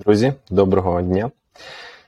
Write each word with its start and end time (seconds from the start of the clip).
Друзі, 0.00 0.32
доброго 0.50 1.02
дня. 1.02 1.30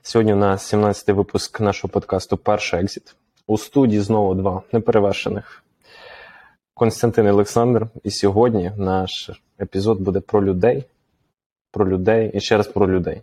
Сьогодні 0.02 0.32
у 0.32 0.36
нас 0.36 0.74
17-й 0.74 1.12
випуск 1.12 1.60
нашого 1.60 1.92
подкасту 1.92 2.36
Перший 2.36 2.80
екзіт. 2.80 3.14
У 3.46 3.58
студії 3.58 4.00
знову 4.00 4.34
два 4.34 4.62
неперевершених 4.72 5.62
Константин 6.74 7.26
і 7.26 7.30
Олександр. 7.30 7.86
І 8.04 8.10
сьогодні 8.10 8.72
наш 8.76 9.30
епізод 9.60 10.00
буде 10.00 10.20
про 10.20 10.44
людей. 10.44 10.84
Про 11.70 11.88
людей 11.88 12.30
і 12.34 12.40
ще 12.40 12.56
раз 12.56 12.66
про 12.66 12.90
людей. 12.90 13.22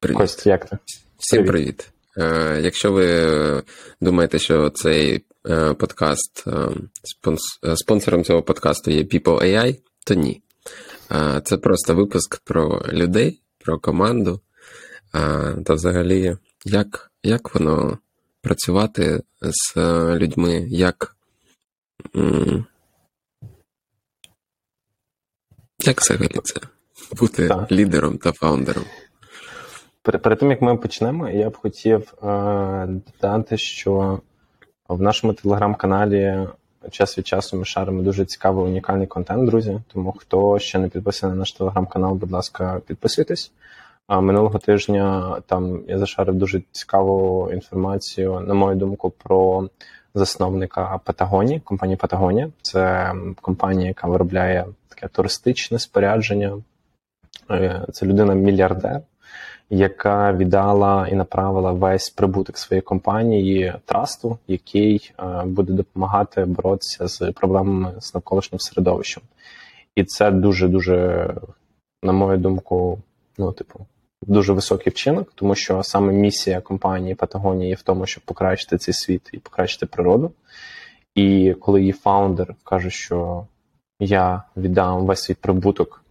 Привіт. 0.00 0.18
Кость, 0.18 0.46
як 0.46 0.68
ти? 0.68 0.78
Всім 1.18 1.44
привіт. 1.46 1.90
Е, 2.18 2.60
Якщо 2.62 2.92
ви 2.92 3.62
думаєте, 4.00 4.38
що 4.38 4.70
цей 4.70 5.24
е, 5.48 5.74
подкаст 5.74 6.44
е, 6.46 6.50
спонс- 7.04 7.58
е, 7.72 7.76
спонсором 7.76 8.24
цього 8.24 8.42
подкасту 8.42 8.90
є 8.90 9.02
People 9.02 9.42
AI, 9.42 9.80
то 10.06 10.14
ні. 10.14 10.42
Це 11.44 11.56
просто 11.56 11.94
випуск 11.94 12.40
про 12.44 12.82
людей, 12.88 13.40
про 13.58 13.78
команду 13.78 14.40
та 15.64 15.74
взагалі, 15.74 16.36
як, 16.64 17.10
як 17.22 17.54
воно 17.54 17.98
працювати 18.42 19.22
з 19.40 19.76
людьми, 20.16 20.66
як. 20.68 21.16
Як 25.84 26.00
взагалі 26.00 26.40
це? 26.44 26.60
Бути 27.18 27.48
Так. 27.48 27.72
лідером 27.72 28.18
та 28.18 28.32
фаундером. 28.32 28.84
Перед, 30.02 30.22
перед 30.22 30.38
тим 30.38 30.50
як 30.50 30.62
ми 30.62 30.76
почнемо, 30.76 31.28
я 31.28 31.50
б 31.50 31.56
хотів 31.56 32.14
е, 32.22 32.86
додати, 32.86 33.56
що 33.56 34.20
в 34.88 35.02
нашому 35.02 35.32
телеграм-каналі 35.32 36.48
час 36.90 37.18
від 37.18 37.26
часу 37.26 37.56
ми 37.56 37.64
шаримо 37.64 38.02
дуже 38.02 38.24
цікавий 38.24 38.64
унікальний 38.64 39.06
контент, 39.06 39.44
друзі. 39.46 39.80
Тому 39.92 40.12
хто 40.12 40.58
ще 40.58 40.78
не 40.78 40.88
підписаний 40.88 41.34
на 41.34 41.38
наш 41.38 41.52
телеграм-канал, 41.52 42.14
будь 42.14 42.30
ласка, 42.30 42.80
підписуйтесь. 42.86 43.52
А 44.06 44.20
минулого 44.20 44.58
тижня 44.58 45.36
там 45.46 45.82
я 45.88 45.98
зашарив 45.98 46.34
дуже 46.34 46.62
цікаву 46.72 47.50
інформацію, 47.52 48.40
на 48.40 48.54
мою 48.54 48.76
думку, 48.76 49.10
про 49.10 49.68
засновника 50.14 51.00
Патагонії, 51.04 51.60
компанії 51.60 51.96
Патагонія. 51.96 52.50
Це 52.62 53.12
компанія, 53.40 53.88
яка 53.88 54.08
виробляє 54.08 54.66
таке 54.88 55.08
туристичне 55.08 55.78
спорядження. 55.78 56.62
Е, 57.50 57.86
Це 57.92 58.06
людина-мільярдер, 58.06 59.00
яка 59.70 60.32
віддала 60.32 61.08
і 61.08 61.14
направила 61.14 61.72
весь 61.72 62.10
прибуток 62.10 62.58
своєї 62.58 62.82
компанії 62.82 63.74
трасту, 63.84 64.38
який 64.48 65.12
е, 65.18 65.42
буде 65.46 65.72
допомагати 65.72 66.44
боротися 66.44 67.06
з 67.08 67.32
проблемами 67.32 67.92
з 68.00 68.14
навколишнім 68.14 68.60
середовищем. 68.60 69.22
І 69.94 70.04
це 70.04 70.30
дуже 70.30 70.68
дуже, 70.68 71.30
на 72.02 72.12
мою 72.12 72.38
думку, 72.38 72.98
ну, 73.38 73.52
типу, 73.52 73.86
дуже 74.22 74.52
високий 74.52 74.92
вчинок, 74.92 75.32
тому 75.34 75.54
що 75.54 75.82
саме 75.82 76.12
місія 76.12 76.60
компанії 76.60 77.14
Патагонія 77.14 77.68
є 77.68 77.74
в 77.74 77.82
тому, 77.82 78.06
щоб 78.06 78.24
покращити 78.24 78.78
цей 78.78 78.94
світ 78.94 79.30
і 79.32 79.38
покращити 79.38 79.86
природу. 79.86 80.32
І 81.14 81.54
коли 81.60 81.80
її 81.80 81.92
фаундер 81.92 82.54
каже, 82.64 82.90
що 82.90 83.46
я 84.00 84.42
віддам 84.56 85.06
весь 85.06 85.22
свій 85.22 85.34
прибуток 85.34 86.04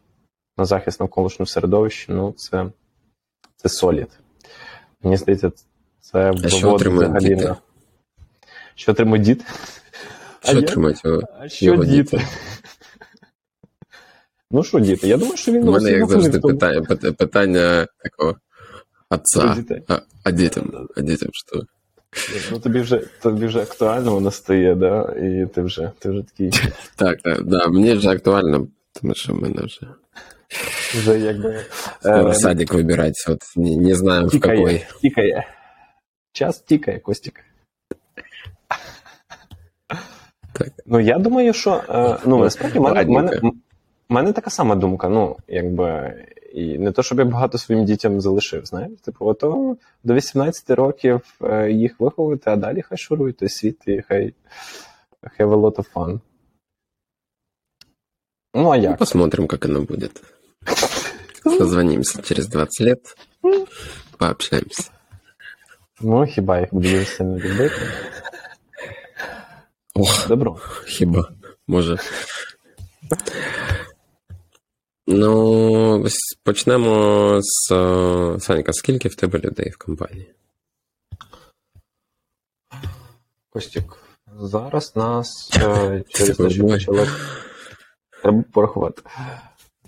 на 0.57 0.65
захист 0.65 0.99
навколишнього 0.99 1.47
середовища, 1.47 2.13
ну 2.13 2.31
це, 2.31 2.65
це 3.64 3.68
солід. 3.68 4.08
Мені 5.02 5.16
здається, 5.16 5.50
це 6.00 6.30
А 6.44 6.48
що 6.48 6.56
виводить 6.58 6.64
отримують 6.64 7.10
взагалі 7.10 7.28
діти? 7.34 7.44
на. 7.48 7.56
Що 8.74 8.92
отримують 8.92 9.22
діти? 9.24 9.44
А 10.42 10.46
Що 10.46 10.56
я- 10.56 10.62
отримають 10.62 11.04
його? 11.04 11.22
А 11.40 11.48
що 11.48 11.64
його 11.66 11.84
діти? 11.84 12.22
Ну 14.50 14.62
що 14.64 14.80
діти? 14.80 15.08
Я 15.08 15.16
думаю, 15.16 15.36
що 15.36 15.52
він 15.52 15.68
У 15.68 15.72
мене, 15.72 15.90
як 15.90 16.00
розуміє, 16.00 16.22
завжди, 16.22 16.38
в 16.38 16.42
тому- 16.42 16.54
питання, 16.54 16.80
пит- 16.80 17.12
питання 17.16 17.86
такого 17.98 18.32
Про 19.08 19.18
отца. 19.18 19.54
дітей. 19.54 19.82
А, 19.88 19.98
а 20.24 20.30
дітям? 20.30 20.88
А 20.96 21.00
дітям 21.00 21.28
що? 21.32 21.62
Ну 22.52 22.58
тобі 22.60 22.80
вже 22.80 22.98
тобі 23.22 23.46
вже 23.46 23.60
актуально 23.62 24.12
воно 24.14 24.30
стає, 24.30 24.74
да? 24.74 25.02
І 25.22 25.46
ти 25.54 25.62
вже 25.62 25.90
ти 25.98 26.10
вже 26.10 26.22
такий 26.22 26.50
Так, 26.96 27.22
так, 27.22 27.42
да, 27.44 27.68
мені 27.68 27.94
вже 27.94 28.08
актуально, 28.10 28.66
тому 29.00 29.14
що 29.14 29.32
в 29.32 29.42
мене 29.42 29.62
вже 29.62 29.80
Вже 30.93 31.19
якби 31.19 31.65
скоро 31.99 32.29
е, 32.29 32.33
садик 32.33 32.73
вибирати, 32.73 33.13
от 33.27 33.41
не, 33.55 33.75
не 33.75 33.95
знаю 33.95 34.27
в 34.27 34.39
какой. 34.39 34.85
тікає. 35.01 35.47
Час 36.31 36.59
тікає, 36.59 36.99
Костік. 36.99 37.39
Так. 40.53 40.67
Ну 40.85 40.99
я 40.99 41.17
думаю, 41.17 41.53
що 41.53 41.83
е, 41.89 42.17
ну 42.25 42.37
насправді 42.37 42.79
в 42.79 42.81
мене, 42.81 43.05
мене, 43.05 43.51
мене 44.09 44.33
така 44.33 44.49
сама 44.49 44.75
думка. 44.75 45.09
Ну, 45.09 45.37
якби 45.47 46.13
і 46.53 46.77
не 46.77 46.91
то, 46.91 47.03
щоб 47.03 47.19
я 47.19 47.25
багато 47.25 47.57
своїм 47.57 47.85
дітям 47.85 48.21
залишив, 48.21 48.65
знаєш. 48.65 48.91
Типу, 49.05 49.25
ото 49.25 49.77
до 50.03 50.13
18 50.13 50.69
років 50.69 51.21
е, 51.43 51.71
їх 51.71 51.99
виховувати, 51.99 52.51
а 52.51 52.55
далі 52.55 52.81
хай 52.81 52.97
шурують 52.97 53.37
той 53.37 53.49
світ 53.49 53.77
і 53.87 54.01
хай 54.07 54.33
have 55.39 55.49
a 55.49 55.61
lot 55.61 55.75
of 55.75 55.85
fun. 55.93 56.19
Ну, 58.54 58.70
а 58.70 58.76
Ну, 58.76 58.82
як? 58.82 58.98
посмотрим, 58.98 59.46
как 59.46 59.64
оно 59.64 59.82
будет. 59.82 60.22
Созвонимся 61.44 62.22
через 62.22 62.46
20 62.48 62.80
лет, 62.86 63.16
пообщаемся. 64.18 64.90
Ну, 66.00 66.26
хіба 66.26 66.60
їх 66.60 66.68
буду 66.74 66.88
дуже 66.88 67.04
сильно 67.04 67.38
любити. 67.38 67.76
Ох, 69.94 70.28
Добро. 70.28 70.58
хіба, 70.86 71.32
може. 71.66 71.98
Ну, 75.06 76.02
ось 76.02 76.18
почнемо 76.44 77.38
з 77.42 77.72
е, 77.72 78.40
Санька, 78.40 78.72
скільки 78.72 79.08
в 79.08 79.14
тебе 79.14 79.38
людей 79.38 79.70
в 79.70 79.76
компанії? 79.78 80.34
Костік, 83.50 83.96
зараз 84.40 84.96
нас 84.96 85.50
е, 85.56 86.04
через 86.08 86.36
Треба 88.25 88.43
порахувати. 88.51 89.01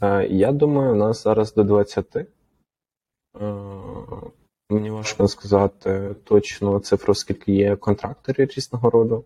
Е, 0.02 0.28
я 0.28 0.52
думаю, 0.52 0.92
у 0.92 0.96
нас 0.96 1.24
зараз 1.24 1.54
до 1.54 1.64
20. 1.64 2.16
Е, 2.16 2.26
мені 4.70 4.90
важко 4.90 5.28
сказати 5.28 6.16
точно 6.24 6.80
цифру, 6.80 7.16
скільки 7.16 7.52
є 7.54 7.76
контракторів 7.76 8.50
різного 8.58 8.90
роду. 8.90 9.24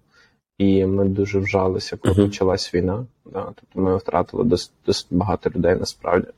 І 0.58 0.86
ми 0.86 1.06
дуже 1.06 1.40
вжалися, 1.40 1.98
коли 1.98 2.14
Мгм. 2.16 2.26
почалась 2.26 2.74
війна. 2.74 3.06
Да, 3.26 3.54
тобто 3.56 3.80
ми 3.80 3.98
втратили 3.98 4.44
досить, 4.44 4.72
досить 4.86 5.08
багато 5.12 5.50
людей 5.50 5.76
насправді. 5.76 6.28
Е, 6.28 6.34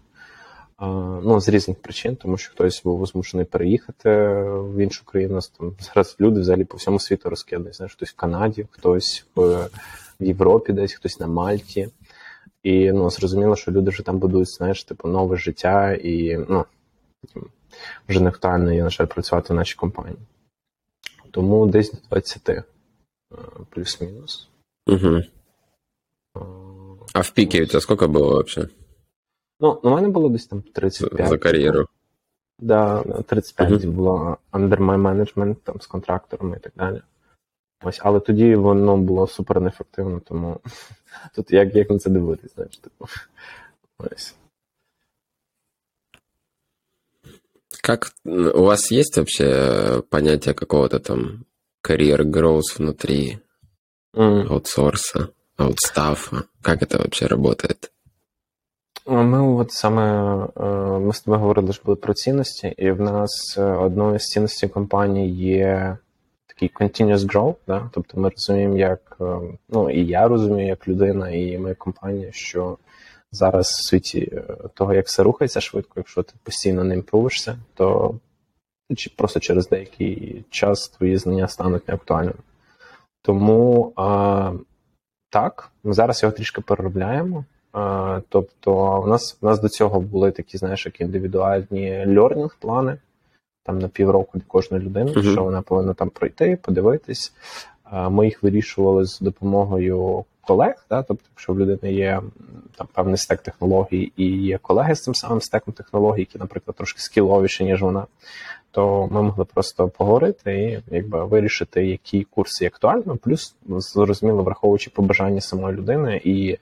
ну, 1.24 1.40
з 1.40 1.50
різних 1.50 1.78
причин, 1.82 2.16
тому 2.16 2.38
що 2.38 2.52
хтось 2.52 2.84
був 2.84 3.06
змушений 3.06 3.46
переїхати 3.46 4.10
в 4.50 4.78
іншу 4.78 5.06
країну. 5.06 5.40
Там 5.60 5.76
зараз 5.80 6.16
люди 6.20 6.40
взагалі 6.40 6.64
по 6.64 6.78
всьому 6.78 7.00
світу 7.00 7.30
розкидані. 7.30 7.74
Знаєш, 7.74 7.94
хтось 7.94 8.10
в 8.10 8.16
Канаді, 8.16 8.68
хтось 8.72 9.26
в, 9.36 9.70
в 10.20 10.24
Європі, 10.24 10.74
десь 10.74 10.94
хтось 10.94 11.20
на 11.20 11.28
Мальті. 11.28 11.90
І 12.64 12.92
ну, 12.92 13.10
зрозуміло, 13.10 13.56
що 13.56 13.72
люди 13.72 13.90
вже 13.90 14.04
там 14.04 14.20
будують, 14.20 14.50
знаєш, 14.50 14.84
типу, 14.84 15.08
нове 15.08 15.38
життя, 15.38 15.94
і 15.94 16.38
ну, 16.50 16.66
вже 18.10 18.20
не 18.20 18.30
актуально 18.30 18.74
є, 18.74 18.84
на 18.84 18.90
жаль, 18.90 19.06
працювати 19.06 19.54
в 19.54 19.56
нашій 19.56 19.76
компанії. 19.76 20.18
Тому 21.32 21.68
десь 21.68 21.92
до 21.92 21.98
20 22.10 22.50
е, 22.50 22.64
плюс-мінус. 23.70 24.50
Угу. 24.88 25.22
А 27.14 27.22
в 27.22 27.30
пике 27.32 27.64
у 27.64 27.66
тебя 27.66 27.82
сколько 27.82 28.08
было 28.08 28.34
вообще 28.34 28.68
Ну, 29.60 29.80
у 29.84 29.90
мене 29.90 30.10
було 30.10 30.30
десь 30.30 30.48
там 30.48 30.62
35. 30.62 31.30
за 31.30 31.38
карьеру? 31.38 31.88
Да, 32.60 33.04
35 33.28 33.72
Мгм. 33.72 33.92
було 33.92 34.38
under 34.52 34.78
my 34.78 34.98
management, 35.02 35.56
там 35.56 35.82
з 35.82 35.88
контракторами 35.88 36.58
і 36.58 36.60
так 36.60 36.74
далі. 36.76 37.02
Ось, 37.83 38.01
але 38.03 38.21
тоді 38.21 38.55
воно 38.55 38.97
було 38.97 39.27
супер 39.27 39.61
неефективно, 39.61 40.21
тому 40.21 40.61
тут 41.35 41.51
як, 41.51 41.75
як 41.75 41.91
на 41.91 41.99
це 41.99 42.11
дивитись, 42.11 42.55
знаєш, 42.55 42.77
типу. 42.77 43.07
Ось. 43.99 44.35
Как 47.83 48.13
м, 48.27 48.53
у 48.55 48.63
вас 48.63 48.93
есть 48.93 49.17
вообще 49.17 49.45
э, 49.45 50.03
понятие 50.03 50.55
какого-то 50.55 50.99
там 50.99 51.45
карьер 51.81 52.23
growth 52.23 52.79
внутри 52.79 53.39
М. 54.17 54.47
аутсорса, 54.53 55.29
аутстафа? 55.57 56.43
Как 56.63 56.83
это 56.83 56.99
вообще 56.99 57.27
работает? 57.27 57.91
Ми 59.07 59.43
от 59.55 59.73
саме 59.73 60.03
е, 60.57 60.65
ми 60.99 61.13
з 61.13 61.21
тобою 61.21 61.41
говорили 61.41 61.73
ж 61.73 61.83
були 61.85 61.97
про 61.97 62.15
цінності, 62.15 62.75
і 62.79 62.91
в 62.91 63.01
нас 63.01 63.55
е, 63.59 63.63
одною 63.63 64.19
з 64.19 64.25
цінностей 64.25 64.69
компанії 64.69 65.35
є 65.37 65.97
такий 66.54 66.72
continuous 66.76 67.18
growth, 67.18 67.56
да? 67.68 67.90
тобто 67.94 68.20
ми 68.20 68.30
розуміємо, 68.30 68.78
як 68.78 69.18
е, 69.22 69.40
ну 69.70 69.90
і 69.90 70.06
я 70.06 70.28
розумію, 70.28 70.68
як 70.68 70.88
людина, 70.88 71.30
і 71.30 71.58
моя 71.58 71.76
компанія, 71.76 72.32
що 72.32 72.78
зараз 73.32 73.68
в 73.68 73.90
світі 73.90 74.30
е, 74.34 74.44
того, 74.74 74.94
як 74.94 75.08
все 75.08 75.24
рухається 75.24 75.62
швидко, 75.62 75.94
якщо 75.98 76.24
ти 76.24 76.34
постійно 76.44 76.84
не 76.84 76.96
імпрувишся, 76.96 77.58
то 77.74 78.16
чи 78.96 79.12
просто 79.18 79.40
через 79.40 79.70
деякий 79.70 80.46
час 80.50 80.88
твої 80.88 81.18
знання 81.18 81.48
стануть 81.48 81.88
неактуальними. 81.88 82.40
Тому 83.22 83.94
а, 83.96 84.52
так, 85.30 85.72
ми 85.84 85.94
зараз 85.94 86.24
його 86.24 86.36
трішки 86.36 86.62
переробляємо. 86.62 87.46
Тобто, 88.30 89.02
у 89.02 89.08
нас 89.08 89.38
у 89.42 89.46
нас 89.46 89.60
до 89.60 89.70
цього 89.70 90.02
були 90.02 90.32
такі, 90.32 90.58
знаєш, 90.58 90.86
як 90.86 91.02
індивідуальні 91.02 92.18
льорнінг 92.18 92.58
плани 92.60 92.98
там 93.64 93.80
на 93.80 93.88
півроку 93.88 94.38
для 94.38 94.46
кожної 94.48 94.84
людини, 94.84 95.12
uh-huh. 95.12 95.32
що 95.32 95.44
вона 95.44 95.62
повинна 95.62 95.94
там 95.94 96.10
пройти, 96.10 96.58
подивитись. 96.62 97.34
Ми 98.10 98.26
їх 98.26 98.44
вирішували 98.44 99.06
з 99.06 99.20
допомогою 99.20 100.26
колег. 100.42 100.86
Да? 100.90 101.04
Тобто, 101.04 101.24
якщо 101.32 101.54
в 101.54 101.60
людини 101.60 101.94
є 101.94 102.22
там 102.78 102.88
певний 102.94 103.18
стек 103.18 103.42
технологій 103.42 104.12
і 104.18 104.26
є 104.26 104.58
колеги 104.58 104.96
з 104.96 105.02
цим 105.02 105.16
самим 105.16 105.42
стеком 105.42 105.74
технологій, 105.74 106.20
які, 106.20 106.40
наприклад, 106.40 106.76
трошки 106.78 107.00
скіловіші, 107.00 107.64
ніж 107.64 107.82
вона, 107.82 108.06
то 108.72 109.08
ми 109.12 109.22
могли 109.22 109.46
просто 109.46 109.88
поговорити 109.88 110.82
і 110.90 110.96
якби 110.96 111.26
вирішити, 111.26 111.86
які 111.86 112.24
курси 112.24 112.64
є 112.64 112.68
актуальні, 112.68 113.18
плюс 113.22 113.56
зрозуміло, 113.68 114.44
враховуючи 114.44 114.90
побажання 114.90 115.42
самої 115.42 115.78
людини 115.78 116.22
і 116.24 116.58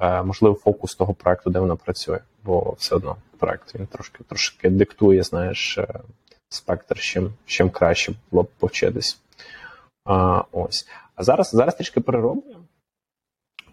е, 0.00 0.22
можливо 0.22 0.54
фокус 0.54 0.94
того 0.94 1.14
проекту, 1.14 1.50
де 1.50 1.58
вона 1.58 1.76
працює, 1.76 2.18
бо 2.44 2.74
все 2.78 2.94
одно 2.94 3.16
проект 3.38 3.74
він 3.74 3.86
трошки 3.86 4.24
трошки 4.28 4.70
диктує, 4.70 5.22
знаєш, 5.22 5.78
е, 5.78 6.00
спектр, 6.48 7.00
чим 7.00 7.32
чим 7.46 7.70
краще 7.70 8.12
було 8.30 8.42
б 8.42 8.48
повчитись. 8.58 9.20
А, 10.04 10.42
Ось. 10.52 10.88
А 11.14 11.22
зараз 11.22 11.50
зараз 11.50 11.74
трішки 11.74 12.00
перероблюємо, 12.00 12.64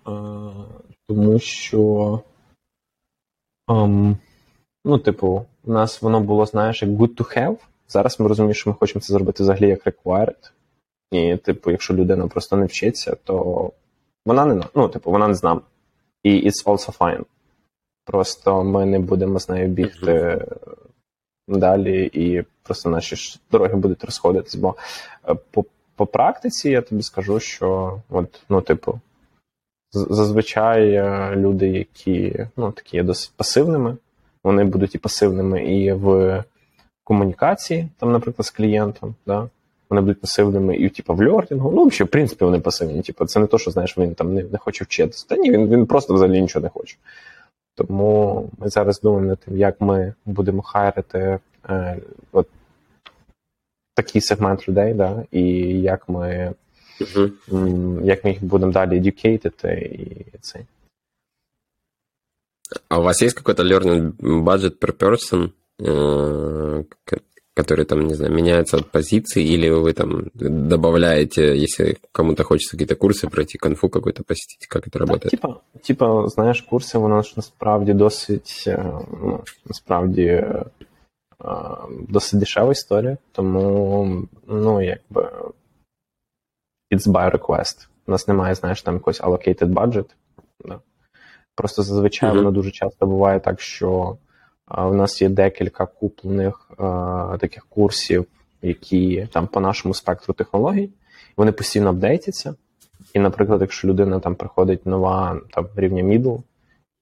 а, 0.06 0.51
тому 1.07 1.39
що. 1.39 2.22
Um, 3.68 4.18
ну, 4.86 5.00
типу, 5.00 5.45
у 5.63 5.72
нас 5.72 6.01
воно 6.01 6.19
було, 6.19 6.45
знаєш, 6.45 6.81
як 6.81 6.92
good 6.92 7.16
to 7.16 7.38
have. 7.38 7.57
Зараз 7.88 8.19
ми 8.19 8.27
розуміємо, 8.27 8.54
що 8.54 8.69
ми 8.69 8.75
хочемо 8.75 9.01
це 9.01 9.13
зробити 9.13 9.44
взагалі 9.44 9.68
як 9.68 9.86
required. 9.86 10.51
І, 11.12 11.38
типу, 11.38 11.71
якщо 11.71 11.94
людина 11.94 12.28
просто 12.28 12.57
не 12.57 12.66
вчиться, 12.66 13.16
то 13.24 13.71
вона 14.25 14.45
не 14.45 14.63
ну, 14.75 14.89
типу, 14.89 15.12
вона 15.12 15.28
не 15.28 15.33
з 15.33 15.44
нами. 15.44 15.62
І 16.24 16.48
it's 16.48 16.66
also 16.66 16.98
fine. 16.98 17.25
Просто 18.06 18.63
ми 18.63 18.86
не 18.86 19.00
будемо 19.00 19.39
з 19.39 19.50
нею 19.50 19.68
бігти. 19.68 20.45
Далі, 21.47 22.09
і 22.13 22.44
просто 22.63 22.89
наші 22.89 23.39
дороги 23.51 23.75
будуть 23.75 24.03
розходитись. 24.03 24.56
Бо 24.56 24.75
е, 25.30 25.36
по 25.51 25.65
по 25.95 26.06
практиці 26.06 26.69
я 26.69 26.81
тобі 26.81 27.01
скажу, 27.01 27.39
що 27.39 28.00
от, 28.09 28.42
ну, 28.50 28.62
типу, 28.62 29.00
зазвичай 29.92 30.92
е, 30.92 31.33
люди, 31.36 31.68
які 31.68 32.45
ну, 32.57 32.71
такі 32.71 32.97
є 32.97 33.03
досить 33.03 33.31
пасивними, 33.36 33.97
вони 34.44 34.63
будуть 34.63 34.95
і 34.95 34.97
пасивними 34.97 35.65
і 35.65 35.94
в 35.94 36.44
комунікації, 37.03 37.89
там, 38.00 38.12
наприклад, 38.12 38.45
з 38.45 38.51
клієнтом. 38.51 39.15
Да? 39.27 39.50
Вони 39.89 40.01
будуть 40.01 40.21
пасивними 40.21 40.75
і 40.75 40.89
типу, 40.89 41.13
в 41.13 41.24
льордінгу. 41.24 41.71
Ну, 41.71 41.86
взагалі, 41.86 42.07
в 42.07 42.12
принципі, 42.12 42.45
вони 42.45 42.59
пасивні. 42.59 43.01
Типу, 43.01 43.25
це 43.25 43.39
не 43.39 43.47
то, 43.47 43.57
що 43.57 43.71
знаєш, 43.71 43.97
він 43.97 44.15
там 44.15 44.33
не, 44.33 44.44
не 44.44 44.57
хоче 44.57 44.83
вчитися. 44.83 45.25
Та 45.30 45.36
ні, 45.36 45.51
він 45.51 45.69
він 45.69 45.86
просто 45.86 46.13
взагалі 46.13 46.42
нічого 46.42 46.63
не 46.63 46.69
хоче. 46.69 46.97
Тому 47.75 48.50
ми 48.57 48.69
зараз 48.69 49.01
думаємо 49.01 49.27
над 49.27 49.39
тим, 49.39 49.57
як 49.57 49.81
ми 49.81 50.13
будемо 50.25 50.62
хайрити 50.62 51.39
е, 51.69 51.98
от 52.31 52.48
такий 53.94 54.22
сегмент 54.22 54.69
людей, 54.69 54.94
да, 54.94 55.24
і 55.31 55.42
як 55.81 56.10
ми 56.10 56.54
uh-huh. 57.00 58.04
як 58.04 58.24
ми 58.24 58.30
їх 58.30 58.44
будемо 58.44 58.72
далі 58.72 58.98
едюкейтити 58.98 59.74
і 60.33 60.38
це. 60.38 60.60
А 62.89 63.00
у 63.00 63.04
вас 63.04 63.22
есть 63.22 63.38
какой-то 63.38 63.63
learning 63.63 64.12
budget 64.44 64.80
per 64.80 64.92
person, 64.92 65.51
э, 67.55 67.55
который 67.55 67.84
там, 67.84 68.06
не 68.06 68.14
знаю, 68.14 68.32
меняется 68.32 68.76
от 68.76 68.90
позиции, 68.90 69.44
или 69.44 69.69
вы 69.69 69.93
там 69.93 70.31
добавляете, 70.34 71.56
если 71.56 71.99
кому-то 72.12 72.44
хочется 72.44 72.76
какие-то 72.76 72.96
курсы 72.96 73.28
пройти, 73.28 73.58
конфу 73.58 73.88
какой-то 73.88 74.22
посетить, 74.25 74.67
как 74.69 74.87
это 74.87 74.99
работает? 74.99 75.31
Так, 75.31 75.40
типа, 75.40 75.61
типа, 75.82 76.28
знаєш, 76.28 76.61
курси, 76.61 76.99
воно 76.99 77.22
ж 77.22 77.34
насправді 77.37 77.93
досить, 77.93 78.64
ну, 79.22 79.40
насправді, 79.67 80.44
досить 82.08 82.40
дешева 82.40 82.72
історія, 82.72 83.17
тому, 83.32 84.28
ну, 84.46 84.82
якби, 84.82 85.31
it's 86.90 87.06
by 87.06 87.31
request. 87.31 87.88
У 88.06 88.11
нас 88.11 88.28
немає, 88.28 88.55
знаєш, 88.55 88.82
там 88.82 88.94
якогось 88.94 89.20
allocated 89.20 89.72
budget. 89.72 90.06
Да. 90.64 90.81
Просто 91.55 91.82
зазвичай 91.82 92.31
mm-hmm. 92.31 92.37
воно 92.37 92.50
дуже 92.50 92.70
часто 92.70 93.06
буває 93.06 93.40
так, 93.40 93.61
що 93.61 94.17
В 94.67 94.94
нас 94.94 95.21
є 95.21 95.29
декілька 95.29 95.85
куплених 95.85 96.71
таких 97.39 97.65
курсів, 97.65 98.25
які 98.62 99.27
там 99.33 99.47
по 99.47 99.59
нашому 99.59 99.94
спектру 99.94 100.33
технологій, 100.33 100.89
вони 101.38 101.51
постійно 101.51 101.89
апдейтяться. 101.89 102.56
І, 103.13 103.19
наприклад, 103.19 103.62
якщо 103.62 103.88
людина 103.88 104.19
там 104.19 104.35
приходить 104.35 104.85
нова 104.85 105.41
там 105.51 105.67
рівня 105.75 106.03
middle, 106.03 106.44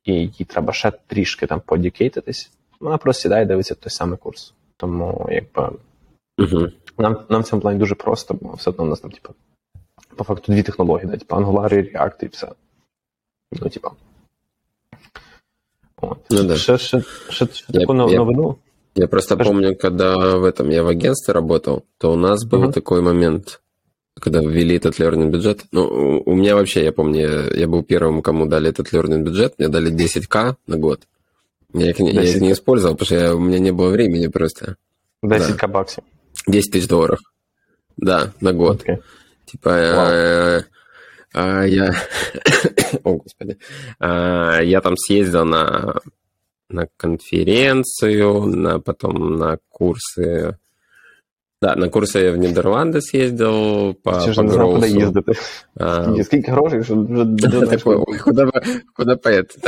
і 0.03 0.13
їй 0.13 0.45
треба 0.45 0.73
ще 0.73 0.91
трішки 1.07 1.47
там 1.47 1.61
подікейтитись, 1.65 2.51
вона 2.79 2.97
просто 2.97 3.21
сідає 3.21 3.43
і 3.43 3.47
дивиться 3.47 3.75
той 3.75 3.89
самий 3.89 4.17
курс. 4.17 4.53
Тому 4.77 5.27
якби 5.31 5.77
uh-huh. 6.37 6.71
нам 6.97 7.25
нам 7.29 7.41
в 7.41 7.43
цьому 7.43 7.61
плані 7.61 7.79
дуже 7.79 7.95
просто, 7.95 8.33
бо 8.33 8.53
все 8.53 8.69
одно 8.69 8.83
у 8.83 8.87
нас 8.87 8.99
там, 8.99 9.11
типу, 9.11 9.33
по 10.15 10.23
факту 10.23 10.51
дві 10.51 10.63
технології, 10.63 11.07
да, 11.07 11.17
типу 11.17 11.35
Angular 11.35 11.73
і 11.73 11.95
React, 11.95 12.23
і 12.23 12.27
все. 12.27 12.51
Ну, 13.51 13.69
типу. 13.69 13.91
Вот. 16.03 16.19
Ну, 16.29 16.43
да. 16.43 16.57
Что, 16.57 16.77
что, 16.77 17.01
что, 17.29 17.45
что 17.45 17.63
я, 17.69 17.79
такое 17.81 18.07
я, 18.09 18.19
новину? 18.19 18.59
Я 18.95 19.07
просто 19.07 19.35
Скажи. 19.35 19.49
помню, 19.49 19.75
когда 19.75 20.37
в 20.37 20.43
этом 20.43 20.69
я 20.69 20.83
в 20.83 20.87
агентстве 20.87 21.33
работал, 21.33 21.85
то 21.97 22.11
у 22.11 22.15
нас 22.15 22.45
был 22.45 22.65
uh-huh. 22.65 22.73
такой 22.73 23.01
момент, 23.01 23.61
когда 24.19 24.41
ввели 24.41 24.75
этот 24.75 24.99
learning 24.99 25.29
бюджет. 25.29 25.61
Ну, 25.71 26.21
у, 26.25 26.35
меня 26.35 26.55
вообще, 26.55 26.83
я 26.83 26.91
помню, 26.91 27.21
я, 27.21 27.61
я 27.61 27.67
был 27.67 27.83
первым, 27.83 28.21
кому 28.21 28.45
дали 28.45 28.69
этот 28.69 28.91
learning 28.93 29.23
бюджет, 29.23 29.55
мне 29.57 29.69
дали 29.69 29.91
10к 29.93 30.55
на 30.67 30.77
год. 30.77 31.03
Я 31.73 31.89
их, 31.91 31.99
я 31.99 32.21
их 32.21 32.41
не 32.41 32.51
использовал, 32.51 32.95
потому 32.95 33.05
что 33.05 33.15
я, 33.15 33.35
у 33.35 33.39
меня 33.39 33.59
не 33.59 33.71
было 33.71 33.89
времени 33.89 34.27
просто. 34.27 34.75
10к 35.25 35.57
да. 35.61 35.67
баксов. 35.67 36.03
10 36.47 36.71
тысяч 36.71 36.87
долларов. 36.87 37.19
Да, 37.95 38.33
на 38.41 38.51
год. 38.51 38.83
Okay. 38.83 39.01
Типа, 39.45 39.69
э, 39.69 40.63
э, 41.34 41.68
я... 41.68 41.94
О, 43.04 43.12
господи. 43.14 43.58
Э, 44.00 44.60
я 44.64 44.80
там 44.80 44.96
съездил 44.96 45.44
на, 45.44 46.00
на 46.68 46.88
конференцию, 46.96 48.46
на, 48.46 48.80
потом 48.80 49.36
на 49.36 49.58
курсы... 49.68 50.56
Да, 51.60 51.74
на 51.74 51.88
курси 51.88 52.18
я 52.18 52.32
в 52.32 52.36
Нідерланди 52.36 53.00
съездил 53.00 53.94
по, 53.94 54.20
Чи 54.24 54.32
по 54.32 54.42
не 54.42 54.52
знав, 54.52 54.74
куди 54.74 54.88
їздити. 54.88 55.32
А, 55.76 56.14
Скільки 56.24 56.50
грошей, 56.50 56.84
що 56.84 57.02
вже... 57.02 57.66
Такой, 57.66 58.04
куда, 58.24 58.50
куда 58.96 59.16
поехать? 59.16 59.58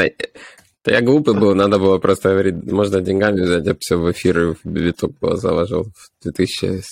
Да 0.85 0.93
я 0.93 1.03
глупый 1.03 1.35
был, 1.35 1.55
надо 1.55 1.79
было 1.79 1.99
просто 1.99 2.31
говорить, 2.31 2.65
можно 2.65 3.03
деньгами 3.03 3.43
взять, 3.43 3.67
я 3.67 3.77
все 3.79 3.97
в 3.97 4.11
эфир 4.11 4.41
и 4.41 4.55
в 4.55 4.65
биток 4.65 5.13
было 5.21 5.37
заложил 5.37 5.85
в 5.95 6.23
2017. 6.23 6.85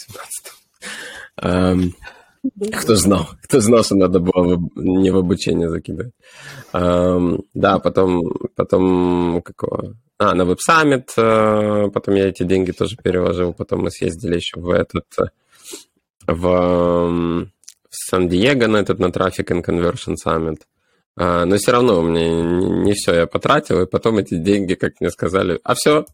Um, 1.41 1.93
кто 2.72 2.96
знал, 2.96 3.30
кто 3.44 3.60
знал, 3.60 3.84
что 3.84 3.96
надо 3.96 4.20
было 4.20 4.60
не 4.76 5.12
в 5.12 5.18
обучение 5.18 5.70
закидывать. 5.70 6.14
Um, 6.74 7.44
да, 7.54 7.80
потом, 7.80 8.32
потом 8.56 9.42
какого? 9.42 9.96
А, 10.18 10.34
на 10.36 10.44
Summit, 10.44 11.08
uh, 11.18 11.90
потом 11.92 12.16
я 12.16 12.30
эти 12.30 12.44
деньги 12.44 12.72
тоже 12.72 12.98
переложил, 13.02 13.54
потом 13.54 13.84
мы 13.84 13.92
съездили 13.92 14.36
еще 14.36 14.60
в 14.60 14.70
этот, 14.70 15.06
в, 16.28 16.42
в 16.42 17.48
Сан-Диего 17.90 18.68
на 18.68 18.78
этот, 18.78 19.00
на 19.00 19.08
Traffic 19.08 19.46
and 19.48 19.64
Conversion 19.66 20.16
Summit. 20.26 20.60
А, 21.16 21.46
но 21.46 21.58
все 21.58 21.72
равно 21.72 22.02
мне 22.02 22.30
не 22.42 22.94
все 22.94 23.14
я 23.14 23.28
потратил, 23.28 23.82
и 23.82 23.86
потом 23.86 24.18
эти 24.18 24.36
деньги, 24.36 24.74
как 24.74 25.00
мне 25.00 25.10
сказали, 25.12 25.60
а 25.64 25.76
все, 25.76 26.06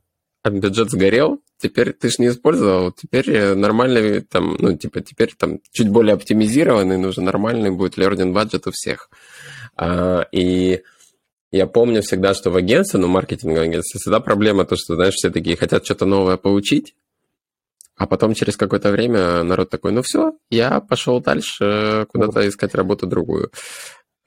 а 0.44 0.50
бюджет 0.50 0.90
сгорел, 0.90 1.42
теперь 1.58 1.94
ты 1.94 2.10
ж 2.10 2.20
не 2.20 2.28
использовал, 2.28 2.92
теперь 2.92 3.56
нормальный 3.56 4.22
там, 4.22 4.56
ну, 4.60 4.76
типа, 4.78 5.02
теперь 5.02 5.34
там 5.38 5.60
чуть 5.72 5.90
более 5.90 6.14
оптимизированный, 6.14 6.98
нужен 6.98 7.26
нормальный 7.26 7.72
будет 7.72 7.98
learning 7.98 8.34
budget 8.34 8.64
у 8.68 8.72
всех. 8.72 9.10
А, 9.76 10.26
и 10.32 10.82
я 11.52 11.68
помню 11.68 12.02
всегда, 12.02 12.34
что 12.34 12.52
в 12.52 12.56
агентстве, 12.56 13.00
ну, 13.00 13.08
маркетинговом 13.08 13.70
агентстве, 13.70 14.00
всегда 14.00 14.20
проблема 14.20 14.66
то, 14.66 14.76
что, 14.78 14.96
знаешь, 14.96 15.16
все 15.16 15.30
такие 15.30 15.58
хотят 15.58 15.84
что-то 15.86 16.06
новое 16.06 16.38
получить, 16.38 16.96
а 18.00 18.08
потом 18.08 18.34
через 18.34 18.56
какое-то 18.56 18.92
время 18.92 19.44
народ 19.44 19.70
такой, 19.70 19.92
ну 19.92 20.02
все, 20.02 20.34
я 20.50 20.80
пошел 20.80 21.20
дальше 21.20 22.08
куда-то 22.10 22.48
искать 22.48 22.74
работу 22.74 23.08
другую. 23.08 23.52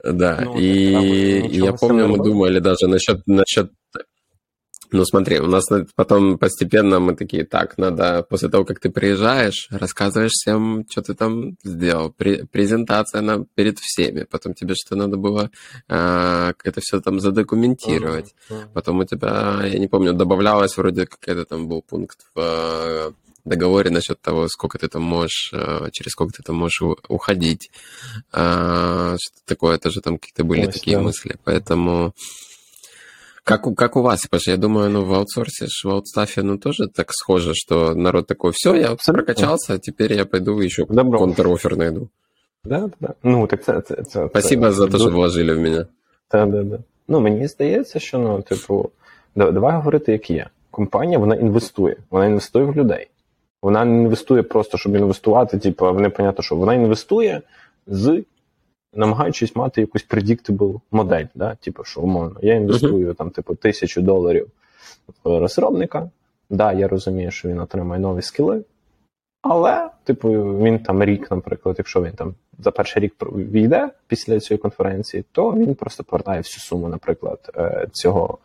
Да, 0.03 0.41
ну, 0.41 0.59
и, 0.59 1.39
и 1.47 1.59
я 1.59 1.73
помню, 1.73 2.07
мы 2.07 2.17
думали 2.17 2.59
даже 2.59 2.87
насчет, 2.87 3.25
насчет... 3.25 3.71
Ну, 4.93 5.05
смотри, 5.05 5.39
у 5.39 5.47
нас 5.47 5.63
потом 5.95 6.37
постепенно 6.37 6.99
мы 6.99 7.15
такие, 7.15 7.45
так, 7.45 7.79
надо 7.79 8.23
после 8.29 8.47
того, 8.49 8.63
как 8.63 8.79
ты 8.79 8.91
приезжаешь, 8.91 9.67
рассказываешь 9.71 10.33
всем, 10.33 10.85
что 10.87 11.01
ты 11.01 11.15
там 11.15 11.57
сделал, 11.63 12.11
презентация 12.11 13.21
на, 13.21 13.43
перед 13.55 13.79
всеми, 13.79 14.23
потом 14.29 14.53
тебе 14.53 14.75
что 14.75 14.95
надо 14.95 15.17
было 15.17 15.49
э, 15.89 16.53
это 16.63 16.79
все 16.79 17.01
там 17.01 17.19
задокументировать, 17.19 18.35
uh-huh, 18.49 18.55
uh-huh. 18.55 18.73
потом 18.73 18.99
у 18.99 19.05
тебя, 19.05 19.63
я 19.65 19.79
не 19.79 19.87
помню, 19.87 20.13
добавлялось 20.13 20.77
вроде 20.77 21.07
какой-то 21.07 21.45
там 21.45 21.67
был 21.67 21.81
пункт 21.81 22.19
в 22.35 23.15
договоре 23.45 23.89
насчет 23.89 24.21
того, 24.21 24.47
сколько 24.47 24.77
ты 24.77 24.87
там 24.89 25.01
можешь, 25.01 25.49
э, 25.53 25.89
через 25.91 26.11
сколько 26.11 26.33
ты 26.33 26.43
там 26.43 26.55
можешь 26.55 26.81
уходить. 27.09 27.71
А, 28.31 29.15
что 29.19 29.37
такое, 29.45 29.79
тоже 29.79 30.01
там 30.01 30.17
какие-то 30.17 30.43
были 30.43 30.67
Ой, 30.67 30.71
такие 30.71 30.97
да. 30.97 31.03
мысли. 31.03 31.35
Поэтому 31.43 32.13
Как, 33.44 33.66
у- 33.66 33.74
как 33.74 33.96
у 33.96 34.02
вас? 34.02 34.22
Потому 34.26 34.40
что 34.40 34.50
я 34.50 34.56
думаю, 34.56 34.90
ну, 34.90 35.04
в 35.04 35.12
аутсорсе, 35.14 35.66
ж, 35.66 35.88
в 35.88 35.90
аутстафе, 35.90 36.42
ну, 36.42 36.58
тоже 36.58 36.88
так 36.94 37.06
схоже, 37.12 37.54
что 37.54 37.94
народ 37.94 38.26
такой, 38.26 38.52
все, 38.54 38.76
я 38.76 38.90
Абсолютно. 38.92 39.12
прокачался, 39.24 39.74
а 39.74 39.78
теперь 39.78 40.12
я 40.12 40.24
пойду 40.26 40.60
еще 40.60 40.84
Добро. 40.88 41.18
контр-оффер 41.18 41.76
найду. 41.76 42.08
Да, 42.64 42.78
да, 42.80 42.90
да. 43.00 43.14
Ну, 43.22 43.46
так 43.46 43.64
це, 43.64 43.80
це, 43.80 43.94
це, 44.02 44.28
Спасибо 44.30 44.66
це, 44.66 44.72
за 44.72 44.86
те, 44.88 44.98
що 44.98 45.10
вложили 45.10 45.54
в 45.54 45.60
мене. 45.60 45.86
Так, 46.28 46.50
да, 46.50 46.62
да. 46.62 46.78
Ну, 47.08 47.20
мені 47.20 47.48
здається, 47.48 47.98
що 48.00 48.18
ну, 48.18 48.42
типу, 48.42 48.90
да- 49.36 49.50
давай 49.50 49.76
говорити, 49.76 50.12
як 50.12 50.30
є. 50.30 50.46
Компанія 50.70 51.18
вона 51.18 51.34
інвестує, 51.34 51.96
вона 52.10 52.26
інвестує 52.26 52.64
в 52.64 52.76
людей. 52.76 53.06
Вона 53.62 53.84
не 53.84 54.02
інвестує 54.02 54.42
просто, 54.42 54.78
щоб 54.78 54.96
інвестувати, 54.96 55.58
типу, 55.58 55.92
непонятно 55.92 56.44
що. 56.44 56.56
Вона 56.56 56.74
інвестує 56.74 57.42
з 57.86 58.22
намагаючись 58.95 59.55
мати 59.55 59.81
якусь 59.81 60.07
predictable 60.07 60.81
модель, 60.91 61.25
да? 61.35 61.55
типу, 61.55 61.83
що 61.83 62.01
умовно, 62.01 62.39
я 62.41 62.53
інвестую 62.53 63.13
там, 63.13 63.29
типу, 63.29 63.55
тисячу 63.55 64.01
доларів 64.01 64.47
в 65.23 65.39
розробника. 65.39 66.09
Да, 66.49 66.73
я 66.73 66.87
розумію, 66.87 67.31
що 67.31 67.49
він 67.49 67.59
отримає 67.59 68.01
нові 68.01 68.21
скіли, 68.21 68.63
але, 69.41 69.89
типу, 70.03 70.29
він 70.57 70.79
там 70.79 71.03
рік, 71.03 71.31
наприклад, 71.31 71.75
якщо 71.77 72.03
він 72.03 72.11
там 72.11 72.35
за 72.59 72.71
перший 72.71 73.03
рік 73.03 73.13
війде 73.31 73.89
після 74.07 74.39
цієї 74.39 74.57
конференції, 74.57 75.25
то 75.31 75.51
він 75.51 75.75
просто 75.75 76.03
повертає 76.03 76.39
всю 76.39 76.61
суму, 76.61 76.89
наприклад, 76.89 77.51
е, 77.55 77.87
цього 77.91 78.37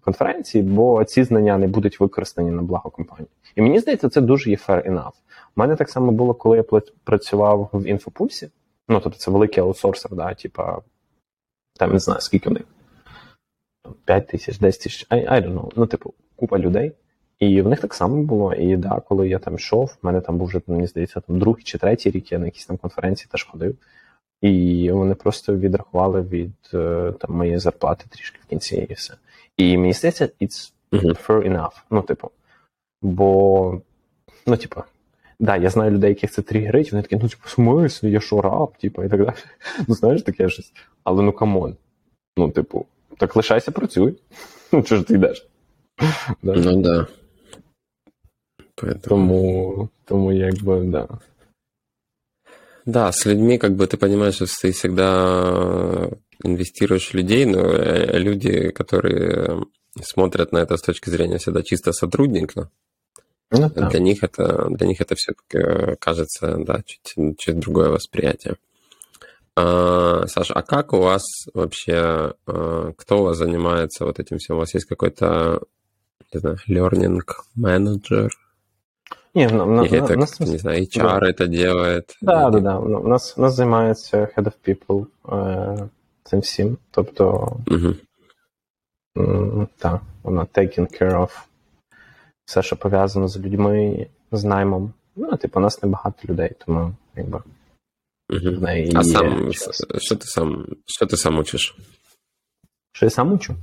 конференції, 0.00 0.64
бо 0.64 1.04
ці 1.04 1.24
знання 1.24 1.58
не 1.58 1.66
будуть 1.66 2.00
використані 2.00 2.50
на 2.50 2.62
благо 2.62 2.90
компанії. 2.90 3.28
І 3.56 3.62
мені 3.62 3.78
здається, 3.78 4.08
це 4.08 4.20
дуже 4.20 4.50
є 4.50 4.56
fair 4.56 4.90
enough. 4.90 5.12
У 5.56 5.60
мене 5.60 5.76
так 5.76 5.90
само 5.90 6.12
було, 6.12 6.34
коли 6.34 6.56
я 6.56 6.80
працював 7.04 7.70
в 7.72 7.86
інфопульсі. 7.86 8.50
Ну, 8.88 9.00
тобто 9.00 9.18
це 9.18 9.30
великий 9.30 9.62
аутсорсер, 9.62 10.14
да, 10.14 10.34
типа, 10.34 10.82
там 11.74 11.92
не 11.92 11.98
знаю, 11.98 12.20
скільки 12.20 12.48
в 12.48 12.52
них. 12.52 12.62
5 14.04 14.26
тисяч, 14.26 14.58
10 14.58 14.82
тисяч, 14.82 15.06
I, 15.10 15.32
I 15.32 15.40
don't 15.40 15.54
know. 15.54 15.72
Ну, 15.76 15.86
типу, 15.86 16.14
купа 16.36 16.58
людей. 16.58 16.92
І 17.38 17.62
в 17.62 17.68
них 17.68 17.80
так 17.80 17.94
само 17.94 18.22
було. 18.22 18.54
І 18.54 18.76
да, 18.76 19.00
коли 19.08 19.28
я 19.28 19.38
там 19.38 19.54
йшов, 19.54 19.98
в 20.02 20.06
мене 20.06 20.20
там 20.20 20.38
був 20.38 20.48
вже, 20.48 20.60
мені 20.66 20.86
здається, 20.86 21.20
там 21.20 21.38
другий 21.38 21.64
чи 21.64 21.78
третій 21.78 22.10
рік, 22.10 22.32
я 22.32 22.38
на 22.38 22.44
якісь 22.44 22.66
там 22.66 22.76
конференції 22.76 23.28
теж 23.32 23.44
ходив. 23.44 23.76
І 24.40 24.90
вони 24.92 25.14
просто 25.14 25.56
відрахували 25.56 26.22
від 26.22 26.52
е, 26.74 27.12
там, 27.20 27.36
моєї 27.36 27.58
зарплати 27.58 28.04
трішки 28.08 28.38
в 28.42 28.46
кінці 28.46 28.86
і 28.90 28.94
все. 28.94 29.14
І 29.56 29.78
мені 29.78 29.92
здається, 29.92 30.28
it's 30.40 30.72
fair 30.92 31.52
enough. 31.52 31.82
Ну, 31.90 32.02
типу, 32.02 32.30
бо, 33.02 33.80
ну, 34.46 34.56
типу, 34.56 34.82
да, 35.41 35.55
я 35.57 35.69
знаю 35.69 35.91
людей, 35.91 36.09
яких 36.09 36.31
це 36.31 36.41
тригерить, 36.41 36.91
вони 36.91 37.01
такі, 37.01 37.15
ну, 37.15 37.29
типу, 37.29 37.41
в 37.45 37.49
смислі, 37.49 38.11
я 38.11 38.19
що 38.19 38.41
раб, 38.41 38.77
типу, 38.77 39.03
і 39.03 39.09
так 39.09 39.25
далі. 39.25 39.35
Ну, 39.87 39.95
знаєш, 39.95 40.21
таке 40.21 40.49
щось. 40.49 40.73
Але 41.03 41.23
ну 41.23 41.31
камон. 41.31 41.75
Ну, 42.37 42.49
типу, 42.51 42.85
так 43.17 43.35
лишайся, 43.35 43.71
працюй. 43.71 44.15
Ну, 44.71 44.83
чого 44.83 45.01
ж 45.01 45.07
ти 45.07 45.13
йдеш? 45.13 45.47
Да. 46.43 46.53
Ну 46.53 46.81
да. 46.81 47.07
Поэтому... 48.75 48.99
Тому, 49.07 49.89
тому 50.05 50.33
якби, 50.33 50.83
да. 50.83 51.07
Да, 52.85 53.11
с 53.11 53.25
людьми, 53.25 53.57
как 53.57 53.71
бы 53.71 53.87
ты 53.87 53.97
понимаешь, 53.97 54.35
что 54.35 54.45
ты 54.45 54.71
всегда 54.71 56.09
инвестируешь 56.43 57.09
в 57.09 57.17
людей, 57.17 57.45
но 57.45 57.59
э, 57.59 58.19
люди, 58.19 58.69
которые 58.69 59.65
смотрят 60.03 60.51
на 60.51 60.59
это 60.59 60.77
с 60.77 60.81
точки 60.81 61.09
зрения 61.09 61.37
всегда 61.37 61.63
чисто 61.63 61.91
сотрудника, 61.91 62.69
Ну, 63.51 63.69
так. 63.69 63.89
для 63.91 63.99
них 63.99 64.23
это 64.23 64.67
для 64.69 64.87
них 64.87 65.01
это 65.01 65.15
все-таки 65.15 65.95
кажется, 65.99 66.57
да, 66.57 66.81
чуть, 66.85 67.37
чуть 67.37 67.59
другое 67.59 67.89
восприятие. 67.89 68.55
А, 69.55 70.27
Саша, 70.27 70.53
а 70.53 70.61
как 70.61 70.93
у 70.93 70.97
вас 70.97 71.23
вообще, 71.53 72.33
а, 72.45 72.91
кто 72.97 73.19
у 73.19 73.23
вас 73.23 73.37
занимается 73.37 74.05
вот 74.05 74.19
этим 74.19 74.37
всем? 74.37 74.57
У 74.57 74.59
вас 74.59 74.73
есть 74.73 74.85
какой-то, 74.85 75.61
не 76.33 76.39
знаю, 76.39 76.57
learning 76.67 77.21
manager? 77.57 78.29
Ні, 79.35 79.47
в, 79.47 79.51
в, 79.51 79.85
Или 79.85 79.99
в, 79.99 80.03
это, 80.03 80.13
в 80.13 80.17
нас 80.17 80.39
не 80.39 80.57
знаю, 80.57 80.81
HR 80.83 81.23
это 81.23 81.47
делает? 81.47 82.15
Да, 82.21 82.49
да, 82.49 82.57
Или- 82.57 82.63
да. 82.63 82.79
У 82.79 83.07
нас, 83.07 83.33
у 83.37 83.41
нас 83.41 83.55
займається 83.55 84.29
Head 84.37 84.43
of 84.43 84.53
People 84.67 85.05
е, 85.37 85.89
цим 86.23 86.39
всім. 86.39 86.77
Тобто, 86.91 87.51
Мгм. 87.67 87.95
м, 89.17 89.67
так, 89.77 90.01
вона 90.23 90.45
taking 90.53 91.01
care 91.01 91.21
of 91.21 91.29
все, 92.44 92.62
що 92.62 92.76
пов'язано 92.76 93.28
з 93.28 93.38
людьми, 93.38 94.06
з 94.32 94.44
наймом. 94.44 94.92
Ну, 95.16 95.36
типу, 95.36 95.58
у 95.60 95.62
нас 95.62 95.82
небагато 95.82 96.18
людей, 96.28 96.50
тому 96.66 96.94
якби 97.16 97.42
в 98.28 98.62
неї 98.62 98.92
А 98.94 98.98
є 98.98 99.04
сам, 99.04 99.52
час. 99.52 99.84
что 99.98 100.14
ты 100.14 100.24
сам, 100.24 100.66
что 100.86 101.06
ты 101.06 101.16
сам 101.16 101.38
учишь? 101.38 101.76
Що 102.92 103.06
я 103.06 103.10
сам 103.10 103.32
учу? 103.32 103.54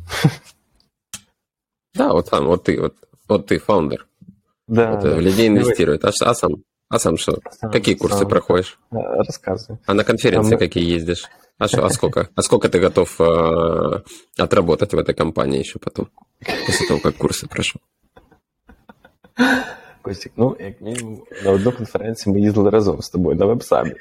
Да, 1.95 2.13
вот 2.13 2.27
сам, 2.27 2.45
вот 2.45 2.69
ты, 2.69 2.79
вот, 2.79 2.95
вот 3.27 3.51
ты 3.51 3.57
фаундер, 3.59 4.07
Да, 4.67 4.91
вот, 4.91 5.01
да. 5.03 5.17
людей 5.19 5.47
инвестирует. 5.47 6.05
А, 6.05 6.11
а 6.25 6.33
сам, 6.35 6.63
а 6.89 6.99
сам 6.99 7.17
что? 7.17 7.39
Сам- 7.51 7.71
Какие 7.71 7.95
курсы 7.95 8.19
сам. 8.19 8.27
проходишь? 8.29 8.79
Е, 8.93 8.97
Розказуй. 9.17 9.77
А 9.85 9.93
на 9.93 10.03
конференции 10.03 10.55
мы- 10.55 10.59
какие 10.59 10.95
ездишь? 10.95 11.29
А, 11.57 11.67
что, 11.67 11.83
а 11.85 11.89
сколько? 11.89 12.27
А 12.35 12.41
сколько 12.41 12.67
ты 12.69 12.79
готов 12.79 13.19
э, 13.19 14.01
отработать 14.37 14.93
в 14.93 14.97
этой 14.97 15.13
компании 15.15 15.59
еще 15.59 15.79
потом? 15.79 16.07
После 16.65 16.87
того, 16.87 16.99
как 16.99 17.15
курсы 17.17 17.47
прошел? 17.47 17.81
Костік, 20.01 20.31
ну, 20.37 20.57
як 20.59 20.81
мінімум, 20.81 21.21
на 21.45 21.51
одну 21.51 21.71
конференцію 21.71 22.33
ми 22.33 22.41
їздили 22.41 22.69
разом 22.69 23.01
з 23.01 23.09
тобою 23.09 23.37
на 23.37 23.45
веб-саміт. 23.45 23.97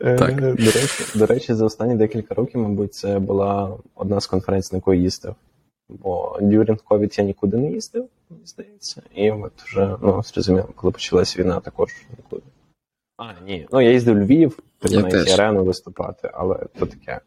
Е, 0.00 0.16
Так. 0.18 0.36
До 0.40 0.70
речі, 0.70 1.04
до 1.14 1.26
речі, 1.26 1.54
за 1.54 1.64
останні 1.64 1.94
декілька 1.94 2.34
років, 2.34 2.60
мабуть, 2.60 2.94
це 2.94 3.18
була 3.18 3.76
одна 3.94 4.20
з 4.20 4.26
конференцій, 4.26 4.68
на 4.72 4.76
яку 4.76 4.94
я 4.94 5.00
їздив. 5.00 5.34
Бо 5.88 6.38
during 6.42 6.78
COVID 6.84 7.18
я 7.18 7.24
нікуди 7.24 7.56
не 7.56 7.70
їздив, 7.70 8.08
мені 8.30 8.46
здається. 8.46 9.02
І 9.14 9.30
от 9.30 9.62
вже, 9.62 9.96
ну, 10.02 10.22
зрозуміло, 10.22 10.68
коли 10.74 10.90
почалась 10.90 11.38
війна, 11.38 11.60
також 11.60 11.90
нікуди. 12.18 12.42
А, 13.16 13.32
ні. 13.46 13.68
Ну, 13.72 13.80
я 13.80 13.90
їздив 13.92 14.16
в 14.16 14.18
Львів, 14.18 14.58
Я 14.82 15.34
арену 15.34 15.64
виступати, 15.64 16.30
але 16.34 16.66
то 16.78 16.86
таке. 16.86 17.20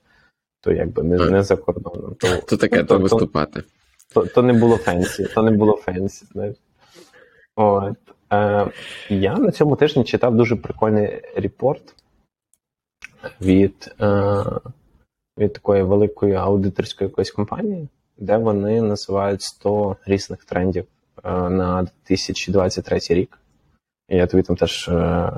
То 0.62 0.72
якби 0.72 1.04
не, 1.04 1.18
не 1.30 1.44
за 1.44 1.56
кордоном. 1.58 2.16
То, 2.16 2.28
Тут 2.38 2.60
таке 2.60 2.78
ну, 2.78 2.84
то 2.84 2.96
то- 2.96 3.00
виступати. 3.00 3.64
То, 4.14 4.26
то 4.26 4.42
не 4.42 4.54
було 4.54 4.78
fancy, 4.78 5.26
то 5.36 5.44
не 5.44 5.52
було 5.52 5.76
fancy, 5.76 6.26
знаєш. 6.32 6.56
От. 7.56 7.98
Е, 8.34 8.72
я 9.10 9.36
на 9.36 9.52
цьому 9.52 9.76
тижні 9.76 10.04
читав 10.04 10.36
дуже 10.36 10.56
прикольний 10.56 11.22
репорт 11.36 11.96
від, 13.42 13.96
е, 14.02 14.44
від 15.38 15.54
такої 15.54 15.84
великої 15.84 16.34
аудиторської 16.34 17.10
якоїсь 17.10 17.32
компанії, 17.32 17.88
де 18.18 18.38
вони 18.38 18.82
називають 18.82 19.42
100 19.42 19.96
різних 20.06 20.46
трендів 20.46 20.86
е, 21.24 21.32
на 21.50 21.88
2023 22.08 23.00
рік. 23.10 23.40
І 24.10 24.16
я 24.16 24.28
тобі 24.28 24.44
там 24.44 24.56
теж 24.56 24.88
е, 24.88 25.32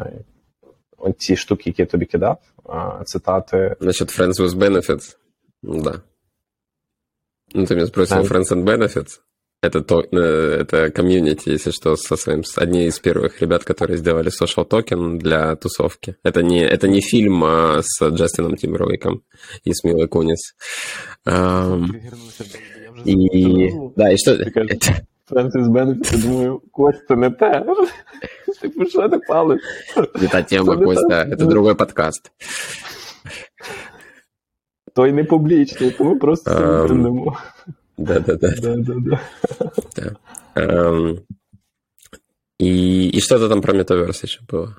ці 1.17 1.35
штуки, 1.35 1.63
які 1.65 1.81
я 1.81 1.85
тобі 1.85 2.05
кидав, 2.05 2.37
е, 2.69 3.03
цитати. 3.05 3.75
Насчет 3.79 4.19
Friends 4.19 4.39
with 4.39 4.55
Benefits? 4.55 5.15
Да. 5.63 6.01
Ну, 7.53 7.65
ты 7.65 7.75
меня 7.75 7.87
спросил, 7.87 8.23
Да. 8.23 8.23
Friends 8.23 8.51
and 8.51 8.63
Benefits? 8.63 9.19
Это, 9.61 9.81
то, 9.81 10.01
э, 10.01 10.61
это 10.61 10.89
community, 10.89 11.49
если 11.49 11.71
что, 11.71 11.97
со 11.97 12.15
своим, 12.15 12.43
одни 12.55 12.85
из 12.85 12.97
первых 12.99 13.41
ребят, 13.41 13.65
которые 13.65 13.97
сделали 13.97 14.31
social 14.31 14.63
токен 14.63 15.19
для 15.19 15.55
тусовки. 15.57 16.15
Это 16.23 16.41
не, 16.41 16.63
это 16.63 16.87
не 16.87 17.01
фильм 17.01 17.43
а, 17.43 17.81
с 17.83 18.01
Джастином 18.01 18.55
Тимберлейком 18.55 19.21
и 19.65 19.73
с 19.73 19.83
Милой 19.83 20.07
Кунис. 20.07 20.55
Ам, 21.25 21.93
и, 23.03 23.69
да, 23.97 24.11
и 24.11 24.17
что... 24.17 24.37
Бенефіт, 25.31 26.11
я 26.11 26.17
думаю, 26.17 26.61
Кость, 26.71 27.07
це 27.07 27.15
не 27.15 27.29
те. 27.29 27.65
Типу, 28.61 28.85
що 28.85 29.09
ти 29.09 29.17
палиш? 29.17 29.61
Не 30.21 30.27
та 30.27 30.41
тема, 30.43 30.77
Костя, 30.77 31.27
это 31.31 31.45
другой 31.45 31.75
подкаст 31.75 32.31
Той 34.98 35.12
не 35.12 35.24
публічний, 35.24 35.90
тому 35.90 36.18
просто 36.18 36.50
собі 36.50 36.64
Ем. 36.64 36.86
тренемо. 36.86 37.36
Да-да-да. 37.98 38.54
Да-да-да. 38.58 39.20
Эм, 40.56 41.18
И, 42.60 43.08
и 43.16 43.20
что-то 43.20 43.48
там 43.48 43.62
про 43.62 43.72
метаверс 43.74 44.22
еще 44.24 44.40
было. 44.48 44.76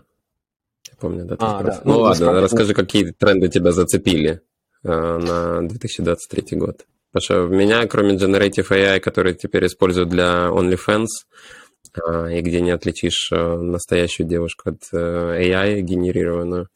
Я 0.88 0.94
помню, 1.00 1.26
да? 1.26 1.36
ты 1.36 1.46
А, 1.46 1.60
спросил. 1.60 1.82
да. 1.84 1.90
Ну, 1.90 1.94
Ну, 1.94 2.00
ладно, 2.00 2.26
насправді- 2.26 2.42
расскажи, 2.42 2.74
какие 2.74 3.12
тренды 3.12 3.50
тебя 3.50 3.72
зацепили 3.72 4.40
э, 4.84 5.18
на 5.18 5.62
2023 5.68 6.58
год. 6.58 6.86
Потому 7.12 7.22
что 7.22 7.56
меня, 7.56 7.88
кроме 7.88 8.16
Generative 8.16 8.72
AI, 8.72 9.00
который 9.00 9.34
теперь 9.34 9.66
используют 9.66 10.10
для 10.10 10.48
OnlyFans, 10.50 11.08
э, 12.08 12.38
и 12.38 12.42
где 12.42 12.62
не 12.62 12.72
отличишь 12.72 13.30
э, 13.34 13.58
настоящую 13.58 14.28
девушку 14.28 14.70
от 14.70 14.82
э, 14.94 14.98
AI 14.98 15.82
генерированную, 15.82 16.68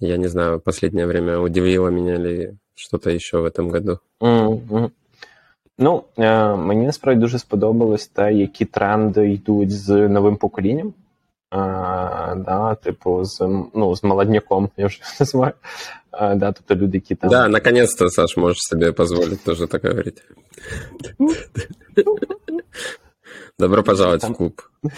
я 0.00 0.16
не 0.16 0.28
знаю, 0.28 0.60
последнее 0.60 1.06
время 1.06 1.38
удивило 1.40 1.88
меня 1.90 2.16
ли 2.16 2.52
что-то 2.74 3.10
еще 3.10 3.38
в 3.38 3.44
этом 3.44 3.70
году. 3.70 3.98
Мгм, 4.20 4.60
мгм. 4.70 4.90
Ну, 5.78 6.04
е, 6.18 6.56
мені 6.56 6.86
насправді 6.86 7.20
дуже 7.20 7.38
сподобалось 7.38 8.06
те, 8.06 8.32
які 8.32 8.64
тренди 8.64 9.30
йдуть 9.30 9.70
з 9.70 10.08
новим 10.08 10.36
поколінням. 10.36 10.94
да, 12.36 12.76
типу, 12.82 13.24
з 13.24 13.40
ну, 13.74 13.96
з 13.96 14.04
молодняком, 14.04 14.70
я 14.76 14.86
вже 14.86 15.00
називаю. 15.20 15.52
Да, 16.12 16.52
тобто 16.52 16.74
люди, 16.74 16.98
які 16.98 17.14
там. 17.14 17.30
Да, 17.30 17.48
наконец-то, 17.48 18.10
Саш, 18.10 18.36
можеш 18.36 18.58
собі 18.58 18.90
дозволити 18.90 19.36
теж 19.36 19.68
так 19.68 19.84
говорити. 19.84 20.22
Добро 23.58 23.82
пожаловать 23.82 24.20
там... 24.20 24.32
в 24.32 24.36
клуб. 24.36 24.62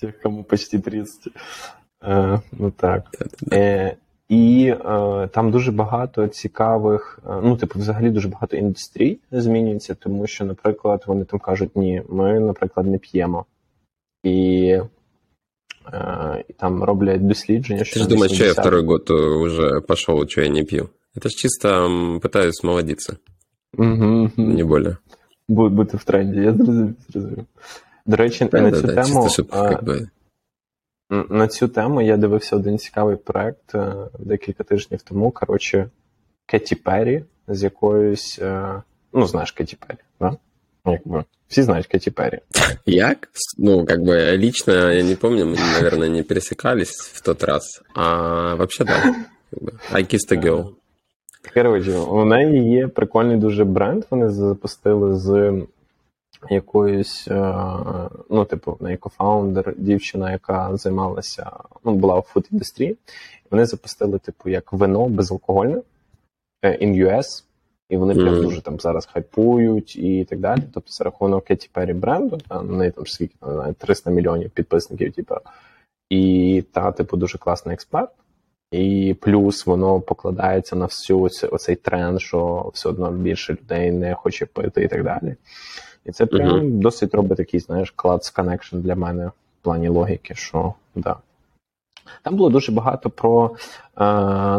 Тех, 0.00 0.20
кому 0.22 0.44
почти 0.44 0.78
30. 0.78 1.32
Е, 2.04 2.40
ну 2.52 2.70
так. 2.70 3.04
Е, 3.52 3.96
і 4.28 4.66
е, 4.66 5.28
там 5.32 5.50
дуже 5.50 5.72
багато 5.72 6.28
цікавих, 6.28 7.18
е, 7.26 7.40
ну, 7.42 7.56
типу, 7.56 7.78
взагалі 7.78 8.10
дуже 8.10 8.28
багато 8.28 8.56
індустрій 8.56 9.18
змінюється, 9.30 9.94
тому 9.94 10.26
що, 10.26 10.44
наприклад, 10.44 11.04
вони 11.06 11.24
там 11.24 11.40
кажуть, 11.40 11.76
ні, 11.76 12.02
ми, 12.08 12.40
наприклад, 12.40 12.86
не 12.86 12.98
п'ємо. 12.98 13.44
І 14.22 14.78
э, 15.92 16.44
и 16.50 16.52
там 16.58 16.84
роблять 16.84 17.26
дослідження. 17.26 17.82
Ты 17.82 17.98
же 17.98 18.08
думаешь, 18.08 18.34
что 18.34 18.44
я 18.44 18.52
второй 18.52 18.84
год 18.84 19.10
уже 19.10 19.80
пошел, 19.80 20.28
что 20.28 20.40
я 20.40 20.48
не 20.48 20.64
пью? 20.64 20.88
Это 21.16 21.28
ж 21.28 21.34
чисто 21.34 21.88
пытаюсь 22.22 22.64
молодиться. 22.64 23.16
Угу, 23.78 24.30
Не 24.36 24.64
более. 24.64 24.96
Бути 25.48 25.96
в 25.96 26.04
тренді, 26.04 26.40
я 26.40 26.52
зрозумів. 26.52 26.94
зрозумів. 27.08 27.44
До 28.06 28.16
речі, 28.16 28.48
да, 28.52 28.60
на 28.60 28.70
да, 28.70 28.80
цю 28.80 28.86
да, 28.86 28.94
тему. 28.94 29.24
Чисто, 29.24 29.28
щоб, 29.28 29.46
а, 29.50 29.82
би... 29.82 30.08
На 31.10 31.48
цю 31.48 31.68
тему 31.68 32.02
я 32.02 32.16
дивився 32.16 32.56
один 32.56 32.78
цікавий 32.78 33.16
проект 33.16 33.74
декілька 34.18 34.64
тижнів 34.64 35.02
тому. 35.02 35.30
Коротше, 35.30 35.90
Кеті 36.46 36.74
Перрі 36.74 37.24
з 37.48 37.62
якоюсь. 37.62 38.40
Ну, 39.12 39.26
знаєш 39.26 39.52
Кеті 39.52 39.76
Перрі, 39.76 40.00
да? 40.20 40.36
Якби. 40.86 41.24
Все 41.48 41.62
знают 41.62 41.86
Кэти 41.86 42.10
Перри. 42.10 42.40
Як? 42.86 43.28
Ну, 43.58 43.84
как 43.84 44.00
бы 44.00 44.36
лично 44.36 44.72
я 44.90 45.02
не 45.02 45.16
помню, 45.16 45.44
мы, 45.44 45.56
наверное, 45.74 46.08
не 46.08 46.22
пересекались 46.22 46.90
в 46.90 47.20
тот 47.20 47.44
раз. 47.44 47.82
А 47.94 48.54
вообще, 48.54 48.84
да. 48.84 49.14
I 49.92 50.02
kissed 50.02 50.32
a 50.32 50.36
girl. 50.36 50.70
Коротше, 51.54 51.98
у 51.98 52.24
неї 52.24 52.70
є 52.70 52.88
прикольний 52.88 53.36
дуже 53.36 53.64
бренд. 53.64 54.04
Вони 54.10 54.28
запустили 54.28 55.16
з 55.16 55.52
якоюсь, 56.49 57.27
ну, 58.29 58.45
типу, 58.49 58.77
неї 58.79 58.97
кофаундер, 58.97 59.73
дівчина, 59.77 60.31
яка 60.31 60.77
займалася, 60.77 61.51
ну, 61.83 61.95
була 61.95 62.19
в 62.19 62.21
фуд 62.21 62.47
індустрії. 62.51 62.97
Вони 63.51 63.65
запустили, 63.65 64.19
типу, 64.19 64.49
як 64.49 64.73
вино 64.73 65.09
безалкогольне 65.09 65.81
in 66.63 67.05
US. 67.05 67.43
І 67.89 67.97
вони 67.97 68.15
прям 68.15 68.41
дуже 68.41 68.61
там 68.61 68.79
зараз 68.79 69.05
хайпують 69.05 69.95
і 69.95 70.25
так 70.25 70.39
далі. 70.39 70.61
Тобто 70.73 70.91
за 70.91 71.03
рахунок 71.03 71.45
Кеті 71.45 71.69
Перрі 71.73 71.93
бренду, 71.93 72.37
там, 72.37 72.67
в 72.67 72.71
неї 72.71 72.91
там 72.91 73.07
скільки 73.07 73.35
не 73.45 73.53
знаю, 73.53 73.73
300 73.73 74.11
мільйонів 74.11 74.49
підписників, 74.49 75.13
типу, 75.13 75.35
і 76.09 76.63
та, 76.71 76.91
типу, 76.91 77.17
дуже 77.17 77.37
класний 77.37 77.73
експерт. 77.73 78.11
І 78.71 79.15
плюс 79.21 79.65
воно 79.65 80.01
покладається 80.01 80.75
на 80.75 80.85
всю 80.85 81.21
оцей 81.51 81.75
тренд, 81.75 82.21
що 82.21 82.71
все 82.73 82.89
одно 82.89 83.11
більше 83.11 83.53
людей 83.53 83.91
не 83.91 84.15
хоче 84.15 84.45
пити 84.45 84.83
і 84.83 84.87
так 84.87 85.03
далі. 85.03 85.35
І 86.07 86.11
це 86.11 86.25
прям 86.25 86.49
uh-huh. 86.49 86.79
досить 86.79 87.13
робить 87.13 87.37
такий, 87.37 87.59
знаєш, 87.59 87.93
клад 87.95 88.29
коннекшн 88.35 88.79
для 88.79 88.95
мене 88.95 89.27
в 89.27 89.31
плані 89.61 89.89
логіки, 89.89 90.35
що 90.35 90.73
да, 90.95 91.15
там 92.23 92.35
було 92.35 92.49
дуже 92.49 92.71
багато 92.71 93.09
про 93.09 93.51
е, 93.97 94.03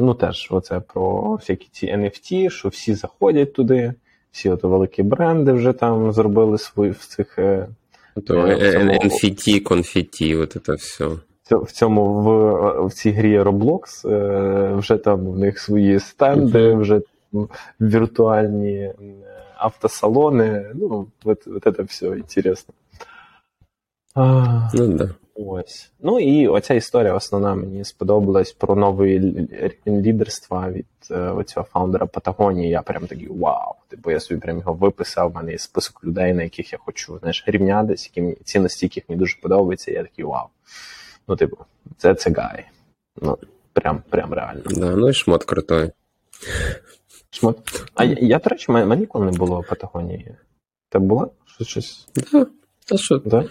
ну 0.00 0.14
теж 0.14 0.49
оце 0.50 0.81
про 0.81 1.35
всякі 1.35 1.69
ці 1.73 1.87
NFT, 1.87 2.50
що 2.50 2.69
всі 2.69 2.95
заходять 2.95 3.52
туди, 3.52 3.95
всі 4.33 4.50
от 4.50 4.62
великі 4.62 5.02
бренди 5.02 5.52
вже 5.52 5.73
там 5.73 6.12
зробили 6.12 6.59
свої 6.59 6.90
в 6.90 6.99
цих. 6.99 7.38
Е, 7.38 7.69
То 8.26 8.35
NFT, 8.35 9.61
конфеті, 9.61 10.37
от 10.37 10.57
це 10.67 10.73
все. 10.75 11.09
В 11.50 11.73
цьому 11.73 12.23
в 12.23 12.87
в 12.87 12.93
цій 12.93 13.11
грі 13.11 13.40
Roblox 13.40 14.09
е, 14.11 14.75
вже 14.75 14.97
там 14.97 15.26
у 15.26 15.37
них 15.37 15.59
свої 15.59 16.00
стенди, 16.00 16.75
вже 16.75 17.00
віртуальні 17.81 18.93
автосалони. 19.58 20.72
Ну, 20.74 21.08
от, 21.24 21.48
от 21.48 21.76
це 21.76 21.84
все 21.84 22.08
інтересно. 22.08 22.74
Ну, 24.74 24.88
да. 24.88 25.10
Ось. 25.36 25.91
Ну 26.00 26.19
і 26.19 26.48
оця 26.48 26.74
історія 26.74 27.13
основна 27.13 27.56
мені 27.56 27.84
сподобалась 27.84 28.52
про 28.52 28.76
новий 28.76 29.19
рівень 29.50 30.02
лідерства 30.02 30.69
від 30.69 30.86
е, 31.12 31.19
оцього 31.19 31.65
фаундера 31.72 32.06
Патагонії. 32.06 32.69
Я 32.69 32.82
прям 32.82 33.08
такий 33.08 33.28
вау. 33.28 33.74
Типу 33.88 34.12
я 34.12 34.19
собі 34.19 34.39
прям 34.39 34.58
його 34.58 34.74
виписав. 34.74 35.32
У 35.32 35.34
мене 35.34 35.52
є 35.52 35.58
список 35.58 36.04
людей, 36.04 36.34
на 36.34 36.43
яких 36.43 36.74
я 36.74 36.80
хочу 36.80 37.19
знаєш, 37.19 37.43
рівнятися, 37.48 38.10
які 38.10 38.22
мені 38.22 38.36
цінності, 38.43 38.86
яких 38.86 39.04
мені 39.10 39.19
дуже 39.19 39.38
подобаються. 39.41 39.91
Я 39.91 40.04
такий 40.04 40.26
вау. 40.26 40.48
Ну, 41.28 41.36
типу, 41.36 41.58
це 41.98 42.15
це 42.15 42.30
гай. 42.30 42.65
Ну, 43.22 43.38
прям 43.74 44.04
прям 44.10 44.34
реально. 44.34 44.62
Да, 44.65 44.96
ну 44.96 45.10
і 45.10 45.13
шмот 45.13 45.43
крутой. 45.43 45.91
Шмот. 47.38 47.86
А 47.93 48.06
я, 48.06 48.17
я 48.22 48.39
до 48.39 48.50
речі, 48.50 48.72
мене 48.72 48.98
ніколи 48.98 49.26
не 49.26 49.32
було 49.32 49.63
Патагонії. 49.69 50.36
Це 50.91 51.00
було? 51.00 51.32
Щось? 51.62 52.08
Да. 52.32 52.48
Та 52.86 52.98
що? 52.98 53.17
Да? 53.17 53.46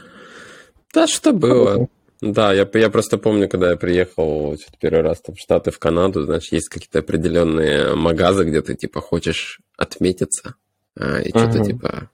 Да, 0.95 1.07
что 1.07 1.33
было. 1.33 1.89
Да, 2.23 2.55
я, 2.55 2.69
я 2.75 2.91
просто 2.91 3.19
помню, 3.19 3.49
когда 3.49 3.71
я 3.71 3.77
приехал 3.77 4.57
что-то 4.57 4.79
первый 4.79 5.03
раз 5.03 5.21
там, 5.21 5.35
в 5.35 5.41
Штаты, 5.41 5.73
в 5.73 5.79
Канаду, 5.79 6.25
значит, 6.25 6.53
есть 6.53 6.69
какие-то 6.69 7.01
определенные 7.01 7.97
магазы, 7.97 8.45
где 8.45 8.63
ты, 8.63 8.77
типа, 8.77 9.01
хочешь 9.01 9.61
отметиться, 9.77 10.55
а, 10.97 11.21
и 11.21 11.31
что-то, 11.31 11.59
uh-huh. 11.59 11.65
типа, 11.65 12.11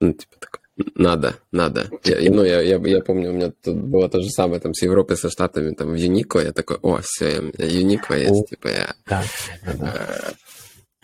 ну, 0.00 0.12
типа, 0.12 0.36
такое, 0.38 0.60
надо, 0.94 1.36
надо. 1.50 1.88
Я, 2.04 2.30
ну, 2.30 2.44
я, 2.44 2.60
я, 2.60 2.76
я 2.76 3.00
помню, 3.00 3.30
у 3.30 3.32
меня 3.32 3.52
тут 3.64 3.76
было 3.76 4.10
то 4.10 4.20
же 4.20 4.28
самое, 4.28 4.60
там, 4.60 4.74
с 4.74 4.82
Европой, 4.82 5.16
со 5.16 5.30
Штатами, 5.30 5.72
там, 5.72 5.92
в 5.92 5.94
Юнико, 5.94 6.40
я 6.40 6.52
такой, 6.52 6.76
о, 6.82 6.98
все, 7.02 7.38
у 7.38 7.42
меня 7.44 7.64
Юнико 7.64 8.18
есть, 8.18 8.50
типа, 8.50 8.68
я... 8.68 8.94
Да, 9.06 9.24
да, 9.64 9.72
да. 9.74 10.32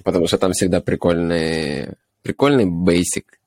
Потому 0.03 0.27
что 0.27 0.37
там 0.37 0.53
всегда 0.53 0.81
прикольный, 0.81 1.95
прикольный 2.21 2.65
бейсик, 2.65 3.39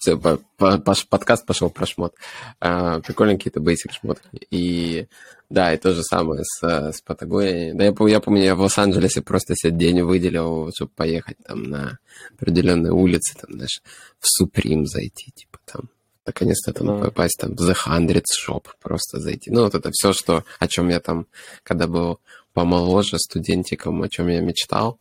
все, 0.00 0.16
по, 0.16 0.38
по, 0.56 0.78
подкаст 1.08 1.44
пошел 1.44 1.68
про 1.68 1.84
шмот. 1.84 2.14
А, 2.58 3.00
прикольные 3.00 3.36
какие-то 3.36 3.60
basic 3.60 3.92
шмотки. 3.92 4.46
И 4.50 5.06
да, 5.50 5.74
и 5.74 5.76
то 5.76 5.92
же 5.92 6.02
самое 6.02 6.42
с, 6.42 6.62
с 6.62 7.02
Патагонией. 7.02 7.74
Да, 7.74 7.84
я, 7.84 7.94
я 8.08 8.20
помню, 8.20 8.42
я 8.42 8.54
в 8.54 8.60
Лос-Анджелесе 8.60 9.20
просто 9.20 9.54
себе 9.54 9.72
день 9.72 10.00
выделил, 10.00 10.70
чтобы 10.74 10.92
поехать 10.96 11.36
там 11.44 11.64
на 11.64 11.98
определенные 12.34 12.92
улицы, 12.92 13.34
там, 13.38 13.52
знаешь, 13.52 13.82
в 14.18 14.26
Суприм 14.26 14.86
зайти, 14.86 15.32
типа 15.32 15.58
там 15.66 15.90
наконец-то 16.24 16.72
там 16.72 16.90
mm. 16.90 17.04
попасть 17.04 17.38
там 17.38 17.54
в 17.54 17.60
The 17.60 17.76
Hundreds 17.86 18.32
Shop, 18.46 18.64
просто 18.80 19.18
зайти. 19.18 19.50
Ну, 19.50 19.64
вот 19.64 19.74
это 19.74 19.90
все, 19.92 20.12
что, 20.12 20.44
о 20.58 20.68
чем 20.68 20.88
я 20.88 21.00
там, 21.00 21.26
когда 21.62 21.86
был 21.86 22.20
помоложе 22.52 23.18
студентиком, 23.18 24.02
о 24.02 24.08
чем 24.08 24.28
я 24.28 24.40
мечтал 24.40 24.98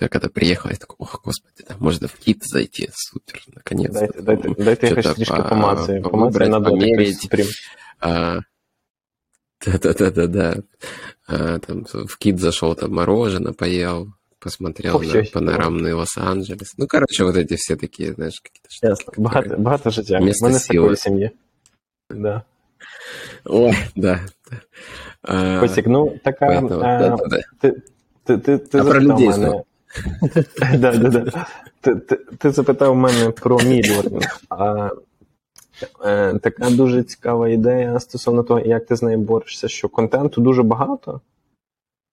Я 0.00 0.08
когда 0.08 0.28
приехал, 0.28 0.70
я 0.70 0.76
такой, 0.76 0.96
ох, 0.98 1.22
господи, 1.24 1.64
да, 1.68 1.76
можно 1.78 2.06
в 2.06 2.14
кит 2.16 2.44
зайти, 2.44 2.90
супер, 2.92 3.42
наконец-то. 3.54 4.00
Дайте, 4.00 4.22
дайте, 4.22 4.62
дайте 4.64 4.86
якось 4.86 5.14
трішки 5.14 5.42
помацію. 5.48 6.02
Помацію 6.02 6.48
надо 6.48 6.70
померить. 6.70 7.28
А, 8.00 8.40
Да-да-да-да-да. 9.64 10.62
А, 11.26 11.58
там 11.58 11.84
в 11.84 12.16
кит 12.18 12.38
зашел, 12.38 12.74
там 12.74 12.92
мороженое 12.94 13.52
поел, 13.52 14.12
посмотрел 14.38 14.96
Ох, 14.96 15.04
на 15.04 15.24
панорамный 15.32 15.92
Лос-Анджелес. 15.92 16.74
Ну, 16.76 16.86
короче, 16.86 17.24
вот 17.24 17.36
эти 17.36 17.56
все 17.56 17.76
такие, 17.76 18.12
знаешь, 18.12 18.40
какие-то 18.40 18.68
штуки. 18.70 18.90
Ясно. 18.90 19.12
Багато, 19.16 19.56
багато 19.58 19.90
життя. 19.90 20.20
Место 20.20 20.46
мене 20.46 20.58
силы. 20.58 20.96
сім'ї. 20.96 21.30
Да. 22.10 22.42
О, 23.44 23.72
да. 23.96 24.20
да. 25.24 25.60
Костик, 25.60 25.86
ну, 25.86 26.18
така... 26.24 26.46
Поэтому, 26.46 26.80
а, 26.80 26.98
да, 26.98 27.16
да, 27.16 27.26
да. 27.26 27.42
Ти, 27.60 27.72
ти, 28.24 28.38
ти, 28.38 28.58
ти 28.58 28.78
а 28.78 28.84
про 28.84 29.00
людей 29.00 29.28
мене, 29.28 29.62
Да, 30.77 30.97
да, 30.97 31.09
да. 31.09 31.45
Ти, 32.37 32.51
запитав 32.51 32.95
мене 32.95 33.29
про 33.29 33.59
мідлернінг. 33.59 34.39
А 34.49 34.89
е, 36.05 36.39
така 36.39 36.69
дуже 36.69 37.03
цікава 37.03 37.49
ідея 37.49 37.99
стосовно 37.99 38.43
того, 38.43 38.59
як 38.59 38.85
ти 38.85 38.95
з 38.95 39.03
нею 39.03 39.17
борешся, 39.17 39.67
що 39.67 39.89
контенту 39.89 40.41
дуже 40.41 40.63
багато. 40.63 41.21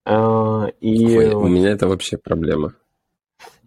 Е, 0.08 0.72
і... 0.80 1.18
У 1.30 1.48
мене 1.48 1.76
це 1.76 1.86
взагалі 1.86 2.22
проблема. 2.24 2.72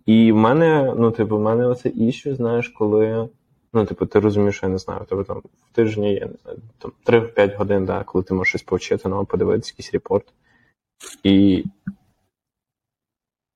І 0.06 0.32
в 0.32 0.36
мене, 0.36 0.94
ну, 0.98 1.12
типу, 1.12 1.38
в 1.38 1.42
мене 1.42 1.68
оце 1.68 1.90
іщу, 1.90 2.36
знаєш, 2.36 2.70
коли. 2.70 3.30
Ну, 3.74 3.86
типу, 3.86 4.06
ти 4.06 4.20
розумієш, 4.20 4.56
що 4.56 4.66
я 4.66 4.72
не 4.72 4.78
знаю, 4.78 5.06
тебе 5.10 5.24
там 5.24 5.38
в 5.38 5.76
тижні, 5.76 6.14
я 6.14 6.26
не 6.26 6.34
знаю, 6.44 6.58
там 6.78 6.92
3-5 7.06 7.58
годин, 7.58 7.86
да, 7.86 8.04
коли 8.04 8.24
ти 8.24 8.34
можеш 8.34 8.50
щось 8.50 8.64
повчити, 8.64 9.10
ну, 9.10 9.26
подивитися 9.26 9.72
якийсь 9.74 9.94
репорт. 9.94 10.34
І. 11.24 11.64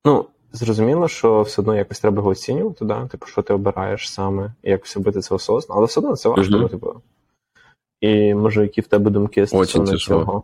Ну, 0.06 0.26
Зрозуміло, 0.56 1.08
що 1.08 1.41
все 1.41 1.62
одно 1.62 1.76
якось 1.76 2.00
треба 2.00 2.18
його 2.18 2.30
оцінювати, 2.30 2.86
да? 2.86 3.08
типу, 3.08 3.26
що 3.26 3.41
ти 3.41 3.54
обираєш 3.54 4.12
саме, 4.12 4.54
як 4.63 4.86
все 4.86 5.00
бути 5.00 5.22
це 5.22 5.36
осознано, 5.36 5.78
але 5.78 5.86
все 5.86 6.00
одно 6.00 6.15
це 6.15 6.30
важко, 6.30 6.56
uh-huh. 6.56 6.70
типу. 6.70 6.94
І 8.02 8.34
може, 8.34 8.62
які 8.62 8.82
в 8.82 8.88
тебе 8.88 9.12
думки 9.12 9.48
стосовно 9.48 9.98
цього. 9.98 10.44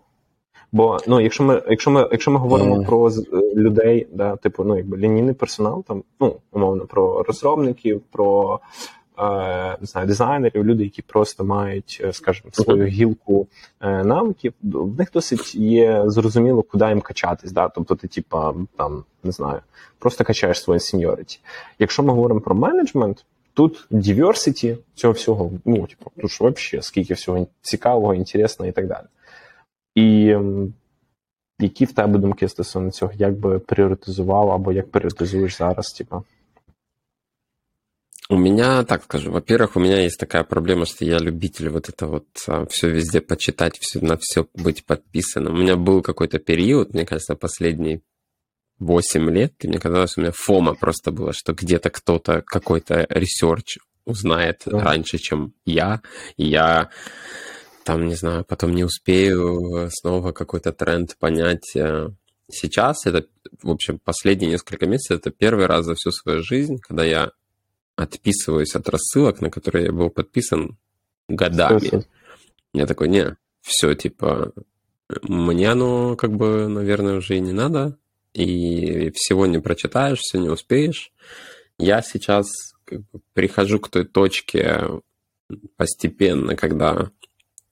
Бо 0.72 0.98
ну, 1.08 1.22
якщо 1.22 1.44
ми 1.44 1.64
якщо 1.70 1.92
ми, 1.92 2.10
якщо 2.12 2.32
ми 2.32 2.40
говоримо 2.40 2.76
mm. 2.76 2.86
про 2.86 3.12
людей, 3.56 4.08
да, 4.12 4.36
типу, 4.36 4.64
ну, 4.64 4.78
якби 4.78 4.98
лінійний 4.98 5.34
персонал, 5.34 5.84
там, 5.88 6.04
ну, 6.20 6.36
умовно, 6.52 6.86
про 6.86 7.24
розробників, 7.24 8.02
про 8.12 8.60
не 9.82 9.88
знаю, 9.88 10.08
дизайнерів, 10.08 10.66
люди, 10.66 10.84
які 10.84 11.02
просто 11.02 11.44
мають, 11.44 12.06
скажімо, 12.12 12.50
свою 12.52 12.86
гілку 12.86 13.48
навиків, 13.82 14.54
в 14.64 14.98
них 14.98 15.12
досить 15.14 15.56
є 15.56 16.04
зрозуміло, 16.06 16.62
куди 16.62 16.86
їм 16.86 17.02
качатись. 17.02 17.52
Да? 17.52 17.70
Тобто 17.70 17.96
ти, 17.96 18.08
типа, 18.08 18.54
там 18.78 19.04
не 19.24 19.32
знаю, 19.32 19.60
просто 20.00 20.24
качаєш 20.24 20.62
своє 20.62 20.80
сеньоріті. 20.80 21.40
Якщо 21.80 22.04
ми 22.04 22.14
говоримо 22.14 22.42
про 22.42 22.56
менеджмент. 22.56 23.26
Тут 23.54 23.88
diversity 23.92 24.78
цього 24.96 25.14
всього, 25.14 25.52
ну, 25.66 25.88
типу, 25.88 26.12
тут 26.22 26.32
ж 26.32 26.38
взагалі 26.44 26.84
скільки 26.84 27.14
всього 27.14 27.48
цікавого, 27.62 28.14
інтересного 28.14 28.70
і 28.70 28.72
так 28.72 28.88
далі. 28.88 29.06
І 29.96 30.36
які 31.60 31.86
в 31.86 31.92
тебе 31.92 32.20
думки 32.20 32.48
стосовно 32.48 32.92
цього, 32.92 33.12
як 33.16 33.34
би 33.34 33.60
пріоритизував 33.60 34.52
або 34.52 34.72
як 34.72 34.92
пріоритизуєш 34.92 35.58
зараз, 35.58 35.92
типа? 35.94 36.22
У 38.32 38.38
меня, 38.38 38.86
так 38.86 39.04
скажу, 39.04 39.30
во-первых, 39.30 39.76
у 39.76 39.82
меня 39.82 40.04
есть 40.04 40.18
такая 40.18 40.46
проблема, 40.46 40.86
что 40.86 41.04
я 41.04 41.18
любитель 41.18 41.68
вот 41.68 41.90
это 41.90 42.08
вот 42.08 42.28
а, 42.48 42.66
все 42.68 42.90
везде 42.90 43.20
почитать, 43.20 43.78
все, 43.78 44.00
на 44.00 44.16
все 44.18 44.48
быть 44.54 44.86
подписанным. 44.86 45.54
У 45.54 45.58
меня 45.58 45.76
был 45.76 46.02
какой-то 46.02 46.40
период, 46.40 46.94
мне 46.94 47.06
кажется, 47.06 47.36
последние 47.36 48.04
8 48.80 49.30
лет, 49.32 49.56
и 49.60 49.68
мне 49.68 49.80
казалось, 49.80 50.16
у 50.16 50.22
меня 50.22 50.32
FOMO 50.34 50.76
просто 50.76 51.12
было, 51.12 51.34
что 51.34 51.52
где-то 51.52 51.90
кто-то, 51.90 52.42
какой-то 52.42 53.06
research 53.10 53.80
узнает 54.06 54.62
да. 54.66 54.80
раньше, 54.80 55.18
чем 55.18 55.54
я, 55.66 56.02
и 56.38 56.46
я 56.46 56.90
там, 57.84 58.08
не 58.08 58.16
знаю, 58.16 58.46
потом 58.46 58.74
не 58.74 58.86
успею 58.86 59.90
снова 59.92 60.32
какой-то 60.32 60.72
тренд 60.72 61.18
понять. 61.18 61.76
Э. 61.76 62.08
Сейчас 62.50 63.06
это, 63.06 63.26
в 63.62 63.72
общем, 63.72 64.00
последние 64.00 64.52
несколько 64.52 64.86
месяцев, 64.86 65.20
это 65.20 65.32
первый 65.32 65.66
раз 65.66 65.84
за 65.84 65.96
всю 65.96 66.12
свою 66.12 66.42
жизнь, 66.44 66.78
когда 66.78 67.04
я 67.04 67.32
отписываюсь 68.04 68.76
от 68.76 68.90
рассылок, 68.90 69.42
на 69.42 69.50
которые 69.50 69.86
я 69.86 69.92
был 69.92 70.10
подписан 70.10 70.78
годами. 71.28 71.80
Все, 71.80 72.04
Я 72.74 72.86
такой, 72.86 73.10
не, 73.10 73.36
все, 73.62 73.94
типа, 73.94 74.54
мне 75.24 75.72
оно, 75.72 76.16
как 76.16 76.34
бы, 76.34 76.68
наверное, 76.68 77.18
уже 77.18 77.38
и 77.38 77.42
не 77.42 77.52
надо, 77.52 77.98
и 78.34 79.12
всего 79.12 79.46
не 79.46 79.60
прочитаешь, 79.60 80.20
все 80.20 80.40
не 80.40 80.50
успеешь. 80.50 81.12
Я 81.78 82.02
сейчас 82.02 82.48
как 82.86 83.00
бы, 83.12 83.22
прихожу 83.34 83.80
к 83.80 83.90
той 83.90 84.06
точке 84.06 85.02
постепенно, 85.76 86.56
когда 86.56 87.12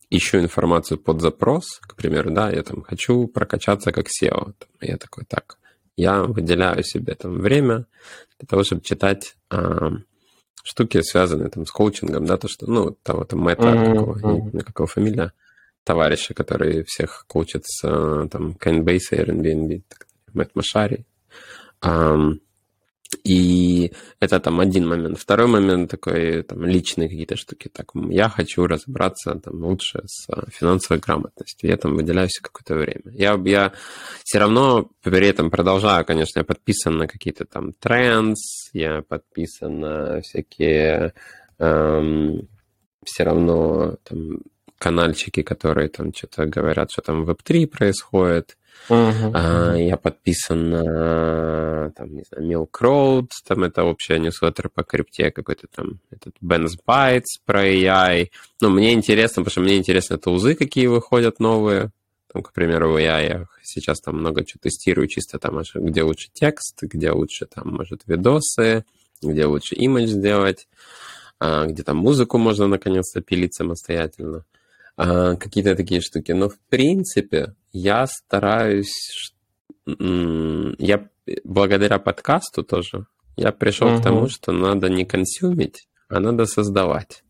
ищу 0.10 0.40
информацию 0.40 0.98
под 0.98 1.22
запрос, 1.22 1.80
к 1.82 1.96
примеру, 1.96 2.32
да, 2.32 2.52
я 2.52 2.64
там 2.64 2.82
хочу 2.82 3.28
прокачаться 3.28 3.92
как 3.92 4.08
SEO. 4.08 4.54
Я 4.82 4.98
такой, 4.98 5.24
так, 5.26 5.60
я 5.96 6.24
выделяю 6.24 6.84
себе 6.84 7.16
там 7.16 7.40
время 7.40 7.86
для 8.40 8.48
того, 8.48 8.64
чтобы 8.64 8.82
читать 8.82 9.36
а, 9.50 9.92
штуки, 10.64 11.02
связанные 11.02 11.50
там 11.50 11.66
с 11.66 11.72
коучингом, 11.72 12.26
да, 12.26 12.38
то, 12.38 12.48
что, 12.48 12.70
ну, 12.70 12.92
того 13.04 13.26
там 13.26 13.40
Мэтта, 13.40 13.64
mm-hmm. 13.64 13.94
какого, 13.94 14.50
не, 14.52 14.62
какого 14.62 14.88
фамилия, 14.88 15.34
товарища, 15.84 16.34
который 16.34 16.84
всех 16.84 17.26
коучит 17.28 17.64
с 17.66 17.82
там 18.30 18.52
Coinbase, 18.52 19.12
Airbnb, 19.14 19.84
Мэтт 20.34 20.56
Машари. 20.56 21.06
А, 21.82 22.18
и 23.24 23.92
это 24.20 24.40
там 24.40 24.60
один 24.60 24.88
момент. 24.88 25.18
Второй 25.18 25.48
момент 25.48 25.92
такой, 25.92 26.44
там, 26.44 26.64
личные 26.66 27.10
какие-то 27.10 27.36
штуки. 27.36 27.70
Так, 27.70 27.92
я 28.10 28.30
хочу 28.30 28.68
разобраться 28.68 29.36
там 29.36 29.64
лучше 29.64 30.02
с 30.06 30.30
а, 30.30 30.46
финансовой 30.50 31.00
грамотностью. 31.00 31.70
Я 31.70 31.78
там 31.78 31.96
выделяю 31.96 32.30
себе 32.30 32.44
какое-то 32.44 32.76
время. 32.76 33.16
Я, 33.16 33.40
я 33.46 33.74
все 34.24 34.40
равно 34.40 34.90
при 35.02 35.28
этом 35.28 35.50
продолжаю, 35.50 36.06
конечно, 36.06 36.40
я 36.40 36.46
подписан 36.46 36.98
на 36.98 37.08
какие-то 37.08 37.46
там 37.46 37.74
трендс, 37.74 38.70
я 38.74 39.02
подписан 39.02 39.80
на 39.80 40.22
всякие 40.22 41.14
эм, 41.58 42.48
все 43.06 43.24
равно 43.24 43.98
там 44.04 44.40
канальчики, 44.80 45.44
которые 45.44 45.90
там 45.90 46.14
что-то 46.14 46.46
говорят, 46.46 46.92
что 46.92 47.02
там 47.02 47.26
в 47.26 47.30
Web3 47.30 47.68
происходит. 47.68 48.58
Uh-huh. 48.88 49.32
А, 49.36 49.76
я 49.76 49.98
подписан 49.98 50.70
на, 50.70 51.92
там, 51.96 52.16
не 52.16 52.24
знаю, 52.24 52.50
Milk 52.50 52.72
Road, 52.82 53.28
там 53.46 53.66
это 53.66 53.84
общая 53.84 54.18
ньюслеттер 54.20 54.70
по 54.70 54.84
крипте, 54.84 55.32
какой-то 55.32 55.68
там 55.68 56.00
этот 56.10 56.34
Ben's 56.42 56.78
Bytes 56.88 57.40
про 57.46 57.68
AI. 57.68 58.30
Ну, 58.62 58.70
мне 58.70 58.94
интересно, 58.94 59.44
потому 59.44 59.52
что 59.52 59.62
мне 59.62 59.78
интересно 59.78 60.18
тулзы, 60.18 60.56
какие 60.56 60.88
выходят 60.88 61.40
новые. 61.40 61.92
Там, 62.32 62.42
к 62.42 62.54
примеру, 62.54 62.98
AI 62.98 63.28
я 63.28 63.46
сейчас 63.64 64.00
там 64.00 64.18
много 64.18 64.46
чего 64.46 64.60
тестирую, 64.64 65.08
чисто 65.08 65.40
там, 65.40 65.62
где 65.76 66.04
лучше 66.04 66.30
текст, 66.32 66.82
где 66.82 67.12
лучше 67.12 67.48
там, 67.48 67.74
может, 67.76 68.04
видосы, 68.08 68.86
где 69.22 69.46
лучше 69.46 69.76
имидж 69.76 70.08
сделать, 70.08 70.68
а, 71.40 71.66
где 71.66 71.84
там 71.84 71.98
музыку 71.98 72.38
можно 72.38 72.68
наконец-то 72.68 73.22
пилить 73.22 73.54
самостоятельно. 73.54 74.38
А, 74.38 74.59
какие-то 74.96 75.76
такие 75.76 76.02
штуки. 76.02 76.32
Но, 76.32 76.50
в 76.50 76.60
принципе, 76.70 77.56
я 77.72 78.06
стараюсь... 78.08 79.34
Я 79.86 81.10
благодаря 81.44 82.00
подкасту 82.00 82.64
тоже, 82.64 83.06
я 83.38 83.52
пришел 83.52 83.88
угу. 83.88 84.00
к 84.00 84.04
тому, 84.04 84.30
что 84.30 84.52
надо 84.52 84.90
не 84.90 85.06
консюмить, 85.06 85.88
а 86.10 86.20
надо 86.20 86.46
создавать. 86.46 87.24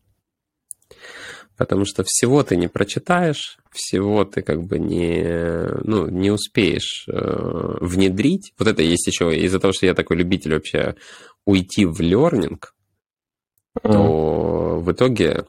Потому 1.56 1.84
что 1.84 2.02
всего 2.06 2.42
ты 2.42 2.56
не 2.56 2.68
прочитаешь, 2.68 3.58
всего 3.70 4.24
ты 4.24 4.40
как 4.42 4.62
бы 4.62 4.78
не, 4.78 5.68
ну, 5.84 6.08
не 6.08 6.30
успеешь 6.30 7.04
э, 7.06 7.76
внедрить. 7.80 8.54
Вот 8.58 8.66
это 8.66 8.82
есть 8.82 9.06
еще 9.06 9.36
из-за 9.36 9.60
того, 9.60 9.74
что 9.74 9.86
я 9.86 9.94
такой 9.94 10.16
любитель 10.16 10.54
вообще 10.54 10.96
уйти 11.44 11.84
в 11.84 12.00
лернинг, 12.00 12.74
mm. 13.76 13.92
то 13.92 14.80
в 14.80 14.90
итоге 14.90 15.44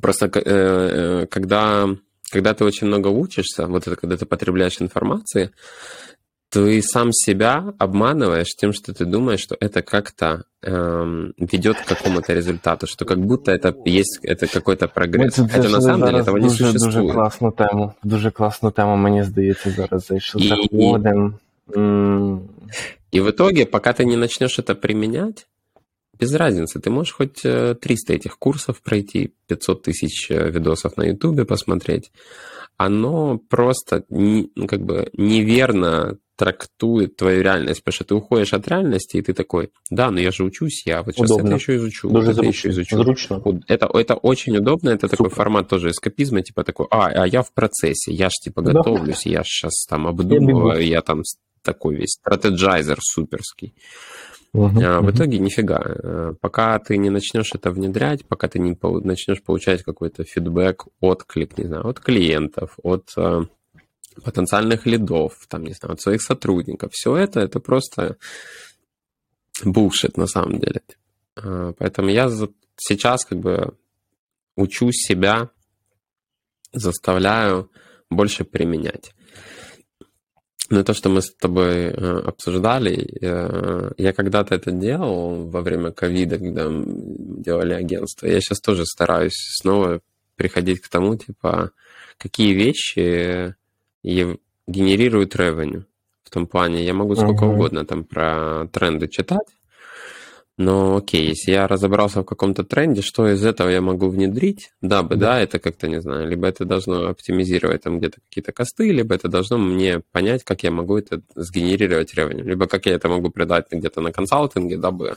Просто 0.00 0.26
э, 0.26 0.40
э, 0.44 1.26
когда, 1.26 1.88
когда 2.30 2.54
ты 2.54 2.64
очень 2.64 2.86
много 2.86 3.08
учишься, 3.08 3.66
вот 3.66 3.86
это 3.86 3.96
когда 3.96 4.16
ты 4.16 4.26
потребляешь 4.26 4.80
информации, 4.80 5.50
ты 6.54 6.82
сам 6.82 7.12
себя 7.12 7.74
обманываешь 7.78 8.54
тем, 8.56 8.72
что 8.72 8.94
ты 8.94 9.04
думаешь, 9.04 9.40
что 9.40 9.56
это 9.58 9.82
как-то 9.82 10.44
эм, 10.62 11.32
ведет 11.36 11.76
к 11.78 11.84
какому-то 11.84 12.32
результату, 12.32 12.86
что 12.86 13.04
как 13.04 13.18
будто 13.18 13.50
это 13.50 13.74
есть 13.84 14.20
это 14.22 14.46
какой-то 14.46 14.86
прогресс. 14.86 15.38
Ми 15.38 15.48
Хотя 15.48 15.68
на 15.68 15.80
самом 15.80 16.06
деле 16.06 16.20
этого 16.20 16.36
не 16.36 16.48
дуже, 16.48 16.64
существует. 16.64 16.94
Дуже 16.94 17.12
класну 17.12 17.52
тему. 17.52 17.94
Дуже 18.04 18.30
класну 18.30 18.70
тему, 18.70 18.96
мені 18.96 19.22
здається, 19.22 19.70
зараз 19.70 20.06
зайшов. 20.06 20.42
И, 20.42 20.48
заходим. 20.48 21.34
И 23.14 23.20
в 23.20 23.28
итоге, 23.28 23.64
пока 23.64 23.92
ты 23.92 24.04
не 24.04 24.16
начнешь 24.16 24.58
это 24.58 24.74
применять, 24.74 25.46
без 26.24 26.34
разницы, 26.34 26.80
ты 26.80 26.90
можешь 26.90 27.12
хоть 27.12 27.42
300 27.42 27.78
э, 27.84 28.16
этих 28.16 28.38
курсов 28.38 28.80
пройти, 28.82 29.34
500 29.48 29.82
тысяч 29.82 30.30
э, 30.30 30.50
видосов 30.50 30.96
на 30.96 31.04
Ютубе 31.04 31.44
посмотреть. 31.44 32.10
Оно 32.78 33.38
просто 33.38 34.04
не, 34.08 34.50
ну, 34.56 34.66
как 34.66 34.80
бы 34.80 35.10
неверно 35.12 36.16
трактует 36.36 37.16
твою 37.16 37.42
реальность, 37.42 37.84
потому 37.84 37.94
что 37.94 38.04
ты 38.04 38.14
уходишь 38.14 38.54
от 38.54 38.66
реальности, 38.66 39.18
и 39.18 39.22
ты 39.22 39.34
такой, 39.34 39.70
да, 39.90 40.10
но 40.10 40.18
я 40.18 40.32
же 40.32 40.44
учусь, 40.44 40.82
я 40.86 41.02
вот 41.02 41.14
сейчас 41.14 41.30
удобно. 41.30 41.48
это 41.48 41.56
еще 41.56 41.76
изучу, 41.76 42.08
Дуже 42.08 42.32
это 42.32 42.42
еще 42.42 42.70
изучу. 42.70 42.96
Зручно. 42.96 43.42
Это, 43.68 43.88
это 43.92 44.14
очень 44.14 44.56
удобно, 44.56 44.88
это 44.88 45.06
Супер. 45.06 45.16
такой 45.16 45.30
формат 45.30 45.68
тоже 45.68 45.90
эскапизма, 45.90 46.42
типа 46.42 46.64
такой, 46.64 46.86
а, 46.90 47.08
а 47.08 47.26
я 47.26 47.42
в 47.42 47.52
процессе, 47.52 48.12
я 48.12 48.30
ж 48.30 48.32
типа 48.42 48.62
да. 48.62 48.72
готовлюсь, 48.72 49.26
я 49.26 49.44
сейчас 49.44 49.84
там 49.88 50.06
обдумываю, 50.06 50.80
я, 50.80 50.96
я 50.96 51.02
там 51.02 51.22
такой 51.62 51.96
весь 51.96 52.12
стратеджайзер 52.20 52.98
суперский. 53.00 53.74
Угу, 54.54 54.80
а 54.84 55.00
в 55.00 55.10
итоге 55.10 55.40
нифига. 55.40 55.82
Э, 55.84 56.34
пока 56.40 56.78
ты 56.78 56.96
не 56.96 57.10
начнешь 57.10 57.50
это 57.54 57.72
внедрять, 57.72 58.24
пока 58.24 58.46
ты 58.46 58.60
не 58.60 58.78
начнешь 59.02 59.42
получать 59.42 59.82
какой-то 59.82 60.22
фидбэк, 60.22 60.84
отклик, 61.00 61.58
не 61.58 61.64
знаю, 61.64 61.88
от 61.88 61.98
клиентов, 61.98 62.78
от 62.84 63.12
э, 63.16 63.42
потенциальных 64.22 64.86
лидов, 64.86 65.32
там, 65.48 65.64
не 65.64 65.72
знаю, 65.72 65.94
от 65.94 66.00
своих 66.00 66.22
сотрудников, 66.22 66.92
все 66.92 67.16
это, 67.16 67.40
это 67.40 67.58
просто 67.58 68.16
булшит 69.64 70.16
на 70.16 70.28
самом 70.28 70.60
деле. 70.60 70.82
Э, 71.36 71.72
поэтому 71.76 72.10
я 72.10 72.30
сейчас 72.76 73.24
как 73.24 73.40
бы 73.40 73.74
учу 74.54 74.92
себя, 74.92 75.50
заставляю 76.72 77.70
больше 78.08 78.44
применять. 78.44 79.14
Ну, 80.74 80.82
то, 80.82 80.92
что 80.92 81.08
мы 81.08 81.22
с 81.22 81.32
тобой 81.32 81.84
э, 81.84 82.22
обсуждали, 82.26 83.08
э, 83.20 83.92
я 83.96 84.12
когда-то 84.12 84.56
это 84.56 84.72
делал 84.72 85.46
во 85.48 85.60
время 85.60 85.92
ковида, 85.92 86.36
когда 86.38 86.66
делали 86.68 87.74
агентство. 87.74 88.26
Я 88.26 88.40
сейчас 88.40 88.58
тоже 88.60 88.84
стараюсь 88.84 89.36
снова 89.60 90.00
приходить 90.34 90.80
к 90.80 90.88
тому, 90.88 91.14
типа, 91.14 91.70
какие 92.18 92.54
вещи 92.54 93.54
генерируют 94.02 95.36
revenue. 95.36 95.84
В 96.24 96.30
том 96.30 96.48
плане, 96.48 96.84
я 96.84 96.92
могу 96.92 97.14
сколько 97.14 97.44
uh-huh. 97.44 97.54
угодно 97.54 97.84
там 97.86 98.02
про 98.02 98.66
тренды 98.72 99.06
читать, 99.06 99.46
но 100.56 100.96
окей, 100.96 101.28
если 101.28 101.50
я 101.50 101.66
разобрался 101.66 102.20
в 102.20 102.24
каком-то 102.24 102.62
тренде, 102.62 103.02
что 103.02 103.28
из 103.28 103.44
этого 103.44 103.68
я 103.68 103.80
могу 103.80 104.08
внедрить, 104.08 104.72
дабы, 104.80 105.16
да, 105.16 105.32
да 105.32 105.40
это 105.40 105.58
как-то, 105.58 105.88
не 105.88 106.00
знаю, 106.00 106.28
либо 106.28 106.46
это 106.46 106.64
должно 106.64 107.08
оптимизировать 107.08 107.82
там 107.82 107.98
где-то 107.98 108.20
какие-то 108.28 108.52
косты, 108.52 108.92
либо 108.92 109.14
это 109.14 109.28
должно 109.28 109.58
мне 109.58 110.00
понять, 110.12 110.44
как 110.44 110.62
я 110.62 110.70
могу 110.70 110.96
это 110.96 111.22
сгенерировать 111.34 112.14
ревеню, 112.14 112.44
либо 112.44 112.66
как 112.66 112.86
я 112.86 112.92
это 112.92 113.08
могу 113.08 113.30
придать 113.30 113.66
где-то 113.70 114.00
на 114.00 114.12
консалтинге, 114.12 114.76
дабы 114.76 115.16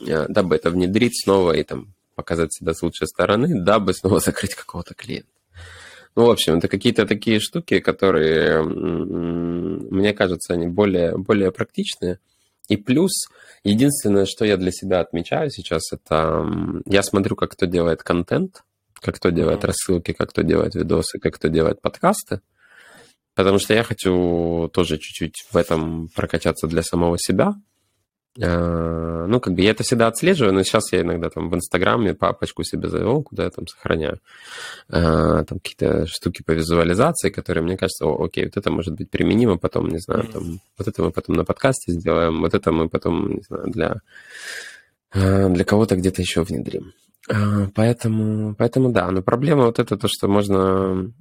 э, 0.00 0.26
дабы 0.28 0.56
это 0.56 0.70
внедрить 0.70 1.22
снова 1.22 1.52
и 1.52 1.62
там 1.64 1.92
показать 2.14 2.54
себя 2.54 2.72
с 2.72 2.82
лучшей 2.82 3.08
стороны, 3.08 3.60
дабы 3.62 3.92
снова 3.92 4.20
закрыть 4.24 4.54
какого-то 4.54 4.94
клиента. 4.94 5.28
Ну, 6.14 6.26
в 6.26 6.30
общем, 6.30 6.58
это 6.58 6.68
какие-то 6.68 7.06
такие 7.06 7.40
штуки, 7.40 7.80
которые, 7.80 8.62
мне 8.62 10.12
кажется, 10.12 10.52
они 10.52 10.66
более, 10.66 11.16
более 11.16 11.50
практичные. 11.52 12.18
И 12.72 12.76
плюс, 12.78 13.12
единственное, 13.64 14.24
что 14.24 14.46
я 14.46 14.56
для 14.56 14.72
себя 14.72 15.00
отмечаю 15.00 15.50
сейчас, 15.50 15.92
это 15.92 16.42
я 16.86 17.02
смотрю, 17.02 17.36
как 17.36 17.50
кто 17.50 17.66
делает 17.66 18.02
контент, 18.02 18.62
как 18.94 19.16
кто 19.16 19.28
делает 19.28 19.62
рассылки, 19.62 20.12
как 20.12 20.30
кто 20.30 20.40
делает 20.40 20.74
видосы, 20.74 21.18
как 21.18 21.34
кто 21.34 21.48
делает 21.48 21.82
подкасты. 21.82 22.40
Потому 23.34 23.58
что 23.58 23.74
я 23.74 23.82
хочу 23.82 24.70
тоже 24.72 24.96
чуть-чуть 24.96 25.44
в 25.50 25.56
этом 25.58 26.08
прокачаться 26.14 26.66
для 26.66 26.82
самого 26.82 27.18
себя. 27.18 27.52
А, 28.40 29.26
ну, 29.26 29.40
как 29.40 29.54
бы 29.54 29.60
я 29.60 29.72
это 29.72 29.82
всегда 29.82 30.06
отслеживаю, 30.06 30.54
но 30.54 30.62
сейчас 30.62 30.90
я 30.92 31.02
иногда 31.02 31.28
там 31.28 31.50
в 31.50 31.54
Инстаграме 31.54 32.14
папочку 32.14 32.64
себе 32.64 32.88
завел, 32.88 33.22
куда 33.22 33.44
я 33.44 33.50
там 33.50 33.66
сохраняю 33.66 34.20
а, 34.88 35.44
там 35.44 35.58
какие-то 35.58 36.06
штуки 36.06 36.42
по 36.42 36.52
визуализации, 36.52 37.28
которые, 37.28 37.62
мне 37.62 37.76
кажется, 37.76 38.06
о, 38.06 38.24
окей, 38.24 38.44
вот 38.44 38.56
это 38.56 38.70
может 38.70 38.94
быть 38.94 39.10
применимо 39.10 39.58
потом, 39.58 39.88
не 39.88 39.98
знаю, 39.98 40.28
там, 40.28 40.60
вот 40.78 40.88
это 40.88 41.02
мы 41.02 41.10
потом 41.10 41.36
на 41.36 41.44
подкасте 41.44 41.92
сделаем, 41.92 42.40
вот 42.40 42.54
это 42.54 42.72
мы 42.72 42.88
потом, 42.88 43.34
не 43.34 43.42
знаю, 43.42 43.64
для, 43.66 44.00
а, 45.12 45.48
для 45.50 45.64
кого-то 45.64 45.96
где-то 45.96 46.22
еще 46.22 46.42
внедрим. 46.42 46.92
Поэтому, 47.74 48.54
поэтому 48.56 48.90
да, 48.90 49.10
но 49.10 49.22
проблема 49.22 49.66
вот 49.66 49.78
это 49.78 49.96
то, 49.96 50.08
что 50.08 50.26
можно 50.26 51.12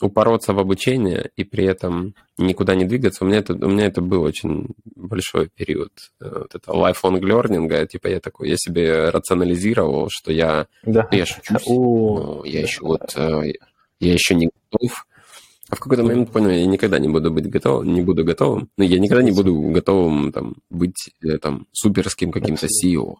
упороться 0.00 0.52
в 0.52 0.58
обучение 0.58 1.30
и 1.36 1.44
при 1.44 1.64
этом 1.64 2.14
никуда 2.36 2.74
не 2.74 2.84
двигаться. 2.84 3.24
У 3.24 3.28
меня 3.28 3.38
это, 3.38 3.54
у 3.54 3.68
меня 3.68 3.86
это 3.86 4.00
был 4.00 4.22
очень 4.22 4.68
большой 4.96 5.48
период 5.48 5.92
э, 6.20 6.28
вот 6.30 6.54
это 6.54 6.70
lifelong 6.70 7.20
learning. 7.20 7.86
Типа 7.86 8.08
я 8.08 8.20
такой, 8.20 8.48
я 8.48 8.56
себе 8.56 9.10
рационализировал, 9.10 10.08
что 10.10 10.32
я, 10.32 10.66
да. 10.84 11.08
ну, 11.10 11.18
я 11.18 11.26
шучусь, 11.26 11.66
но 11.66 12.42
я 12.44 12.60
еще 12.60 12.80
вот, 12.82 13.16
э, 13.16 13.52
я 14.00 14.12
еще 14.12 14.34
не 14.34 14.50
готов. 14.70 15.06
А 15.70 15.76
в 15.76 15.80
какой-то 15.80 16.02
момент 16.02 16.30
понял, 16.30 16.50
я 16.50 16.66
никогда 16.66 16.98
не 16.98 17.08
буду 17.08 17.30
быть 17.30 17.48
готов, 17.48 17.84
не 17.84 18.02
буду 18.02 18.24
готовым. 18.24 18.68
Ну, 18.76 18.84
я 18.84 18.98
никогда 18.98 19.22
не 19.22 19.32
буду 19.32 19.54
готовым 19.70 20.30
там, 20.30 20.56
быть 20.70 21.10
э, 21.22 21.38
там 21.38 21.66
суперским 21.72 22.32
каким-то 22.32 22.66
CEO. 22.66 23.16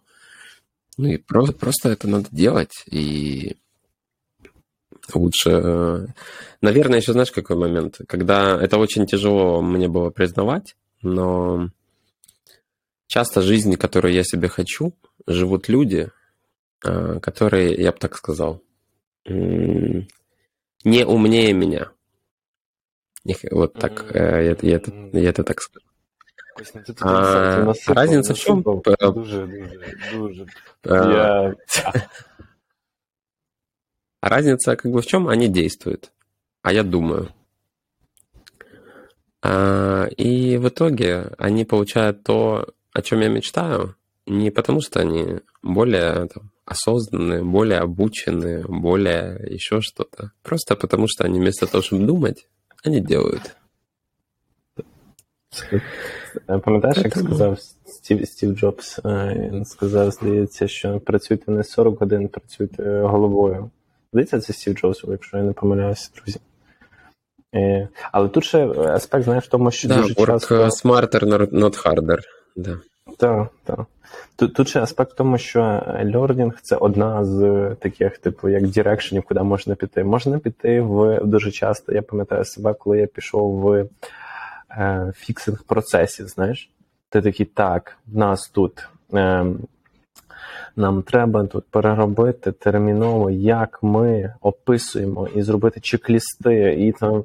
Ну 0.97 1.07
и 1.07 1.17
просто, 1.17 1.53
просто 1.53 1.89
это 1.89 2.07
надо 2.07 2.27
делать. 2.31 2.83
И 2.89 3.57
лучше... 5.13 6.07
Наверное, 6.61 6.99
еще 6.99 7.11
знаешь, 7.13 7.31
какой 7.31 7.55
момент? 7.55 7.99
Когда 8.07 8.59
это 8.59 8.77
очень 8.77 9.05
тяжело 9.05 9.61
мне 9.61 9.87
было 9.87 10.09
признавать, 10.09 10.75
но 11.01 11.69
часто 13.07 13.41
жизнь, 13.41 13.75
которую 13.75 14.13
я 14.13 14.23
себе 14.23 14.47
хочу, 14.47 14.93
живут 15.27 15.69
люди, 15.69 16.09
а, 16.83 17.19
которые, 17.19 17.73
я 17.75 17.91
бы 17.91 17.97
так 17.97 18.15
сказал, 18.17 18.61
не 19.25 20.07
умнее 21.05 21.53
меня. 21.53 21.91
Вот 23.51 23.73
так, 23.73 24.11
я, 24.13 24.39
я, 24.39 24.57
я, 24.61 24.75
это, 24.75 24.91
я 25.13 25.29
это 25.29 25.43
так 25.43 25.61
скажу. 25.61 25.85
А, 27.01 27.73
разница 27.87 28.33
в 28.33 28.39
чем? 28.39 28.61
Дуже, 28.61 28.81
дуже, 29.03 29.47
дуже. 30.13 30.47
Я... 30.83 31.55
А 34.24 34.28
разница 34.28 34.76
как 34.76 34.92
бы 34.92 35.00
в 35.00 35.06
чем? 35.06 35.28
Они 35.28 35.48
действуют, 35.48 36.12
а 36.62 36.72
я 36.72 36.82
думаю. 36.82 37.28
А, 39.42 40.06
и 40.16 40.58
в 40.58 40.68
итоге 40.68 41.32
они 41.38 41.64
получают 41.64 42.22
то, 42.22 42.68
о 42.92 43.02
чем 43.02 43.20
я 43.20 43.28
мечтаю, 43.28 43.96
не 44.26 44.50
потому 44.50 44.80
что 44.80 45.00
они 45.00 45.40
более 45.62 46.28
там, 46.28 46.50
осознанные, 46.66 47.42
более 47.42 47.78
обученные, 47.78 48.64
более 48.66 49.38
еще 49.50 49.80
что-то. 49.80 50.32
Просто 50.42 50.76
потому 50.76 51.06
что 51.08 51.24
они 51.24 51.40
вместо 51.40 51.66
того, 51.66 51.82
чтобы 51.82 52.04
думать, 52.06 52.46
они 52.84 53.00
делают. 53.00 53.56
Пам'ятаєш, 56.46 56.96
як 56.96 57.18
сказав 57.18 57.58
Стів 57.86 58.28
Стів 58.28 58.56
Джобс? 58.56 59.00
Він 59.04 59.64
сказав, 59.64 60.10
здається, 60.10 60.68
що 60.68 61.00
працюйте 61.00 61.52
не 61.52 61.64
40 61.64 62.00
годин, 62.00 62.28
працюйте 62.28 63.00
головою. 63.00 63.70
Здається, 64.15 64.39
це 64.39 64.53
Стів 64.53 64.73
Джобс, 64.73 65.03
якщо 65.07 65.37
я 65.37 65.43
не 65.43 65.53
помиляюся, 65.53 66.09
друзі. 66.15 66.39
Е, 67.55 67.87
Але 68.11 68.29
тут 68.29 68.43
ще 68.43 68.67
аспект, 68.67 69.23
знаєш, 69.23 69.43
в 69.43 69.47
тому, 69.47 69.71
що 69.71 69.87
да, 69.87 69.95
дуже 69.95 70.13
work 70.13 70.25
часто... 70.25 70.55
smarter, 70.55 71.53
not 71.53 71.85
harder. 71.85 72.19
Да. 72.55 72.77
Так, 73.17 73.47
так. 73.63 73.79
Тут, 74.35 74.53
тут 74.53 74.67
ще 74.69 74.81
аспект 74.81 75.11
в 75.11 75.15
тому, 75.15 75.37
що 75.37 75.59
learning– 76.03 76.53
це 76.61 76.75
одна 76.75 77.25
з 77.25 77.69
таких, 77.79 78.17
типу, 78.17 78.49
як 78.49 78.67
direction 78.67 79.09
ів, 79.09 79.23
куди 79.23 79.39
можна 79.39 79.75
піти. 79.75 80.03
Можна 80.03 80.39
піти 80.39 80.81
в 80.81 81.19
дуже 81.23 81.51
часто. 81.51 81.93
Я 81.93 82.01
пам'ятаю 82.01 82.45
себе, 82.45 82.73
коли 82.73 82.99
я 82.99 83.07
пішов 83.07 83.59
в 83.61 83.87
е, 84.71 85.13
фіксинг 85.15 85.63
процесів, 85.63 86.27
знаєш. 86.27 86.69
Ти 87.09 87.21
такий, 87.21 87.45
так, 87.45 87.97
в 88.07 88.17
нас 88.17 88.49
тут. 88.49 88.87
Е, 89.13 89.45
нам 90.75 91.01
треба 91.01 91.45
тут 91.45 91.65
переробити 91.69 92.51
терміново, 92.51 93.29
як 93.31 93.79
ми 93.83 94.33
описуємо 94.41 95.27
і 95.35 95.41
зробити 95.41 95.79
чек-лісти, 95.79 96.75
і 96.77 96.91
там. 96.91 97.23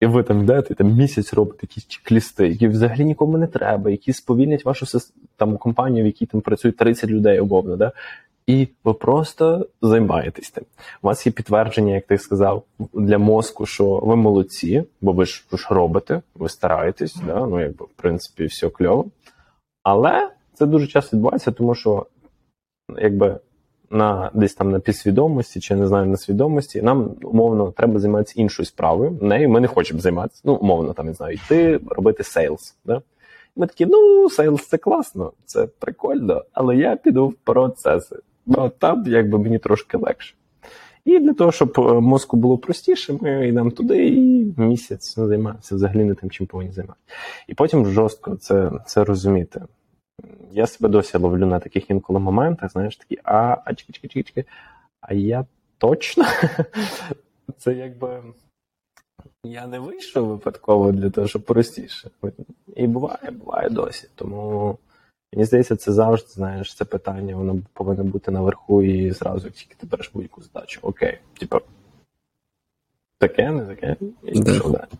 І 0.00 0.06
ви 0.06 0.22
там 0.22 0.42
йдете, 0.42 0.74
там 0.74 0.92
місяць 0.92 1.34
робите 1.34 1.58
якісь 1.62 1.86
чек-лісти, 1.86 2.42
які 2.46 2.68
взагалі 2.68 3.04
нікому 3.04 3.38
не 3.38 3.46
треба, 3.46 3.90
які 3.90 4.12
сповільнять 4.12 4.64
вашу 4.64 4.86
там 5.36 5.56
компанію, 5.56 6.04
в 6.04 6.06
якій 6.06 6.26
там 6.26 6.40
працюють 6.40 6.76
30 6.76 7.10
людей 7.10 7.40
умовно, 7.40 7.76
да? 7.76 7.92
і 8.46 8.68
ви 8.84 8.94
просто 8.94 9.66
займаєтесь 9.82 10.50
тим. 10.50 10.64
У 11.02 11.06
вас 11.06 11.26
є 11.26 11.32
підтвердження, 11.32 11.94
як 11.94 12.06
ти 12.06 12.18
сказав, 12.18 12.62
для 12.94 13.18
мозку, 13.18 13.66
що 13.66 13.98
ви 13.98 14.16
молодці, 14.16 14.84
бо 15.00 15.12
ви 15.12 15.26
ж, 15.26 15.44
ви 15.50 15.58
ж 15.58 15.66
робите, 15.70 16.22
ви 16.34 16.48
стараєтесь, 16.48 17.16
да? 17.26 17.46
ну 17.46 17.60
якби 17.60 17.84
в 17.84 17.92
принципі 17.96 18.44
все 18.44 18.68
кльово. 18.68 19.06
Але 19.82 20.30
це 20.54 20.66
дуже 20.66 20.86
часто 20.86 21.16
відбувається, 21.16 21.52
тому 21.52 21.74
що 21.74 22.06
якби 22.98 23.38
на 23.90 24.30
десь 24.34 24.54
там 24.54 24.70
на 24.70 24.80
підсвідомості 24.80 25.60
чи 25.60 25.76
не 25.76 25.86
знаю 25.86 26.06
на 26.06 26.16
свідомості, 26.16 26.82
нам 26.82 27.14
умовно 27.22 27.72
треба 27.76 27.98
займатися 28.00 28.34
іншою 28.36 28.66
справою. 28.66 29.18
Нею 29.22 29.48
ми 29.48 29.60
не 29.60 29.66
хочемо 29.66 30.00
займатися. 30.00 30.42
Ну, 30.44 30.54
умовно, 30.54 30.92
там 30.92 31.06
не 31.06 31.14
знаю, 31.14 31.34
йти 31.34 31.80
робити 31.88 32.24
sales. 32.24 32.76
Да? 32.84 33.02
Ми 33.56 33.66
такі, 33.66 33.86
ну, 33.86 34.30
sales 34.30 34.66
це 34.66 34.78
класно, 34.78 35.32
це 35.44 35.66
прикольно, 35.78 36.44
але 36.52 36.76
я 36.76 36.96
піду 36.96 37.28
в 37.28 37.34
процеси. 37.34 38.16
Бо 38.46 38.68
там 38.68 39.04
якби 39.06 39.38
мені 39.38 39.58
трошки 39.58 39.96
легше. 39.96 40.34
І 41.04 41.18
для 41.18 41.32
того, 41.32 41.52
щоб 41.52 41.78
мозку 42.02 42.36
було 42.36 42.58
простіше, 42.58 43.18
ми 43.20 43.48
йдемо 43.48 43.70
туди 43.70 44.08
і 44.08 44.54
місяць 44.56 45.14
займаємося 45.14 45.74
взагалі 45.74 46.04
не 46.04 46.14
тим, 46.14 46.30
чим 46.30 46.46
повинні 46.46 46.72
займатися. 46.72 47.06
І 47.48 47.54
потім 47.54 47.86
жорстко 47.86 48.36
це 48.36 48.70
це 48.86 49.04
розуміти 49.04 49.60
я 50.52 50.66
себе 50.66 50.88
досі 50.88 51.18
ловлю 51.18 51.46
на 51.46 51.60
таких 51.60 51.90
інколи 51.90 52.18
моментах, 52.18 52.72
знаєш, 52.72 52.96
такі, 52.96 53.18
а, 53.24 53.56
а 53.64 53.74
чекай, 53.74 53.92
чекай, 53.92 54.22
чекай, 54.22 54.44
а 55.00 55.14
я 55.14 55.44
точно? 55.78 56.24
Це 57.58 57.74
якби. 57.74 58.22
Я 59.44 59.66
не 59.66 59.78
вийшов 59.78 60.28
випадково 60.28 60.92
для 60.92 61.10
того, 61.10 61.26
щоб 61.26 61.42
простіше. 61.42 62.10
І 62.76 62.86
буває, 62.86 63.30
буває 63.30 63.70
досі. 63.70 64.08
Тому 64.14 64.78
мені 65.32 65.44
здається, 65.44 65.76
це 65.76 65.92
завжди, 65.92 66.28
знаєш, 66.28 66.74
це 66.74 66.84
питання, 66.84 67.36
воно 67.36 67.62
повинно 67.72 68.04
бути 68.04 68.30
наверху 68.30 68.82
і 68.82 69.10
зразу, 69.10 69.46
як 69.46 69.54
тільки 69.54 69.74
ти 69.74 69.86
береш 69.86 70.10
будь-яку 70.14 70.42
здачу. 70.42 70.80
Окей, 70.82 71.18
типу, 71.38 71.60
таке, 73.18 73.50
не 73.50 73.66
таке, 73.66 73.96
і 74.22 74.42
пішов 74.42 74.72
далі. 74.72 74.90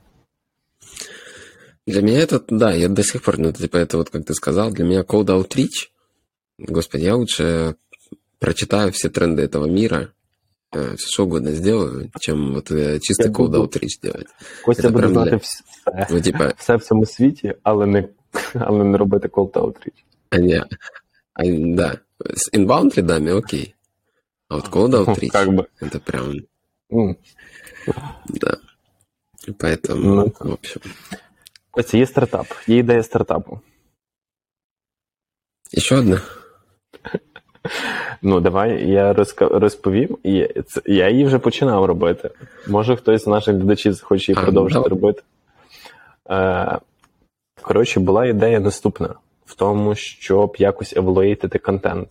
Для 1.87 2.01
меня 2.01 2.21
это, 2.21 2.43
да, 2.49 2.73
я 2.73 2.89
до 2.89 3.03
сих 3.03 3.23
пор, 3.23 3.39
ну, 3.39 3.53
типа, 3.53 3.77
это 3.77 3.99
вот, 3.99 4.11
как 4.11 4.25
ты 4.25 4.35
сказал, 4.35 4.71
для 4.71 4.85
меня 4.85 5.03
Cold 5.03 5.27
Outreach, 5.27 5.91
господи, 6.59 7.03
я 7.05 7.17
лучше 7.17 7.77
прочитаю 8.39 8.91
все 8.93 9.11
тренды 9.11 9.43
этого 9.43 9.67
мира, 9.67 10.13
э, 10.73 10.97
все 10.97 11.07
что 11.09 11.25
угодно 11.25 11.53
сделаю, 11.53 12.11
чем 12.21 12.55
вот 12.55 12.71
э, 12.71 13.01
чистый 13.01 13.31
Cold 13.31 13.53
Outreach 13.53 14.01
делать. 14.03 14.27
Костя 14.65 14.91
буде 14.91 15.09
знати 15.09 15.31
для... 15.31 15.39
все, 15.39 15.65
ну, 16.11 16.21
типа... 16.21 16.55
все 16.59 16.77
в 16.77 16.83
цьому 16.83 17.07
світі, 17.07 17.55
але 17.63 17.87
не, 17.87 18.09
але 18.55 18.85
не 18.91 18.99
робити 18.99 19.29
Cold 19.29 19.53
Outreach. 19.53 20.05
А, 20.31 20.39
не, 20.39 20.65
а, 21.35 21.43
да, 21.77 21.99
с 22.19 22.53
inbound 22.53 22.97
лидами 22.97 23.33
окей, 23.33 23.75
а 24.49 24.57
вот 24.57 24.71
Cold 24.71 24.91
Outreach, 25.05 25.31
как 25.31 25.49
бы. 25.49 25.67
это 25.81 26.01
прям... 26.01 26.33
Mm. 26.91 27.17
Да. 28.29 28.57
Поэтому, 29.59 30.15
ну, 30.15 30.33
в 30.41 30.53
общем... 30.53 30.81
Костя, 31.75 31.99
є 31.99 32.07
стартап, 32.07 32.47
є 32.67 32.77
ідея 32.77 33.03
стартапу. 33.03 33.61
І 35.73 35.81
що 35.81 35.99
одне? 35.99 36.21
Ну, 38.23 38.41
давай 38.41 38.91
я 38.91 39.13
розповім. 39.41 40.19
Я 40.87 41.11
її 41.11 41.25
вже 41.25 41.39
починав 41.39 41.85
робити. 41.85 42.31
Може, 42.69 42.97
хтось 42.97 43.25
з 43.25 43.27
наших 43.27 43.57
глядачів 43.57 44.03
хоче 44.03 44.33
її 44.33 44.43
продовжити 44.45 44.89
робити. 44.89 45.23
Е, 46.31 46.79
коротше, 47.63 48.01
була 48.01 48.27
ідея 48.27 48.61
наступна. 48.61 49.15
в 49.47 49.55
тому, 49.55 49.95
щоб 49.95 50.57
якось 50.59 50.97
еволюїтити 50.97 51.59
контент. 51.59 52.09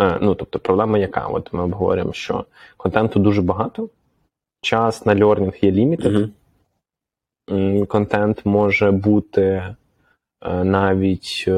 Е, 0.00 0.18
ну, 0.22 0.34
тобто, 0.34 0.58
проблема 0.58 0.98
яка? 0.98 1.26
От 1.26 1.52
ми 1.52 1.62
обговорюємо, 1.62 2.12
що 2.12 2.44
контенту 2.76 3.20
дуже 3.20 3.42
багато, 3.42 3.88
час 4.62 5.06
на 5.06 5.24
льорнінг 5.24 5.54
є 5.62 5.72
лімітед. 5.72 6.12
Контент 7.88 8.46
може 8.46 8.90
бути 8.90 9.42
е, 9.42 10.64
навіть, 10.64 11.44
е, 11.48 11.50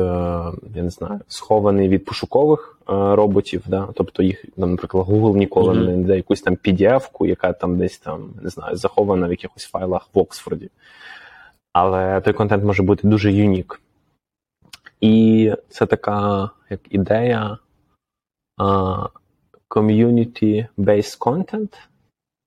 я 0.75 0.83
не 0.83 0.91
знаю, 0.91 1.21
схований 1.29 1.89
від 1.89 2.05
пошукових 2.05 2.79
е, 2.81 2.93
роботів. 2.93 3.63
Да? 3.67 3.89
Тобто 3.95 4.23
їх, 4.23 4.45
наприклад, 4.57 5.07
Google 5.07 5.37
ніколи 5.37 5.75
mm-hmm. 5.75 5.87
не 5.87 6.01
йде 6.01 6.17
якусь 6.17 6.43
там 6.43 6.55
PDF-ку, 6.55 7.27
яка 7.27 7.53
там 7.53 7.79
десь 7.79 7.99
там, 7.99 8.35
не 8.43 8.51
знаю, 8.51 8.77
захована 8.77 9.27
в 9.27 9.31
якихось 9.31 9.65
файлах 9.65 10.09
в 10.15 10.19
Оксфорді. 10.19 10.71
Але 11.73 12.21
той 12.21 12.33
контент 12.33 12.65
може 12.65 12.83
бути 12.83 13.09
дуже 13.09 13.33
юнік. 13.33 13.81
І 15.01 15.53
це 15.69 15.87
така 15.87 16.51
як 16.71 16.81
ідея 16.91 17.59
community-based 19.69 21.19
content 21.19 21.73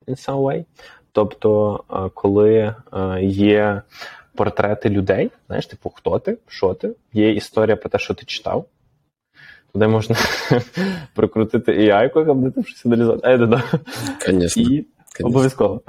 in 0.07 0.15
some 0.15 0.41
way. 0.41 0.65
Тобто, 1.19 1.83
uh, 1.89 2.11
коли 2.13 2.75
uh, 2.91 3.23
є 3.23 3.81
портрети 4.35 4.89
людей, 4.89 5.31
знаєш, 5.47 5.65
типу, 5.65 5.89
хто 5.89 6.19
ти, 6.19 6.37
що 6.47 6.73
ти, 6.73 6.95
є 7.13 7.33
історія 7.33 7.75
про 7.75 7.89
те, 7.89 7.99
що 7.99 8.13
ти 8.13 8.25
читав. 8.25 8.65
Туди 9.73 9.87
можна 9.87 10.15
прикрутити 11.15 11.71
AI, 11.71 12.29
аби 12.29 12.51
ти 12.51 12.63
щось 12.63 12.85
аналізувати. 12.85 13.27
Е, 13.27 13.37
да, 13.37 13.63
Конечно. 14.25 14.63
Обов'язково. 15.23 15.81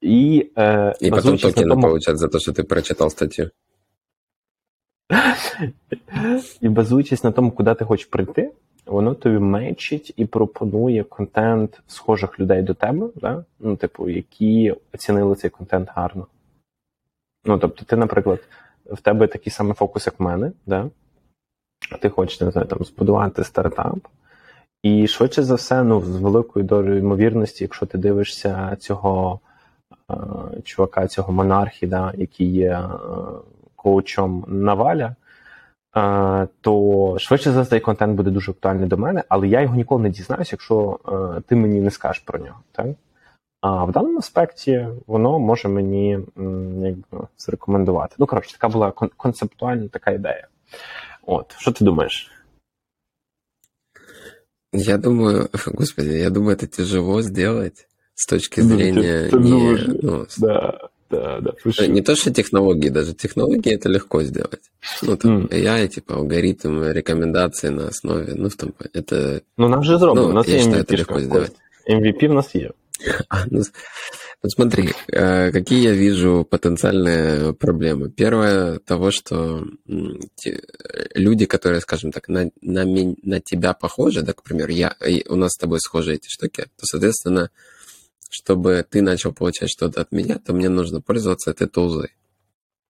І, 0.00 0.50
е, 0.58 0.94
І 1.00 1.10
потім 1.10 1.38
токени 1.38 1.68
тому... 1.68 1.82
получать 1.82 2.18
за 2.18 2.28
те, 2.28 2.38
що 2.38 2.52
ти 2.52 2.62
прочитав 2.62 3.10
статтю. 3.10 3.50
І 6.60 6.68
базуючись 6.68 7.24
на 7.24 7.32
тому, 7.32 7.50
куди 7.50 7.74
ти 7.74 7.84
хочеш 7.84 8.06
прийти, 8.06 8.50
воно 8.86 9.14
тобі 9.14 9.38
мечить 9.38 10.14
і 10.16 10.26
пропонує 10.26 11.04
контент 11.04 11.82
схожих 11.86 12.40
людей 12.40 12.62
до 12.62 12.74
тебе, 12.74 13.08
да? 13.14 13.44
ну, 13.60 13.76
типу, 13.76 14.08
які 14.08 14.74
оцінили 14.94 15.34
цей 15.34 15.50
контент 15.50 15.88
гарно. 15.94 16.26
Ну, 17.44 17.58
тобто, 17.58 17.84
ти, 17.84 17.96
наприклад, 17.96 18.40
в 18.84 19.00
тебе 19.00 19.26
такий 19.26 19.52
самий 19.52 19.74
фокус, 19.74 20.06
як 20.06 20.20
в 20.20 20.22
мене, 20.22 20.52
да? 20.66 20.90
ти 22.00 22.08
хочеш 22.08 22.40
не 22.40 22.50
знаю, 22.50 22.68
там, 22.68 22.84
збудувати 22.84 23.44
стартап. 23.44 23.98
І 24.82 25.06
швидше 25.06 25.42
за 25.42 25.54
все, 25.54 25.82
ну, 25.82 26.00
з 26.00 26.16
великою 26.16 26.64
долею 26.64 26.98
ймовірності, 26.98 27.64
якщо 27.64 27.86
ти 27.86 27.98
дивишся 27.98 28.76
цього 28.76 29.40
е, 30.10 30.14
чувака, 30.64 31.06
цього 31.08 31.32
монархі, 31.32 31.86
да, 31.86 32.12
який 32.16 32.52
є 32.52 32.70
е, 32.70 32.88
коучом 33.76 34.44
Наваля, 34.48 35.16
то 36.61 37.15
швидше 37.19 37.51
за 37.51 37.65
цей 37.65 37.79
контент 37.79 38.15
буде 38.15 38.31
дуже 38.31 38.51
актуальний 38.51 38.87
до 38.87 38.97
мене, 38.97 39.23
але 39.29 39.47
я 39.47 39.61
його 39.61 39.75
ніколи 39.75 40.03
не 40.03 40.09
дізнаюся, 40.09 40.49
якщо 40.53 40.99
е, 41.37 41.41
ти 41.41 41.55
мені 41.55 41.81
не 41.81 41.91
скажеш 41.91 42.23
про 42.25 42.39
нього. 42.39 42.59
Так? 42.71 42.87
А 43.61 43.83
в 43.85 43.91
даному 43.91 44.17
аспекті 44.17 44.87
воно 45.07 45.39
може 45.39 45.67
мені 45.67 46.19
якби, 46.81 47.27
зарекомендувати. 47.37 48.15
Ну, 48.19 48.25
коротше, 48.25 48.51
така 48.51 48.69
була 48.69 48.91
концептуальна 48.91 49.87
така 49.87 50.11
ідея. 50.11 50.47
От, 51.25 51.55
що 51.57 51.71
ти 51.71 51.85
думаєш? 51.85 52.31
Я 54.73 54.97
думаю, 54.97 55.49
господи, 55.65 56.19
я 56.19 56.29
думаю, 56.29 56.55
это 56.55 56.67
тяжело 56.67 57.21
сделать 57.21 57.87
с 58.15 58.25
точки 58.25 58.61
зрения... 58.61 59.29
Ты, 59.29 59.31
ты 59.31 59.39
не, 59.39 59.99
ну, 60.01 60.25
да. 60.37 60.89
Да, 61.08 61.40
да, 61.40 61.52
слушай. 61.62 61.88
Не 61.88 62.02
то, 62.02 62.16
что 62.16 62.32
технологии, 62.32 62.88
даже 62.88 63.14
технологии 63.14 63.72
это 63.72 63.88
легко 63.88 64.22
сделать. 64.22 64.62
Ну, 65.02 65.16
там, 65.16 65.44
mm. 65.44 65.48
AI, 65.50 65.88
типа, 65.88 66.16
алгоритм, 66.16 66.82
рекомендации 66.84 67.68
на 67.68 67.88
основе, 67.88 68.34
ну, 68.34 68.48
в 68.48 68.56
том, 68.56 68.74
это... 68.92 69.42
Ну, 69.56 69.68
нам 69.68 69.82
же 69.84 69.98
зроблено, 69.98 70.26
ну, 70.26 70.32
у 70.32 70.34
нас 70.34 70.48
я 70.48 70.58
считаю, 70.58 70.82
это 70.82 70.96
легко 70.96 71.20
сделать. 71.20 71.52
MVP 71.88 72.28
в 72.28 72.32
нас 72.32 72.54
есть. 72.54 72.72
А, 73.28 73.44
ну, 73.50 73.62
ну, 74.42 74.50
смотри, 74.50 74.90
э, 75.08 75.50
какие 75.50 75.82
я 75.82 75.92
вижу 75.92 76.46
потенциальные 76.48 77.52
проблемы. 77.54 78.10
Первое, 78.10 78.78
того, 78.78 79.10
что 79.10 79.64
те, 80.36 80.62
люди, 81.14 81.46
которые, 81.46 81.80
скажем 81.80 82.12
так, 82.12 82.28
на, 82.28 82.50
на, 82.60 82.84
на 82.84 83.40
тебя 83.40 83.74
похожи, 83.74 84.22
да, 84.22 84.32
к 84.32 84.42
примеру, 84.42 84.72
я, 84.72 84.94
у 85.28 85.36
нас 85.36 85.52
с 85.52 85.58
тобой 85.58 85.80
схожи 85.80 86.14
эти 86.14 86.28
штуки, 86.28 86.66
то, 86.78 86.84
соответственно, 86.84 87.50
чтобы 88.30 88.84
ты 88.88 89.02
начал 89.02 89.32
получать 89.32 89.70
что-то 89.70 90.00
от 90.00 90.12
меня, 90.12 90.38
то 90.38 90.52
мне 90.52 90.68
нужно 90.68 91.00
пользоваться 91.00 91.50
этой 91.50 91.66
тулзой. 91.66 92.10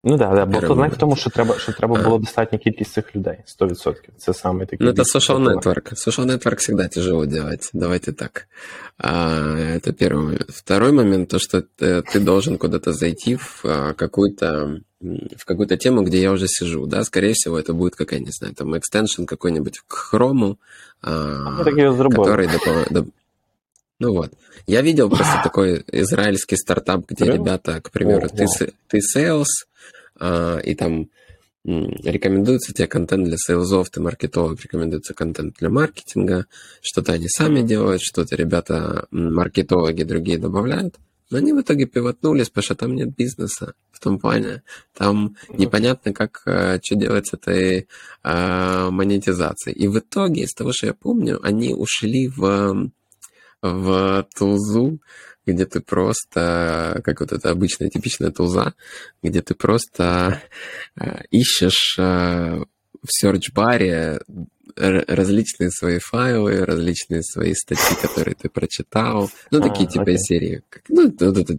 Ну 0.08 0.16
да, 0.16 0.46
да, 0.46 0.60
то 0.60 0.74
в 0.74 0.96
тому, 0.96 1.16
що 1.16 1.30
треба, 1.30 1.58
що 1.58 1.72
треба 1.72 2.02
було 2.02 2.18
достатня 2.18 2.58
кількість 2.58 2.92
цих 2.92 3.16
людей, 3.16 3.38
100%. 3.60 3.94
Це 4.18 4.34
саме 4.34 4.66
такий. 4.66 4.86
Ну, 4.86 4.92
это 4.92 5.04
social 5.04 5.38
network. 5.44 5.94
Social 5.94 6.26
network 6.26 6.56
всегда 6.56 6.88
тяжело 6.88 7.26
делать. 7.26 7.70
Давайте 7.72 8.12
так. 8.12 8.46
А, 8.98 9.56
это 9.76 9.92
первый 9.92 10.22
момент. 10.22 10.50
Второй 10.50 10.92
момент, 10.92 11.28
то, 11.28 11.38
что 11.38 11.62
ты, 11.78 12.02
ты 12.02 12.20
должен 12.20 12.56
куда-то 12.56 12.92
зайти 12.92 13.36
в 13.36 13.62
а, 13.64 13.92
какую-то 13.92 14.80
в 15.36 15.44
какую-то 15.44 15.76
тему, 15.76 16.02
где 16.02 16.20
я 16.20 16.32
уже 16.32 16.46
сижу, 16.48 16.86
да, 16.86 17.04
скорее 17.04 17.32
всего, 17.34 17.58
это 17.58 17.74
будет 17.74 17.96
какая, 17.96 18.20
не 18.20 18.30
знаю, 18.30 18.54
там, 18.54 18.76
экстеншн 18.76 19.24
какой-нибудь 19.24 19.80
к 19.86 20.14
Chrome, 20.14 20.56
а, 21.02 21.62
который 21.64 22.46
доп- 22.46 22.90
доп- 22.90 23.10
ну 23.98 24.12
вот. 24.12 24.32
Я 24.66 24.82
видел 24.82 25.08
просто 25.08 25.40
такой 25.42 25.84
израильский 25.92 26.56
стартап, 26.56 27.06
где 27.08 27.24
ребята, 27.24 27.80
к 27.80 27.90
примеру, 27.90 28.28
ты, 28.28 28.46
ты 28.88 28.98
sales, 28.98 29.46
а, 30.18 30.58
и 30.58 30.74
там 30.74 31.08
рекомендуется 31.64 32.72
тебе 32.72 32.86
контент 32.86 33.24
для 33.24 33.36
сейлзов, 33.36 33.90
ты 33.90 34.00
маркетолог, 34.00 34.60
рекомендуется 34.60 35.14
контент 35.14 35.56
для 35.58 35.68
маркетинга, 35.68 36.46
что-то 36.80 37.12
они 37.12 37.26
сами 37.28 37.62
делают, 37.62 38.02
что-то 38.02 38.36
ребята, 38.36 39.06
маркетологи 39.10 40.04
другие 40.04 40.38
добавляют. 40.38 40.94
Но 41.28 41.38
они 41.38 41.52
в 41.52 41.60
итоге 41.60 41.86
пивотнулись, 41.86 42.50
потому 42.50 42.62
что 42.62 42.74
там 42.76 42.94
нет 42.94 43.16
бизнеса 43.16 43.74
в 43.90 43.98
том 43.98 44.20
плане. 44.20 44.62
Там 44.96 45.34
непонятно, 45.48 46.12
как, 46.12 46.42
э, 46.46 46.78
что 46.80 46.94
делать 46.94 47.26
с 47.26 47.34
этой 47.34 47.88
э, 48.22 48.90
монетизацией. 48.90 49.76
И 49.76 49.88
в 49.88 49.98
итоге, 49.98 50.42
из 50.42 50.54
того, 50.54 50.70
что 50.72 50.86
я 50.86 50.94
помню, 50.94 51.40
они 51.42 51.74
ушли 51.74 52.28
в 52.28 52.92
в 53.62 54.26
тулзу, 54.36 55.00
где 55.46 55.64
ты 55.64 55.80
просто, 55.80 57.00
как 57.04 57.20
вот 57.20 57.32
это 57.32 57.50
обычная 57.50 57.88
типичная 57.88 58.30
тулза, 58.30 58.74
где 59.22 59.42
ты 59.42 59.54
просто 59.54 60.42
э, 60.98 61.22
ищешь 61.30 61.96
э, 61.98 62.62
в 63.02 63.08
серч-баре 63.08 64.20
различные 64.76 65.70
свои 65.70 65.98
файлы, 65.98 66.64
различные 66.64 67.22
свои 67.22 67.54
статьи, 67.54 67.96
которые 68.02 68.34
ты 68.34 68.48
прочитал. 68.48 69.30
Ну, 69.50 69.60
такие 69.60 69.88
а, 69.88 69.90
типа 69.90 70.02
окей. 70.02 70.18
серии. 70.18 70.62
Ну, 70.88 71.14
вот 71.18 71.38
это, 71.38 71.58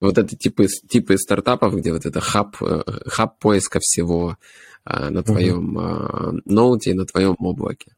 вот 0.00 0.18
это 0.18 0.36
типы, 0.36 0.66
типы 0.88 1.18
стартапов, 1.18 1.74
где 1.76 1.92
вот 1.92 2.06
это 2.06 2.20
хаб, 2.20 2.56
э, 2.62 2.82
хаб 3.06 3.38
поиска 3.38 3.80
всего 3.82 4.38
на 4.86 5.22
твоем 5.22 5.78
uh-huh. 5.78 6.42
ноуте 6.44 6.90
и 6.90 6.94
на 6.94 7.06
твоем 7.06 7.36
облаке. 7.38 7.93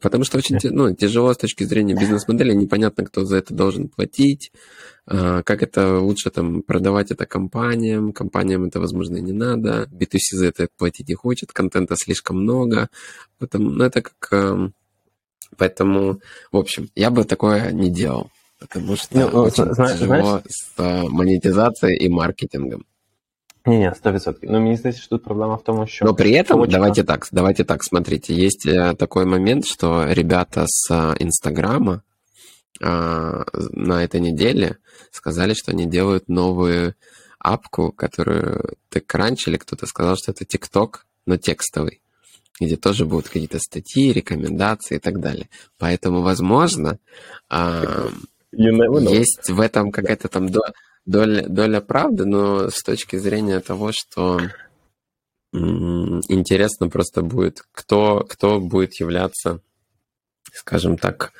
Потому 0.00 0.24
что 0.24 0.38
очень 0.38 0.58
ну, 0.62 0.94
тяжело 0.94 1.32
с 1.32 1.36
точки 1.36 1.64
зрения 1.64 1.94
бизнес-модели, 1.94 2.52
непонятно, 2.52 3.04
кто 3.04 3.24
за 3.24 3.36
это 3.36 3.54
должен 3.54 3.88
платить, 3.88 4.50
а, 5.06 5.42
как 5.42 5.62
это 5.62 5.98
лучше 5.98 6.30
там 6.30 6.62
продавать 6.62 7.10
это 7.10 7.26
компаниям, 7.26 8.12
компаниям 8.12 8.64
это, 8.64 8.80
возможно, 8.80 9.18
не 9.18 9.32
надо, 9.32 9.88
B2C 9.92 10.36
за 10.36 10.46
это 10.46 10.68
платить 10.76 11.08
не 11.08 11.14
хочет, 11.14 11.52
контента 11.52 11.94
слишком 11.96 12.42
много, 12.42 12.88
поэтому, 13.38 13.70
ну, 13.70 13.84
это 13.84 14.02
как... 14.02 14.28
Эм, 14.32 14.74
поэтому, 15.56 16.20
в 16.50 16.56
общем, 16.56 16.88
я 16.96 17.10
бы 17.10 17.24
такое 17.24 17.70
не 17.70 17.90
делал, 17.90 18.30
потому 18.58 18.96
что 18.96 19.16
ну, 19.16 19.42
очень 19.42 19.72
знаешь, 19.74 19.98
тяжело 19.98 20.22
знаешь... 20.22 20.42
с 20.48 21.08
монетизацией 21.08 21.98
и 21.98 22.08
маркетингом. 22.08 22.84
Не, 23.66 23.78
не, 23.78 23.94
сто 23.94 24.10
процентов. 24.10 24.42
Но 24.42 24.60
мне 24.60 24.76
кажется, 24.76 25.02
что 25.02 25.16
тут 25.16 25.24
проблема 25.24 25.56
в 25.56 25.62
том, 25.62 25.86
что... 25.86 26.04
Но 26.04 26.14
при 26.14 26.32
этом, 26.32 26.60
очень... 26.60 26.72
давайте 26.72 27.02
так, 27.02 27.26
давайте 27.30 27.64
так, 27.64 27.82
смотрите, 27.82 28.34
есть 28.34 28.66
э, 28.66 28.94
такой 28.94 29.24
момент, 29.24 29.66
что 29.66 30.04
ребята 30.04 30.64
с 30.66 30.90
э, 30.90 31.14
Инстаграма 31.18 32.02
а, 32.82 33.44
на 33.52 34.02
этой 34.02 34.20
неделе 34.20 34.78
сказали, 35.12 35.54
что 35.54 35.70
они 35.70 35.86
делают 35.86 36.28
новую 36.28 36.94
апку, 37.38 37.92
которую 37.92 38.74
TechCrunch 38.90 39.44
или 39.46 39.56
кто-то 39.56 39.86
сказал, 39.86 40.16
что 40.16 40.32
это 40.32 40.44
ТикТок, 40.44 41.06
но 41.24 41.36
текстовый, 41.36 42.00
где 42.60 42.76
тоже 42.76 43.06
будут 43.06 43.28
какие-то 43.28 43.58
статьи, 43.58 44.12
рекомендации 44.12 44.96
и 44.96 44.98
так 44.98 45.20
далее. 45.20 45.48
Поэтому, 45.78 46.22
возможно, 46.22 46.98
а, 47.48 48.08
есть 48.52 49.48
в 49.48 49.60
этом 49.60 49.90
какая-то 49.90 50.28
там 50.28 50.48
доля, 51.06 51.46
доля 51.48 51.80
правды, 51.80 52.24
но 52.24 52.70
с 52.70 52.82
точки 52.82 53.16
зрения 53.16 53.60
того, 53.60 53.92
что 53.92 54.40
интересно 55.52 56.88
просто 56.88 57.22
будет, 57.22 57.62
кто, 57.72 58.24
кто 58.28 58.60
будет 58.60 58.98
являться, 59.00 59.60
скажем 60.52 60.98
так, 60.98 61.32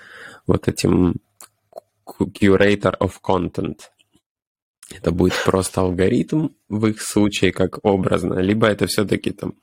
вот 0.46 0.68
этим 0.68 1.16
curator 2.06 2.96
of 2.98 3.14
content. 3.22 3.80
Это 4.90 5.10
будет 5.10 5.34
просто 5.44 5.80
алгоритм 5.80 6.50
в 6.68 6.86
их 6.86 7.00
случае, 7.00 7.52
как 7.52 7.84
образно, 7.84 8.34
либо 8.34 8.66
это 8.66 8.86
все-таки 8.86 9.30
там 9.30 9.54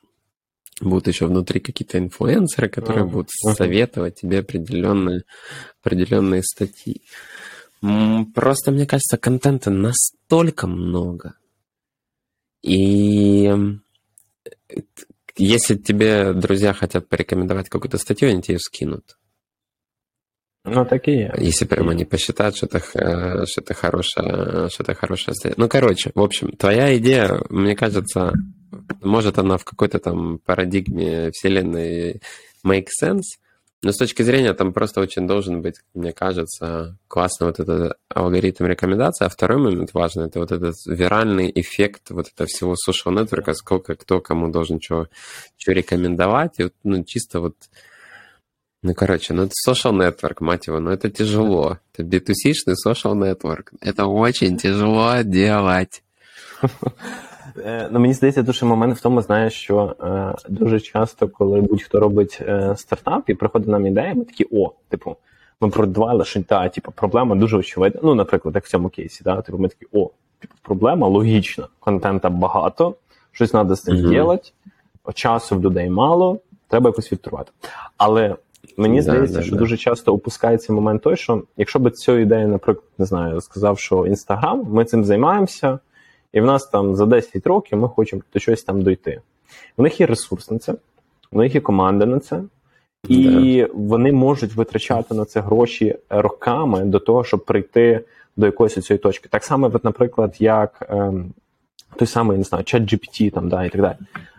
будут 0.81 1.07
еще 1.07 1.27
внутри 1.27 1.59
какие-то 1.59 1.99
инфлюенсеры, 1.99 2.67
которые 2.67 3.05
будут 3.05 3.29
советовать 3.29 4.15
тебе 4.15 4.39
определенные, 4.39 5.23
определенные 5.81 6.41
статьи. 6.43 7.03
Просто, 7.81 8.71
мне 8.71 8.85
кажется, 8.85 9.17
контента 9.17 9.71
настолько 9.71 10.67
много. 10.67 11.35
И 12.61 13.51
если 15.35 15.75
тебе 15.75 16.33
друзья 16.33 16.73
хотят 16.73 17.09
порекомендовать 17.09 17.69
какую-то 17.69 17.97
статью, 17.97 18.29
они 18.29 18.41
тебе 18.41 18.59
скинут. 18.59 19.17
Ну, 20.63 20.85
такие. 20.85 21.33
Если 21.39 21.65
прям 21.65 21.89
они 21.89 22.05
посчитают, 22.05 22.55
что 22.55 22.67
это, 22.67 22.79
что 23.47 23.61
это 23.61 23.73
хорошая, 23.73 24.69
что 24.69 24.83
это 24.83 24.93
хорошая 24.93 25.33
статья. 25.33 25.55
Ну, 25.57 25.67
короче, 25.67 26.11
в 26.13 26.21
общем, 26.21 26.51
твоя 26.51 26.95
идея, 26.97 27.41
мне 27.49 27.75
кажется, 27.75 28.33
может 29.01 29.39
она 29.39 29.57
в 29.57 29.65
какой-то 29.65 29.97
там 29.97 30.37
парадигме 30.37 31.31
вселенной 31.31 32.21
make 32.63 32.89
sense, 33.03 33.39
но 33.83 33.91
с 33.91 33.97
точки 33.97 34.21
зрения 34.21 34.53
там 34.53 34.73
просто 34.73 35.01
очень 35.01 35.27
должен 35.27 35.61
быть, 35.61 35.75
мне 35.95 36.13
кажется, 36.13 36.97
классный 37.07 37.47
вот 37.47 37.59
этот 37.59 37.97
алгоритм 38.09 38.65
рекомендаций. 38.65 39.25
А 39.25 39.29
второй 39.29 39.57
момент 39.57 39.93
важный, 39.93 40.27
это 40.27 40.39
вот 40.39 40.51
этот 40.51 40.75
виральный 40.85 41.51
эффект 41.53 42.11
вот 42.11 42.27
этого 42.27 42.47
всего 42.47 42.75
social 42.75 43.11
network, 43.11 43.53
сколько 43.55 43.95
кто 43.95 44.21
кому 44.21 44.49
должен 44.49 44.79
что, 44.79 45.07
рекомендовать. 45.65 46.59
И 46.59 46.63
вот, 46.63 46.73
ну, 46.83 47.03
чисто 47.03 47.39
вот 47.39 47.55
ну, 48.83 48.95
короче, 48.95 49.33
ну 49.33 49.43
это 49.43 49.53
social 49.67 49.93
network, 49.93 50.37
мать 50.39 50.67
его, 50.67 50.79
но 50.79 50.91
это 50.91 51.09
тяжело. 51.09 51.77
Это 51.93 52.03
B2C-шный 52.03 52.75
social 52.85 53.13
network. 53.13 53.67
Это 53.79 54.05
очень 54.07 54.57
тяжело 54.57 55.21
делать. 55.21 56.03
Е, 57.57 57.89
ну, 57.91 57.99
Мені 57.99 58.13
здається, 58.13 58.43
дуже 58.43 58.65
момент 58.65 58.97
в 58.97 59.01
тому, 59.01 59.21
знаєш, 59.21 59.53
що 59.53 59.95
е, 60.03 60.33
дуже 60.49 60.79
часто, 60.79 61.27
коли 61.27 61.61
будь-хто 61.61 61.99
робить 61.99 62.39
е, 62.41 62.75
стартап 62.77 63.29
і 63.29 63.33
приходить 63.33 63.67
нам 63.67 63.87
ідея, 63.87 64.13
ми 64.15 64.25
такі, 64.25 64.47
о, 64.51 64.71
типу, 64.89 65.15
ми 65.61 65.69
продавали, 65.69 66.25
що 66.25 66.43
та, 66.43 66.69
типу, 66.69 66.91
проблема 66.91 67.35
дуже 67.35 67.57
очевидна. 67.57 68.01
Ну, 68.03 68.15
наприклад, 68.15 68.55
як 68.55 68.65
в 68.65 68.69
цьому 68.69 68.89
кейсі, 68.89 69.23
да, 69.23 69.41
типу, 69.41 69.57
ми 69.57 69.67
такі, 69.67 69.85
о, 69.93 70.09
типу, 70.39 70.53
проблема 70.61 71.07
логічна, 71.07 71.67
контента 71.79 72.29
багато, 72.29 72.95
щось 73.31 73.51
треба 73.51 73.75
з 73.75 73.81
цим 73.81 73.95
mm-hmm. 73.95 74.17
робити, 74.17 74.49
часу 75.13 75.55
в 75.55 75.61
людей 75.61 75.89
мало, 75.89 76.39
треба 76.67 76.89
якось 76.89 77.07
фільтрувати. 77.07 77.51
Але 77.97 78.35
мені 78.77 79.01
здається, 79.01 79.37
да, 79.37 79.43
що 79.43 79.51
да, 79.51 79.57
дуже 79.57 79.77
часто 79.77 80.13
опускається 80.13 80.73
момент 80.73 81.01
той, 81.01 81.17
що 81.17 81.43
якщо 81.57 81.79
би 81.79 81.91
цю 81.91 82.17
ідею, 82.17 82.47
наприклад, 82.47 82.85
не 82.97 83.05
знаю, 83.05 83.41
сказав, 83.41 83.79
що 83.79 84.05
Інстаграм, 84.05 84.67
ми 84.69 84.85
цим 84.85 85.05
займаємося. 85.05 85.79
І 86.33 86.41
в 86.41 86.45
нас 86.45 86.67
там 86.67 86.95
за 86.95 87.05
10 87.05 87.47
років 87.47 87.77
ми 87.77 87.87
хочемо 87.87 88.21
до 88.33 88.39
щось 88.39 88.63
там 88.63 88.81
дойти. 88.81 89.21
У 89.77 89.83
них 89.83 89.99
є 89.99 90.05
ресурс 90.05 90.51
на 90.51 90.59
це, 90.59 90.75
у 91.31 91.37
них 91.37 91.55
є 91.55 91.61
команда 91.61 92.05
на 92.05 92.19
це, 92.19 92.43
і 93.07 93.17
yeah. 93.17 93.69
вони 93.73 94.11
можуть 94.11 94.55
витрачати 94.55 95.15
на 95.15 95.25
це 95.25 95.41
гроші 95.41 95.95
роками 96.09 96.85
до 96.85 96.99
того, 96.99 97.23
щоб 97.23 97.45
прийти 97.45 98.05
до 98.37 98.45
якоїсь 98.45 98.73
цієї 98.73 98.99
точки. 98.99 99.29
Так 99.29 99.43
само, 99.43 99.71
от, 99.73 99.83
наприклад, 99.83 100.35
як 100.39 100.87
ем, 100.89 101.33
той 101.95 102.07
самий 102.07 102.37
не 102.37 102.43
знаю, 102.43 102.63
ChatGPT 102.63 103.31
там, 103.31 103.49
да, 103.49 103.63
і 103.63 103.69
так 103.69 103.81
далі. 103.81 103.95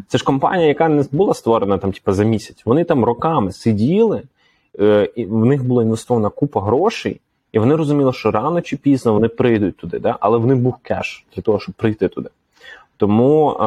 Це 0.09 0.19
ж 0.19 0.25
компанія, 0.25 0.69
яка 0.69 0.89
не 0.89 1.05
була 1.13 1.35
створена 1.35 1.79
там, 1.79 1.93
типу, 1.93 2.13
за 2.13 2.25
місяць. 2.25 2.63
Вони 2.65 2.85
там 2.85 3.05
роками 3.05 3.53
сиділи, 3.53 4.23
е, 4.81 5.11
і 5.17 5.25
в 5.27 5.45
них 5.45 5.65
була 5.65 5.83
інвестована 5.83 6.29
купа 6.29 6.61
грошей. 6.61 7.21
І 7.53 7.59
вони 7.59 7.77
розуміли, 7.77 8.13
що 8.13 8.31
рано 8.31 8.61
чи 8.61 8.77
пізно 8.77 9.13
вони 9.13 9.29
прийдуть 9.29 9.77
туди, 9.77 9.99
да? 9.99 10.17
але 10.21 10.39
в 10.39 10.47
них 10.47 10.59
був 10.59 10.77
кеш 10.83 11.27
для 11.37 11.43
того, 11.43 11.61
щоб 11.61 11.75
прийти 11.75 12.09
туди. 12.09 12.29
Тому 12.97 13.51
е, 13.51 13.65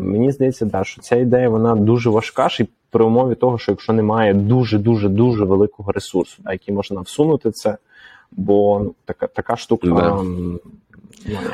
мені 0.00 0.32
здається, 0.32 0.66
да, 0.66 0.84
що 0.84 1.00
ця 1.00 1.16
ідея 1.16 1.48
вона 1.48 1.74
дуже 1.74 2.10
важка 2.10 2.48
і 2.60 2.66
при 2.90 3.04
умові 3.04 3.34
того, 3.34 3.58
що 3.58 3.72
якщо 3.72 3.92
немає 3.92 4.34
дуже-дуже 4.34 5.08
дуже 5.08 5.44
великого 5.44 5.92
ресурсу, 5.92 6.36
да, 6.38 6.52
який 6.52 6.74
можна 6.74 7.00
всунути 7.00 7.50
це, 7.50 7.76
бо 8.32 8.80
ну, 8.84 8.94
така 9.04 9.26
така 9.26 9.56
штука. 9.56 9.88
Да. 9.88 10.24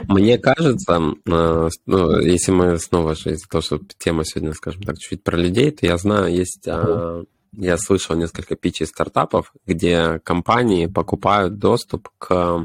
Мне 0.09 0.39
кажется, 0.39 1.01
ну, 1.25 2.21
если 2.21 2.53
мы 2.53 2.79
снова 2.79 3.15
же 3.15 3.31
из-за 3.31 3.47
того, 3.49 3.63
что 3.63 3.81
тема 3.99 4.25
сегодня, 4.25 4.55
скажем 4.55 4.83
так, 4.83 4.99
чуть-чуть 4.99 5.23
про 5.23 5.39
людей, 5.39 5.71
то 5.71 5.87
я 5.87 5.99
знаю, 5.99 6.41
есть 6.41 6.69
я 7.53 7.79
слышал 7.79 8.17
несколько 8.17 8.57
питчей 8.57 8.87
стартапов, 8.87 9.53
где 9.67 10.21
компании 10.21 10.87
покупают 10.87 11.59
доступ 11.59 12.09
к 12.19 12.65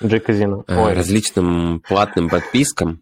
казино. 0.00 0.64
Э, 0.66 0.92
различным 0.94 1.80
платным 1.80 2.28
подпискам. 2.28 3.00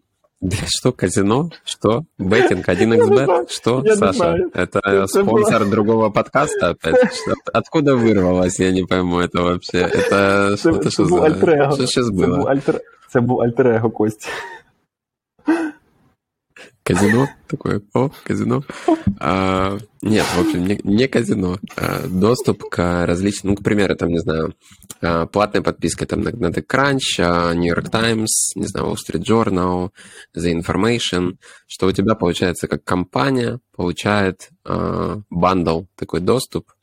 Что, 0.67 0.91
казино? 0.91 1.49
Что? 1.63 2.03
Беттинг 2.17 2.67
1xbet? 2.67 3.49
Что, 3.49 3.81
я 3.85 3.95
Саша? 3.95 4.35
Это, 4.53 4.79
это 4.83 5.07
спонсор 5.07 5.61
было... 5.61 5.71
другого 5.71 6.09
подкаста 6.09 6.69
опять? 6.69 7.13
Что, 7.13 7.33
откуда 7.53 7.95
вырвалось? 7.95 8.59
Я 8.59 8.71
не 8.71 8.83
пойму 8.83 9.19
это 9.19 9.41
вообще. 9.41 9.79
Это 9.79 10.57
что-то 10.57 10.91
что 10.91 11.05
за... 11.05 11.35
Что 11.35 11.87
сейчас 11.87 12.09
было? 12.09 12.49
Это 12.51 13.21
был 13.21 13.41
альтер-эго 13.41 13.89
Кости. 13.89 14.27
Казино 16.83 17.29
такое, 17.47 17.81
о, 17.93 18.09
казино. 18.25 18.63
А, 19.19 19.77
нет, 20.01 20.25
в 20.25 20.41
общем, 20.41 20.65
не, 20.65 20.79
не 20.83 21.07
казино. 21.07 21.57
А 21.77 22.05
доступ 22.07 22.69
к 22.69 23.05
различным, 23.05 23.53
ну, 23.53 23.57
к 23.57 23.63
примеру, 23.63 23.95
там, 23.95 24.09
не 24.09 24.19
знаю, 24.19 24.53
а, 25.01 25.25
платная 25.25 25.61
подписка 25.61 26.05
там 26.05 26.21
на, 26.21 26.31
на 26.31 26.47
TechCrunch, 26.47 26.99
а, 27.19 27.53
New 27.53 27.73
York 27.73 27.89
Times, 27.89 28.51
не 28.55 28.67
знаю, 28.67 28.87
Wall 28.87 28.95
Street 28.95 29.23
Journal, 29.23 29.91
The 30.35 30.59
Information, 30.59 31.37
что 31.67 31.87
у 31.87 31.91
тебя 31.93 32.15
получается 32.15 32.67
как 32.67 32.83
компания 32.83 33.59
получает 33.73 34.49
а, 34.65 35.21
бандл, 35.29 35.83
такой 35.95 36.19
доступ, 36.19 36.73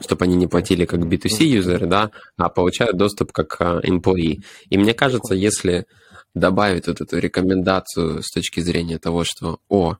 чтобы 0.00 0.26
они 0.26 0.36
не 0.36 0.46
платили 0.46 0.84
как 0.84 1.00
B2C 1.00 1.44
юзеры, 1.44 1.86
да, 1.86 2.10
а 2.36 2.50
получают 2.50 2.98
доступ 2.98 3.32
как 3.32 3.58
employee. 3.60 4.42
И 4.68 4.76
мне 4.76 4.92
кажется, 4.92 5.34
если 5.34 5.86
добавить 6.34 6.86
вот 6.86 7.00
эту 7.00 7.18
рекомендацию 7.18 8.22
с 8.22 8.30
точки 8.30 8.60
зрения 8.60 8.98
того, 8.98 9.24
что, 9.24 9.60
о, 9.68 9.96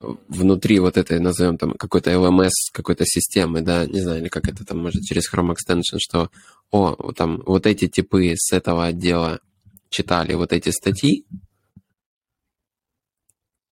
внутри 0.00 0.78
вот 0.78 0.96
этой, 0.96 1.18
назовем 1.20 1.56
там, 1.56 1.72
какой-то 1.72 2.10
LMS, 2.10 2.50
какой-то 2.72 3.04
системы, 3.06 3.62
да, 3.62 3.86
не 3.86 4.00
знаю, 4.00 4.20
или 4.20 4.28
как 4.28 4.48
это 4.48 4.64
там, 4.64 4.78
может, 4.78 5.02
через 5.02 5.32
Chrome 5.32 5.54
Extension, 5.54 5.98
что, 5.98 6.30
о, 6.70 7.12
там, 7.12 7.42
вот 7.46 7.66
эти 7.66 7.88
типы 7.88 8.34
с 8.36 8.52
этого 8.52 8.86
отдела 8.86 9.40
читали 9.88 10.34
вот 10.34 10.52
эти 10.52 10.70
статьи 10.70 11.24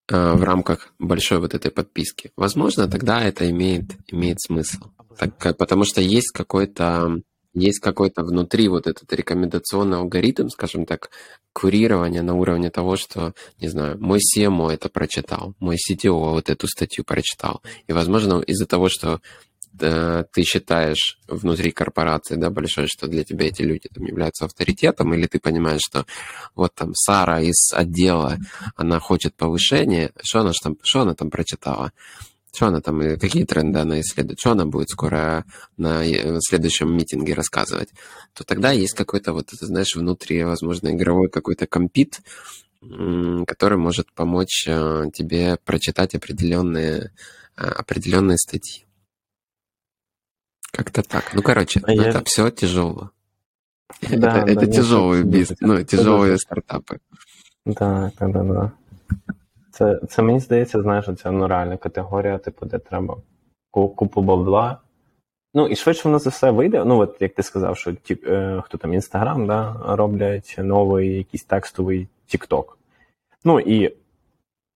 э, 0.08 0.32
в 0.32 0.42
рамках 0.42 0.94
большой 0.98 1.38
вот 1.38 1.54
этой 1.54 1.70
подписки. 1.70 2.32
Возможно, 2.36 2.88
тогда 2.88 3.22
это 3.22 3.50
имеет, 3.50 3.92
имеет 4.08 4.40
смысл. 4.40 4.90
Так, 5.18 5.56
потому 5.58 5.84
что 5.84 6.00
есть 6.00 6.30
какой-то 6.32 7.20
есть 7.54 7.78
какой-то 7.78 8.22
внутри 8.22 8.68
вот 8.68 8.86
этот 8.86 9.12
рекомендационный 9.12 9.98
алгоритм, 9.98 10.48
скажем 10.48 10.86
так, 10.86 11.10
курирования 11.52 12.22
на 12.22 12.34
уровне 12.34 12.70
того, 12.70 12.96
что, 12.96 13.32
не 13.60 13.68
знаю, 13.68 13.96
мой 14.00 14.18
CMO 14.18 14.70
это 14.70 14.88
прочитал, 14.88 15.54
мой 15.60 15.76
CTO 15.76 16.30
вот 16.30 16.50
эту 16.50 16.66
статью 16.66 17.04
прочитал. 17.04 17.62
И, 17.86 17.92
возможно, 17.92 18.40
из-за 18.40 18.66
того, 18.66 18.88
что 18.88 19.20
да, 19.74 20.24
ты 20.32 20.44
считаешь 20.44 21.18
внутри 21.26 21.72
корпорации, 21.72 22.36
да, 22.36 22.48
большой, 22.48 22.86
что 22.86 23.08
для 23.08 23.24
тебя 23.24 23.46
эти 23.48 23.62
люди 23.62 23.88
там 23.92 24.04
являются 24.04 24.44
авторитетом, 24.44 25.12
или 25.14 25.26
ты 25.26 25.40
понимаешь, 25.40 25.80
что 25.84 26.06
вот 26.54 26.74
там 26.74 26.94
Сара 26.94 27.40
из 27.40 27.72
отдела, 27.72 28.38
она 28.76 29.00
хочет 29.00 29.34
повышения, 29.34 30.12
что 30.22 30.40
она, 30.40 30.52
там, 30.62 30.76
что 30.82 31.00
она 31.00 31.14
там 31.14 31.28
прочитала? 31.28 31.92
Что 32.54 32.66
она 32.68 32.80
там, 32.80 33.00
какие 33.18 33.44
тренды 33.44 33.80
она 33.80 34.00
исследует, 34.00 34.38
что 34.38 34.52
она 34.52 34.64
будет 34.64 34.88
скоро 34.88 35.44
на 35.76 36.06
э, 36.06 36.38
следующем 36.40 36.96
митинге 36.96 37.34
рассказывать, 37.34 37.88
то 38.32 38.44
тогда 38.44 38.70
есть 38.70 38.94
какой-то 38.94 39.32
вот, 39.32 39.50
знаешь, 39.50 39.96
внутри, 39.96 40.44
возможно, 40.44 40.94
игровой 40.94 41.28
какой-то 41.28 41.66
компит, 41.66 42.20
который 43.46 43.78
может 43.78 44.12
помочь 44.12 44.66
э, 44.68 45.06
тебе 45.12 45.56
прочитать 45.64 46.14
определенные, 46.14 47.12
э, 47.56 47.64
определенные 47.64 48.38
статьи. 48.38 48.84
Как-то 50.70 51.02
так. 51.02 51.34
Ну, 51.34 51.42
короче, 51.42 51.80
а 51.82 51.92
ну, 51.92 52.02
я... 52.02 52.10
это 52.10 52.22
все 52.24 52.50
тяжело. 52.50 53.10
Да, 54.00 54.38
это, 54.42 54.46
да, 54.46 54.52
это 54.52 54.66
тяжелый 54.66 55.24
бизнес, 55.24 55.58
ну, 55.60 55.82
тяжелые 55.82 56.38
стартапы. 56.38 57.00
Да, 57.64 58.12
да, 58.18 58.28
да, 58.28 58.42
да. 58.42 58.72
Це 59.74 60.00
це 60.08 60.22
мені 60.22 60.40
здається, 60.40 60.82
знаєш, 60.82 61.08
це 61.18 61.30
ну, 61.30 61.48
реальна 61.48 61.76
категорія, 61.76 62.38
типу, 62.38 62.66
де 62.66 62.78
треба 62.78 63.16
купу 63.70 64.22
бабла. 64.22 64.80
Ну, 65.54 65.66
і 65.66 65.76
швидше 65.76 66.02
воно 66.04 66.18
за 66.18 66.30
все 66.30 66.50
вийде. 66.50 66.84
Ну, 66.84 66.98
от 66.98 67.16
як 67.20 67.34
ти 67.34 67.42
сказав, 67.42 67.76
що 67.76 67.92
ті, 67.92 68.18
е, 68.26 68.62
хто 68.64 68.78
там 68.78 68.94
Інстаграм 68.94 69.46
да, 69.46 69.76
роблять 69.88 70.54
новий 70.58 71.16
якийсь 71.16 71.44
текстовий 71.44 72.08
Тікток. 72.26 72.78
Ну 73.44 73.60
і 73.60 73.92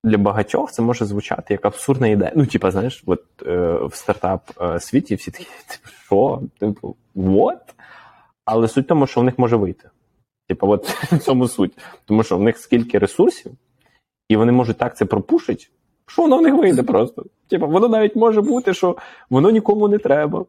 для 0.05 0.19
багатьох 0.19 0.73
це 0.73 0.83
може 0.83 1.05
звучати 1.05 1.55
як 1.55 1.65
абсурдна 1.65 2.07
ідея. 2.07 2.33
Ну, 2.37 2.47
типа, 2.47 2.71
знаєш, 2.71 3.03
от 3.07 3.25
е, 3.47 3.73
в 3.73 3.95
стартап 3.95 4.51
е, 4.61 4.81
світі 4.81 5.15
всі 5.15 5.31
такі, 5.31 5.45
типу, 5.67 5.89
що? 6.05 6.43
Типу, 6.59 6.97
what? 7.17 7.75
Але 8.45 8.69
суть 8.69 8.85
в 8.85 8.89
тому, 8.89 9.07
що 9.07 9.21
в 9.21 9.25
них 9.25 9.39
може 9.39 9.57
вийти. 9.57 9.91
Типу, 10.49 10.69
от 10.69 10.89
в 11.13 11.19
цьому 11.19 11.49
суть. 11.49 11.79
Тому 12.05 12.23
що 12.23 12.39
в 12.39 12.43
них 12.43 12.59
скільки 12.59 12.99
ресурсів. 12.99 13.53
І 14.29 14.37
вони 14.37 14.53
можуть 14.53 14.79
так 14.79 14.97
це 14.97 15.05
пропушити, 15.05 15.66
що 16.07 16.22
воно 16.22 16.39
в 16.39 16.43
них 16.43 16.55
вийде 16.55 16.83
просто. 16.83 17.24
Типа, 17.49 17.66
воно 17.66 17.89
навіть 17.89 18.16
може 18.16 18.43
бути, 18.43 18.74
що 18.74 18.97
воно 19.31 19.51
нікому 19.51 19.89
не 19.89 19.99
треба. 19.99 20.45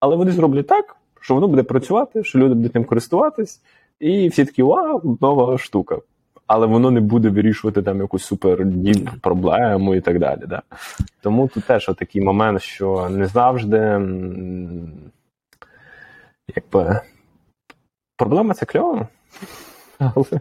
Але 0.00 0.16
вони 0.16 0.32
зроблять 0.32 0.66
так, 0.66 0.96
що 1.20 1.34
воно 1.34 1.48
буде 1.48 1.62
працювати, 1.62 2.24
що 2.24 2.38
люди 2.38 2.54
будуть 2.54 2.74
ним 2.74 2.84
користуватись, 2.84 3.60
і 4.00 4.28
всі 4.28 4.44
такі 4.44 4.62
вау, 4.62 5.18
нова 5.20 5.58
штука. 5.58 5.98
Але 6.46 6.66
воно 6.66 6.90
не 6.90 7.00
буде 7.00 7.28
вирішувати 7.28 7.82
там 7.82 8.00
якусь 8.00 8.24
супер 8.24 8.66
проблему 9.20 9.94
і 9.94 10.00
так 10.00 10.18
далі. 10.18 10.40
Да? 10.48 10.62
Тому 11.20 11.48
тут 11.48 11.64
теж 11.64 11.90
такий 11.98 12.22
момент, 12.22 12.62
що 12.62 13.08
не 13.10 13.26
завжди 13.26 14.00
якби 16.56 17.00
проблема 18.16 18.54
це 18.54 18.66
кльово, 18.66 19.08
але 19.98 20.40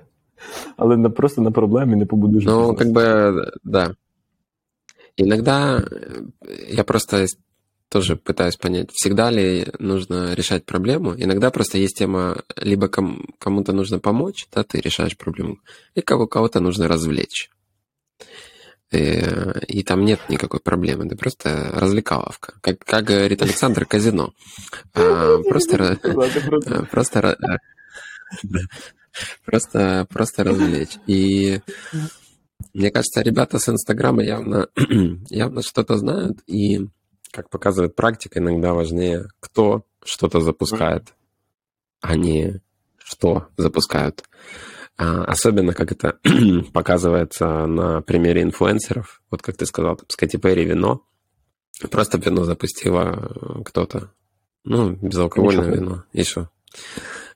але 0.77 0.97
не 0.97 1.09
просто 1.09 1.41
на 1.41 1.51
проблеме 1.51 1.95
не 1.95 2.05
побудешь. 2.05 2.43
Ну, 2.45 2.75
как 2.75 2.87
бы, 2.87 3.51
да. 3.63 3.95
Иногда 5.17 5.83
я 6.69 6.83
просто 6.83 7.25
тоже 7.89 8.15
пытаюсь 8.15 8.55
понять, 8.55 8.91
всегда 8.93 9.31
ли 9.31 9.67
нужно 9.79 10.33
решать 10.35 10.65
проблему. 10.65 11.13
Иногда 11.17 11.49
просто 11.49 11.77
есть 11.77 11.97
тема, 11.97 12.43
либо 12.55 12.87
ком- 12.87 13.25
кому-то 13.39 13.73
нужно 13.73 13.99
помочь, 13.99 14.47
да, 14.53 14.63
ты 14.63 14.79
решаешь 14.79 15.17
проблему, 15.17 15.57
и 15.95 16.01
кого-то 16.01 16.59
нужно 16.59 16.87
развлечь. 16.87 17.49
И, 18.91 18.97
э, 18.97 19.59
и 19.67 19.83
там 19.83 20.03
нет 20.05 20.19
никакой 20.29 20.59
проблемы, 20.59 21.05
это 21.05 21.15
просто 21.15 21.71
развлекаловка. 21.73 22.53
Как, 22.61 22.79
как 22.79 23.05
говорит 23.05 23.41
Александр, 23.41 23.85
казино. 23.85 24.33
А, 24.93 25.37
просто, 25.49 25.99
просто, 26.91 27.37
Просто, 29.45 30.07
просто 30.09 30.43
развлечь. 30.43 30.97
И 31.07 31.61
мне 32.73 32.91
кажется, 32.91 33.21
ребята 33.21 33.59
с 33.59 33.69
Инстаграма 33.69 34.23
явно, 34.23 34.67
явно 35.29 35.61
что-то 35.61 35.97
знают, 35.97 36.39
и, 36.47 36.87
как 37.31 37.49
показывает 37.49 37.95
практика, 37.95 38.39
иногда 38.39 38.73
важнее, 38.73 39.27
кто 39.39 39.85
что-то 40.03 40.39
запускает, 40.41 41.13
а 42.01 42.15
не 42.15 42.61
что 42.97 43.47
запускают. 43.57 44.23
А, 44.97 45.23
особенно, 45.23 45.73
как 45.73 45.91
это 45.91 46.19
показывается 46.73 47.65
на 47.65 48.01
примере 48.01 48.43
инфлюенсеров. 48.43 49.21
Вот 49.31 49.41
как 49.41 49.55
ты 49.57 49.65
сказал, 49.65 49.95
там, 49.95 50.05
с 50.09 50.15
Кэти 50.15 50.37
Перри 50.37 50.65
вино. 50.65 51.03
Просто 51.89 52.17
вино 52.17 52.43
запустила 52.43 53.63
кто-то. 53.65 54.11
Ну, 54.65 54.91
безалкогольное 54.91 55.71
вино. 55.71 56.03
Что? 56.21 56.49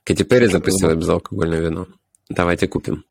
Кэти 0.04 0.22
Перри 0.22 0.46
запустила 0.46 0.94
безалкогольное 0.94 1.60
вино. 1.60 1.86
Давайте 2.28 2.68
купим. 2.68 3.04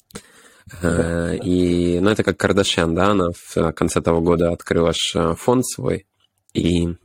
Э, 0.81 1.35
и, 1.37 1.99
ну, 1.99 2.09
это 2.09 2.23
как 2.23 2.37
Кардашьян, 2.37 2.93
да, 2.95 3.11
она 3.11 3.29
в 3.31 3.71
конце 3.73 4.01
того 4.01 4.21
года 4.21 4.51
открыла 4.51 4.93
э, 5.15 5.33
фонд 5.35 5.65
свой, 5.65 6.05
и, 6.53 6.95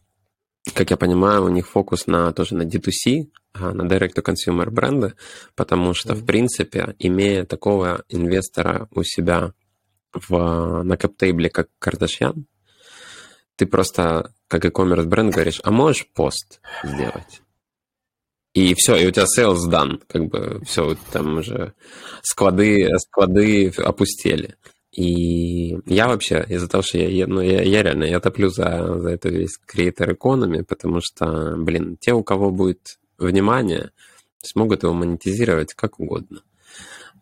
как 0.74 0.90
я 0.90 0.96
понимаю, 0.96 1.44
у 1.44 1.48
них 1.48 1.66
фокус 1.66 2.06
на 2.06 2.32
тоже 2.32 2.54
на 2.54 2.62
D2C, 2.62 3.28
а, 3.54 3.72
на 3.72 3.82
direct-to-consumer 3.82 4.70
бренды, 4.70 5.14
потому 5.56 5.94
что, 5.94 6.14
в 6.14 6.24
принципе, 6.24 6.94
имея 6.98 7.44
такого 7.44 8.04
инвестора 8.08 8.88
у 8.92 9.02
себя 9.02 9.54
в, 10.12 10.82
на 10.82 10.96
каптейбле, 10.96 11.50
как 11.50 11.68
Кардашьян, 11.78 12.46
ты 13.56 13.66
просто, 13.66 14.32
как 14.46 14.64
e-commerce 14.64 15.04
бренд, 15.04 15.34
говоришь, 15.34 15.60
а 15.64 15.70
можешь 15.70 16.06
пост 16.14 16.60
сделать? 16.84 17.42
И 18.54 18.74
все, 18.74 18.96
и 18.96 19.06
у 19.06 19.10
тебя 19.10 19.24
sales 19.24 19.68
done, 19.70 20.00
как 20.06 20.26
бы 20.26 20.60
все, 20.64 20.96
там 21.12 21.38
уже 21.38 21.74
склады, 22.22 22.88
склады 22.98 23.68
опустели. 23.78 24.56
И 24.90 25.76
я 25.86 26.08
вообще, 26.08 26.44
из-за 26.48 26.68
того, 26.68 26.82
что 26.82 26.98
я, 26.98 27.26
ну, 27.26 27.40
я, 27.40 27.62
я 27.62 27.82
реально, 27.82 28.04
я 28.04 28.20
топлю 28.20 28.48
за, 28.48 28.98
за 28.98 29.10
это 29.10 29.28
весь 29.28 29.58
creator 29.72 30.16
economy, 30.16 30.64
потому 30.64 31.00
что, 31.00 31.54
блин, 31.56 31.96
те, 32.00 32.14
у 32.14 32.24
кого 32.24 32.50
будет 32.50 32.98
внимание, 33.18 33.92
смогут 34.42 34.82
его 34.82 34.94
монетизировать 34.94 35.74
как 35.74 36.00
угодно. 36.00 36.42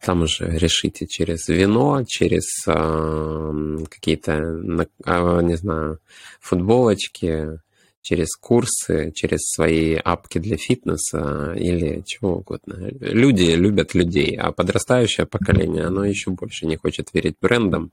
Там 0.01 0.23
уже 0.23 0.49
решите 0.49 1.07
через 1.07 1.49
вино, 1.49 2.03
через 2.07 2.45
э, 2.67 3.79
какие-то, 3.91 4.33
э, 4.33 5.43
не 5.43 5.57
знаю, 5.57 5.99
футболочки, 6.41 7.59
через 8.06 8.36
курсы, 8.36 9.12
через 9.14 9.52
свои 9.52 9.96
апки 9.96 10.40
для 10.40 10.58
фитнеса 10.58 11.54
или 11.54 12.02
чего 12.06 12.38
угодно. 12.38 12.90
Люди 13.00 13.56
любят 13.56 13.94
людей, 13.94 14.36
а 14.38 14.52
подрастающее 14.52 15.26
поколение, 15.26 15.86
оно 15.86 16.06
еще 16.06 16.32
больше 16.32 16.66
не 16.66 16.78
хочет 16.78 17.14
верить 17.14 17.38
брендам, 17.42 17.92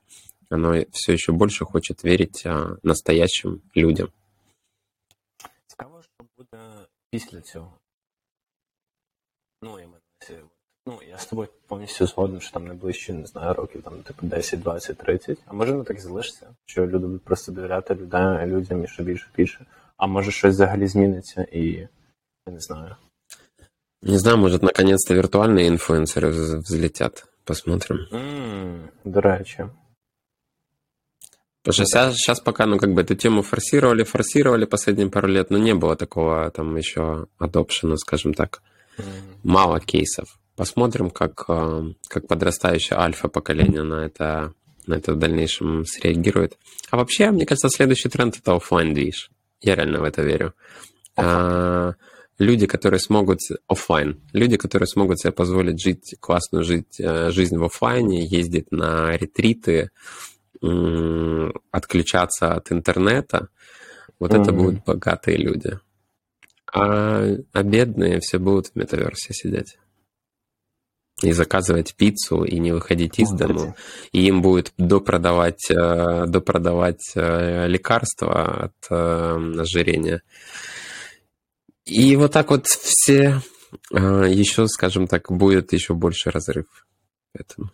оно 0.49 0.83
все 0.91 1.13
еще 1.13 1.31
больше 1.31 1.65
хочет 1.65 2.03
верить 2.03 2.43
а, 2.45 2.77
настоящим 2.83 3.61
людям. 3.75 4.09
Цікаво, 5.67 6.01
що 6.01 6.25
буде 6.37 6.63
після 7.11 7.41
цього. 7.41 7.73
Ну, 9.61 9.79
я 9.79 9.87
Ну, 10.89 10.99
я 11.09 11.17
з 11.17 11.25
тобою 11.25 11.47
повністю 11.67 12.07
згоден, 12.07 12.41
що 12.41 12.51
там 12.51 12.67
найближчі, 12.67 13.13
не 13.13 13.27
знаю, 13.27 13.53
років 13.53 13.81
там, 13.81 13.93
типу, 14.03 14.25
10, 14.25 14.61
20, 14.61 14.97
30. 14.97 15.37
А 15.45 15.53
може 15.53 15.71
воно 15.71 15.83
так 15.83 15.97
і 15.97 15.99
залишиться, 15.99 16.47
що 16.65 16.87
люди 16.87 17.07
будуть 17.07 17.21
просто 17.21 17.51
довіряти 17.51 17.95
людям 18.45 18.83
і 18.83 18.87
що 18.87 19.03
більше 19.03 19.29
більше. 19.37 19.65
а 20.03 20.07
може 20.07 20.31
щось 20.31 20.53
взагалі 20.53 20.87
зміниться 20.87 21.43
і 21.51 21.61
я 22.47 22.53
не 22.53 22.59
знаю. 22.59 22.95
Не 24.01 24.17
знаю, 24.17 24.37
может, 24.37 24.63
наконец-то 24.63 25.13
виртуальные 25.13 25.67
инфлюенсеры 25.67 26.29
взлетят. 26.29 27.25
Посмотрим. 27.43 28.07
Mm, 28.11 28.89
до 29.03 29.19
речи. 29.19 29.69
Потому 31.61 31.73
что 31.73 31.85
сейчас, 31.85 32.15
сейчас 32.15 32.39
пока, 32.39 32.65
ну, 32.65 32.77
как 32.77 32.93
бы 32.93 33.01
эту 33.01 33.15
тему 33.15 33.41
форсировали, 33.41 34.03
форсировали 34.03 34.65
последние 34.65 35.09
пару 35.09 35.27
лет, 35.27 35.49
но 35.49 35.57
не 35.57 35.73
было 35.73 35.95
такого 35.95 36.49
там 36.51 36.77
еще 36.77 37.27
адопшена, 37.39 37.97
скажем 37.97 38.33
так. 38.33 38.61
Mm. 38.97 39.03
Мало 39.43 39.79
кейсов. 39.81 40.39
Посмотрим, 40.55 41.09
как, 41.09 41.43
э, 41.49 41.93
как 42.07 42.27
подрастающее 42.27 42.97
альфа-поколение 42.97 43.83
на 43.83 44.05
это, 44.05 44.53
на 44.87 44.93
это 44.93 45.13
в 45.13 45.17
дальнейшем 45.17 45.85
среагирует. 45.85 46.57
А 46.89 46.97
вообще, 46.97 47.31
мне 47.31 47.45
кажется, 47.45 47.69
следующий 47.69 48.09
тренд — 48.09 48.39
это 48.39 48.55
офлайн 48.55 48.93
движ 48.93 49.29
я 49.64 49.74
реально 49.74 50.00
в 50.00 50.04
это 50.04 50.22
верю. 50.22 50.54
А, 51.16 51.94
люди, 52.38 52.66
которые 52.66 53.00
смогут 53.00 53.40
офлайн, 53.68 54.20
люди, 54.32 54.56
которые 54.56 54.86
смогут 54.86 55.20
себе 55.20 55.32
позволить 55.32 55.80
жить 55.80 56.16
классную 56.20 56.64
жить, 56.64 57.00
э, 57.00 57.30
жизнь 57.30 57.56
в 57.56 57.64
офлайне, 57.64 58.24
ездить 58.24 58.72
на 58.72 59.16
ретриты, 59.16 59.90
отключаться 61.70 62.54
от 62.54 62.72
интернета, 62.72 63.48
вот 64.18 64.32
mm-hmm. 64.32 64.42
это 64.42 64.52
будут 64.52 64.84
богатые 64.84 65.36
люди. 65.36 65.78
А, 66.72 67.36
а 67.52 67.62
бедные 67.62 68.20
все 68.20 68.38
будут 68.38 68.68
в 68.68 68.76
метаверсе 68.76 69.34
сидеть 69.34 69.76
и 71.23 71.31
заказывать 71.31 71.95
пиццу 71.95 72.43
и 72.43 72.59
не 72.59 72.71
выходить 72.71 73.19
из 73.19 73.31
дома. 73.31 73.75
И 74.11 74.25
им 74.27 74.41
будет 74.41 74.73
допродавать, 74.77 75.69
э, 75.69 76.25
допродавать 76.27 77.11
э, 77.15 77.67
лекарства 77.67 78.65
от 78.65 78.75
э, 78.89 79.59
ожирения. 79.59 80.21
И 81.85 82.15
вот 82.15 82.31
так 82.31 82.51
вот 82.51 82.67
все 82.67 83.41
еще, 83.91 84.67
скажем 84.67 85.07
так, 85.07 85.31
будет 85.31 85.73
еще 85.73 85.93
больше 85.93 86.31
разрыв. 86.31 86.65
Поэтому. 87.33 87.69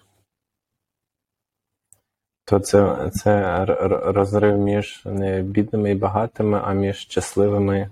То 2.47 2.59
це 2.59 3.09
це 3.13 3.66
розрив 4.05 4.57
між 4.57 5.01
не 5.05 5.41
бідними 5.41 5.91
і 5.91 5.95
багатими, 5.95 6.61
а 6.63 6.74
між 6.74 6.97
щасливими 6.97 7.91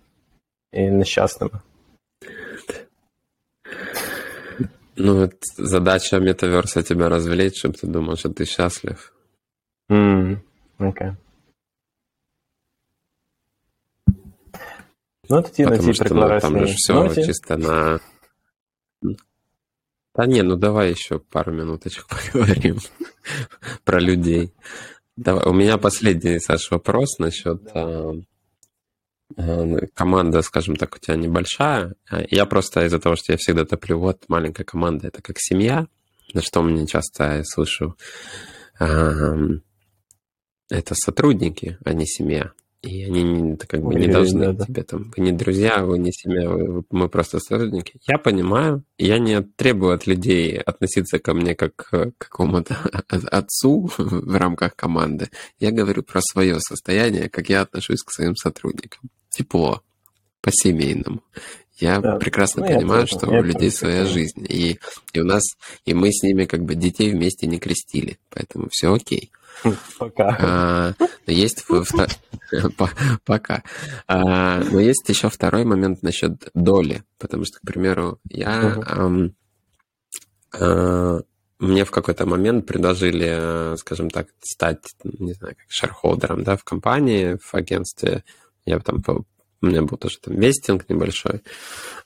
і 0.71 0.89
нещасними. 0.89 1.59
Ну, 4.97 5.19
вот 5.19 5.34
задача 5.57 6.19
метаверса 6.19 6.84
тебя 6.84 7.09
развлечь, 7.09 7.57
чтобы 7.57 7.76
ты 7.76 7.88
думал, 7.88 8.15
что 8.15 8.30
ты 8.30 8.45
счастлив. 8.45 9.13
Mm, 9.91 10.38
окей. 10.80 11.11
Ну, 15.30 15.41
тоді 15.41 15.63
Потому 15.63 15.88
на 15.88 15.93
цій 15.93 15.93
что, 15.93 16.39
там 16.41 16.67
же 16.67 16.74
все 16.78 16.93
ноті. 16.93 17.26
чисто 17.26 17.57
на... 17.57 17.99
Да 20.15 20.28
не, 20.28 20.43
ну 20.43 20.55
давай 20.55 20.91
еще 20.91 21.19
пару 21.19 21.51
минуточек 21.51 22.05
поговорим 22.07 22.78
про 23.84 24.01
людей. 24.01 24.53
Давай, 25.17 25.45
у 25.45 25.53
меня 25.53 25.78
последний, 25.78 26.39
Саш, 26.39 26.71
вопрос 26.71 27.19
насчет 27.19 27.61
а, 27.74 27.80
Э, 27.80 28.21
команда, 29.95 30.43
скажем 30.43 30.76
так, 30.76 30.97
у 30.97 30.99
тебя 30.99 31.16
небольшая. 31.16 31.95
А 32.11 32.22
я 32.31 32.47
просто 32.47 32.85
из-за 32.87 32.99
того, 32.99 33.16
что 33.16 33.33
я 33.33 33.39
всегда 33.39 33.64
топлю, 33.64 33.99
вот 33.99 34.24
маленькая 34.29 34.64
команда, 34.64 35.09
это 35.09 35.22
как 35.22 35.37
семья, 35.39 35.87
на 36.35 36.43
что 36.43 36.62
мне 36.62 36.87
часто 36.87 37.37
я 37.37 37.45
слышу, 37.45 37.97
это 38.79 39.61
сотрудники, 40.70 41.79
а 41.85 41.93
не 41.93 42.07
семья. 42.07 42.53
И 42.83 43.05
они 43.05 43.24
не, 43.24 43.57
как 43.57 43.83
бы 43.83 43.95
не 43.95 44.07
должны 44.07 44.53
да, 44.53 44.64
тебе 44.64 44.85
там, 44.85 45.12
вы 45.16 45.22
не 45.22 45.33
друзья, 45.33 45.85
вы 45.85 45.99
не 45.99 46.12
семья, 46.12 46.49
вы, 46.49 46.85
мы 46.91 47.09
просто 47.09 47.41
сотрудники. 47.41 47.99
Я 48.07 48.18
понимаю, 48.18 48.85
я 48.99 49.18
не 49.18 49.43
требую 49.43 49.95
от 49.95 50.07
людей 50.07 50.57
относиться 50.59 51.18
ко 51.18 51.35
мне 51.35 51.57
как 51.57 51.74
к 51.74 52.12
какому-то 52.18 52.76
отцу 53.09 53.91
в 53.99 54.37
рамках 54.37 54.76
команды. 54.76 55.29
Я 55.59 55.72
говорю 55.72 56.05
про 56.05 56.20
свое 56.20 56.61
состояние, 56.61 57.29
как 57.29 57.49
я 57.49 57.62
отношусь 57.62 58.03
к 58.03 58.12
своим 58.12 58.37
сотрудникам. 58.37 59.11
Тепло, 59.29 59.83
по-семейному. 60.41 61.22
Я 61.81 62.01
да. 62.01 62.16
прекрасно 62.16 62.64
ну, 62.64 62.74
понимаю, 62.74 63.07
что 63.07 63.29
у 63.29 63.43
людей 63.43 63.70
своя 63.70 64.05
жизнь. 64.05 64.45
И, 64.49 64.79
и 65.12 65.20
у 65.20 65.24
нас, 65.24 65.43
и 65.85 65.95
мы 65.95 66.12
с 66.12 66.22
ними 66.22 66.45
как 66.45 66.62
бы 66.62 66.74
детей 66.74 67.12
вместе 67.12 67.47
не 67.47 67.59
крестили. 67.59 68.18
Поэтому 68.31 68.68
все 68.70 68.93
окей. 68.93 69.31
Пока. 69.98 70.36
А, 70.40 70.94
есть 71.26 71.66
пока. 73.24 73.62
А, 74.06 74.62
но 74.62 74.80
есть 74.80 75.09
еще 75.09 75.28
второй 75.28 75.64
момент 75.64 76.02
насчет 76.02 76.50
доли, 76.54 77.02
потому 77.18 77.44
что, 77.44 77.59
к 77.59 77.62
примеру, 77.62 78.18
я 78.28 79.28
а, 80.52 81.20
мне 81.59 81.84
в 81.84 81.90
какой-то 81.90 82.24
момент 82.24 82.66
предложили, 82.66 83.76
скажем 83.76 84.11
так, 84.11 84.28
стать, 84.40 84.94
не 85.02 85.32
знаю, 85.32 85.56
как 85.56 85.66
шерхолдером, 85.68 86.44
да, 86.44 86.56
в 86.56 86.64
компании, 86.64 87.36
в 87.42 87.54
агентстве. 87.54 88.24
Я 88.64 88.78
там, 88.78 89.02
у 89.06 89.66
меня 89.66 89.82
был 89.82 89.98
тоже 89.98 90.18
там 90.20 90.36
вестинг 90.36 90.88
небольшой. 90.88 91.42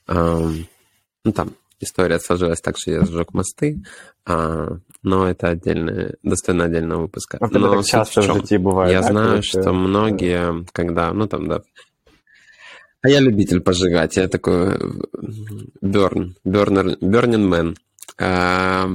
Ну, 0.07 1.31
там 1.33 1.55
история 1.83 2.19
сложилась 2.19 2.61
так, 2.61 2.77
что 2.77 2.91
я 2.91 3.01
сжег 3.05 3.33
мосты, 3.33 3.83
а, 4.25 4.77
но 5.01 5.29
это 5.29 5.49
отдельно, 5.49 6.13
достойно 6.23 6.65
отдельного 6.65 7.03
выпуска. 7.03 7.37
А 7.39 7.47
но 7.47 7.75
так 7.75 7.85
часто 7.85 8.21
в, 8.21 8.27
в 8.27 8.33
житии 8.33 8.57
бывает. 8.57 8.91
Я 8.91 9.01
да, 9.01 9.07
знаю, 9.07 9.43
что 9.43 9.63
ты... 9.63 9.71
многие, 9.71 10.65
когда, 10.71 11.13
ну 11.13 11.27
там, 11.27 11.47
да, 11.47 11.61
а 13.03 13.09
я 13.09 13.19
любитель 13.19 13.59
пожигать, 13.59 14.15
я 14.15 14.29
такой 14.29 14.79
берн, 15.81 16.37
бернер, 16.45 16.97
burning 17.01 17.49
man. 17.49 17.75
А, 18.17 18.89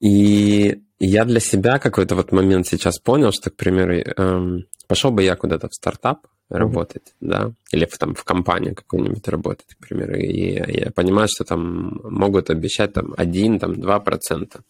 и 0.00 0.82
я 0.98 1.24
для 1.24 1.40
себя 1.40 1.78
какой-то 1.78 2.14
вот 2.14 2.30
момент 2.30 2.66
сейчас 2.66 2.98
понял, 2.98 3.32
что, 3.32 3.50
к 3.50 3.56
примеру, 3.56 4.64
пошел 4.86 5.10
бы 5.10 5.22
я 5.22 5.34
куда-то 5.34 5.68
в 5.68 5.74
стартап, 5.74 6.26
работать, 6.48 7.14
да, 7.20 7.52
или 7.72 7.86
в, 7.86 7.98
там 7.98 8.14
в 8.14 8.24
компании 8.24 8.72
какой-нибудь 8.72 9.26
работать, 9.28 9.74
к 9.74 9.86
примеру, 9.86 10.16
и 10.16 10.80
я 10.80 10.90
понимаю, 10.90 11.28
что 11.28 11.44
там 11.44 12.00
могут 12.04 12.50
обещать 12.50 12.92
там 12.92 13.14
1, 13.16 13.58
там 13.58 13.72
2%. 13.72 14.60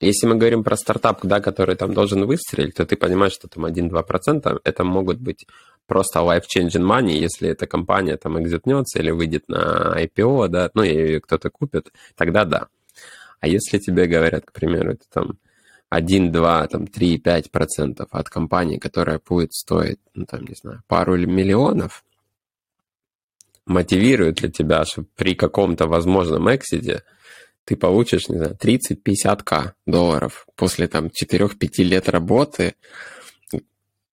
Если 0.00 0.26
мы 0.26 0.36
говорим 0.36 0.62
про 0.62 0.76
стартап, 0.76 1.20
да, 1.22 1.40
который 1.40 1.74
там 1.74 1.94
должен 1.94 2.26
выстрелить, 2.26 2.74
то 2.74 2.84
ты 2.84 2.96
понимаешь, 2.96 3.32
что 3.32 3.48
там 3.48 3.64
1-2% 3.64 4.60
это 4.62 4.84
могут 4.84 5.18
быть 5.18 5.46
просто 5.86 6.20
life-changing 6.20 6.82
money, 6.82 7.12
если 7.12 7.48
эта 7.48 7.66
компания 7.66 8.16
там 8.16 8.38
экзитнется 8.40 8.98
или 8.98 9.10
выйдет 9.10 9.48
на 9.48 9.96
IPO, 9.96 10.48
да, 10.48 10.70
ну, 10.74 10.82
и 10.82 11.18
кто-то 11.20 11.50
купит, 11.50 11.92
тогда 12.14 12.44
да. 12.44 12.66
А 13.40 13.48
если 13.48 13.78
тебе 13.78 14.06
говорят, 14.06 14.44
к 14.44 14.52
примеру, 14.52 14.92
это 14.92 15.04
там 15.12 15.38
1, 15.88 16.32
2, 16.32 16.66
там, 16.68 16.86
3, 16.86 17.18
5 17.18 17.50
процентов 17.50 18.08
от 18.10 18.28
компании, 18.28 18.78
которая 18.78 19.20
будет 19.26 19.52
стоить, 19.52 19.98
ну, 20.14 20.26
там, 20.26 20.44
не 20.44 20.54
знаю, 20.54 20.82
пару 20.88 21.16
миллионов, 21.16 22.04
мотивирует 23.66 24.40
ли 24.42 24.50
тебя, 24.50 24.84
что 24.84 25.04
при 25.16 25.34
каком-то 25.34 25.86
возможном 25.86 26.54
эксиде 26.54 27.02
ты 27.64 27.76
получишь, 27.76 28.28
не 28.28 28.38
знаю, 28.38 28.56
30-50к 28.56 29.72
долларов 29.86 30.46
после 30.56 30.86
там 30.86 31.06
4-5 31.06 31.82
лет 31.82 32.08
работы 32.08 32.74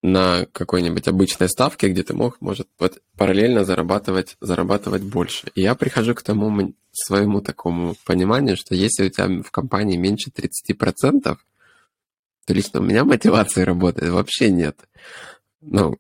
на 0.01 0.45
какой-нибудь 0.51 1.07
обычной 1.07 1.47
ставке, 1.47 1.87
где 1.87 2.03
ты 2.03 2.13
мог, 2.13 2.41
может, 2.41 2.67
параллельно 3.15 3.63
зарабатывать, 3.63 4.35
зарабатывать 4.41 5.03
больше. 5.03 5.47
И 5.55 5.61
я 5.61 5.75
прихожу 5.75 6.13
к 6.13 6.23
тому 6.23 6.73
своему 6.91 7.41
такому 7.41 7.95
пониманию, 8.05 8.57
что 8.57 8.75
если 8.75 9.05
у 9.05 9.09
тебя 9.09 9.41
в 9.41 9.49
компании 9.49 9.97
меньше 9.97 10.29
30%, 10.29 11.37
то 12.45 12.53
лично 12.53 12.79
у 12.79 12.83
меня 12.83 13.05
мотивации 13.05 13.61
работает 13.63 14.11
вообще 14.11 14.49
нет. 14.51 14.77
Ну, 15.61 15.97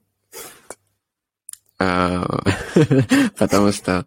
а, 1.79 2.43
потому 3.37 3.71
что, 3.71 4.05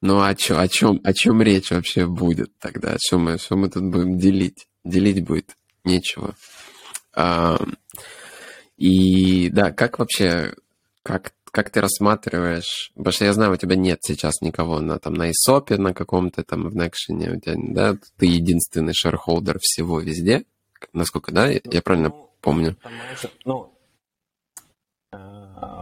ну, 0.00 0.20
а 0.20 0.34
чё, 0.34 0.58
о 0.58 0.68
чем, 0.68 1.00
о 1.04 1.12
чем 1.12 1.42
речь 1.42 1.70
вообще 1.70 2.06
будет 2.06 2.56
тогда? 2.58 2.96
Что 2.98 3.18
мы, 3.18 3.38
что 3.38 3.56
мы 3.56 3.70
тут 3.70 3.84
будем 3.84 4.18
делить? 4.18 4.66
Делить 4.84 5.24
будет 5.24 5.56
нечего. 5.84 6.34
А, 7.14 7.58
и 8.76 9.48
да, 9.50 9.70
как 9.70 9.98
вообще, 9.98 10.54
как, 11.02 11.32
как 11.44 11.70
ты 11.70 11.80
рассматриваешь, 11.80 12.90
потому 12.96 13.12
что 13.12 13.24
я 13.24 13.32
знаю, 13.32 13.52
у 13.52 13.56
тебя 13.56 13.76
нет 13.76 13.98
сейчас 14.02 14.40
никого 14.40 14.80
на, 14.80 14.98
там, 14.98 15.14
на 15.14 15.30
ИСОПе, 15.30 15.76
на 15.76 15.94
каком-то 15.94 16.42
там 16.42 16.68
в 16.68 16.74
Некшене, 16.74 17.30
у 17.30 17.40
тебя, 17.40 17.54
да, 17.56 17.98
ты 18.16 18.26
единственный 18.26 18.94
шерхолдер 18.94 19.58
всего 19.60 20.00
везде, 20.00 20.44
насколько, 20.92 21.32
да? 21.32 21.48
Я, 21.48 21.60
я 21.64 21.82
правильно 21.82 22.08
ну, 22.08 22.28
помню? 22.40 22.74
Ну, 23.46 23.66
е, 25.14 25.18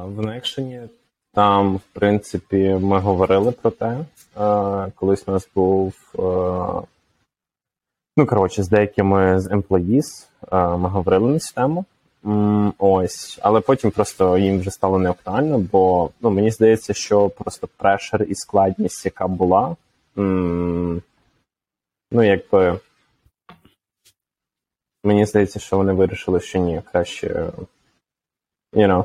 в 0.05 0.20
Некшені 0.20 0.88
там, 1.34 1.76
в 1.76 1.80
принципі, 1.92 2.78
ми 2.80 2.98
говорили 2.98 3.53
про 3.53 3.70
те. 3.70 3.98
Е, 4.40 4.92
колись 4.94 5.24
у 5.26 5.32
нас 5.32 5.48
був. 5.55 5.94
Е, 6.14 6.86
ну, 8.16 8.26
коротше, 8.26 8.62
з 8.62 8.68
деякими 8.68 9.40
з 9.40 9.48
employees 9.48 10.26
ми 10.78 10.88
говорили 10.88 11.32
на 11.32 11.38
цю 11.38 11.55
тему. 11.55 11.84
Ось, 12.78 13.38
але 13.42 13.61
потім 13.61 13.90
просто 13.90 14.38
їм 14.38 14.61
вже 14.61 14.70
стало 14.70 14.98
неактуально, 14.98 15.59
бо 15.59 16.11
ну, 16.20 16.30
мені 16.30 16.50
здається, 16.50 16.94
що 16.94 17.28
просто 17.28 17.68
прешер 17.76 18.22
і 18.22 18.34
складність, 18.34 19.05
яка 19.05 19.26
була, 19.26 19.76
ну, 20.16 21.03
якби 22.12 22.78
Мені 25.05 25.26
здається, 25.26 25.61
що 25.61 25.76
вони 25.76 25.92
вирішили, 25.92 26.40
що 26.40 26.59
ні, 26.59 26.82
краще 26.92 27.53
you 28.72 28.86
know, 28.86 29.05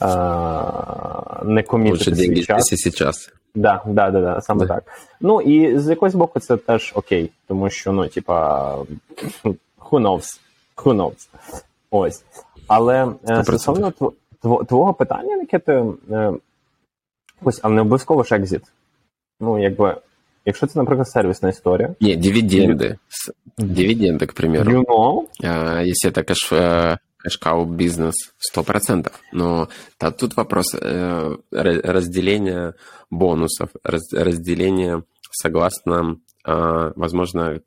uh, 0.00 1.44
не 1.44 1.62
комітити 1.62 2.16
свій 2.16 2.44
час. 2.44 2.66
сейчас. 2.66 3.30
Да, 3.54 3.82
да, 3.86 4.10
да, 4.10 4.20
да, 4.20 4.40
саме 4.40 4.66
так. 4.66 4.84
Ну 5.20 5.40
і 5.40 5.78
з 5.78 5.88
якогось 5.88 6.14
боку 6.14 6.40
це 6.40 6.56
теж 6.56 6.92
окей, 6.94 7.30
тому 7.48 7.70
що, 7.70 7.92
ну, 7.92 8.08
типа, 8.08 8.74
who 9.44 9.56
knows, 9.90 10.40
who 10.76 10.94
knows. 10.94 11.28
Ось. 11.90 12.24
Але 12.66 13.12
е, 13.28 13.44
стосовно 13.44 13.92
твого 14.68 14.94
питання, 14.94 15.36
яке 15.36 15.58
ти. 15.58 15.84
Е, 16.10 16.32
ось, 17.42 17.60
але 17.62 17.74
не 17.74 17.80
обов'язково 17.80 18.22
ж 18.22 18.36
екзит. 18.36 18.62
Ну, 19.40 19.62
якби 19.62 19.96
Якщо 20.45 20.67
це, 20.67 20.79
наприклад, 20.79 21.09
сервісна 21.09 21.49
історія. 21.49 21.95
Ні, 22.01 22.15
дивиденди. 22.15 22.97
Дивиденды, 23.57 24.25
к 24.25 24.33
примеру. 24.33 24.71
You 24.71 24.85
know? 24.85 25.27
А, 25.43 25.81
если 25.81 26.11
это 26.11 26.23
кэш, 26.23 26.99
кэшкау 27.17 27.65
бизнес 27.65 28.13
100%. 28.55 29.11
Но 29.33 29.69
да, 29.99 30.11
тут 30.11 30.37
вопрос 30.37 30.75
э, 30.75 31.37
разделения 31.51 32.73
бонусов, 33.09 33.69
разделения 33.83 35.03
согласно 35.31 36.17
а, 36.43 36.91
возможно, 36.95 37.59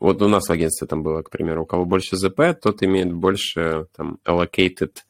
вот 0.00 0.22
у 0.22 0.28
нас 0.28 0.48
в 0.48 0.52
агентстве 0.52 0.86
там 0.86 1.02
было, 1.02 1.22
к 1.22 1.30
примеру, 1.30 1.62
у 1.62 1.66
кого 1.66 1.86
больше 1.86 2.16
ЗП, 2.16 2.40
тот 2.60 2.82
имеет 2.82 3.12
больше 3.12 3.86
там 3.96 4.18
allocated 4.26 4.90
Э, 4.90 5.09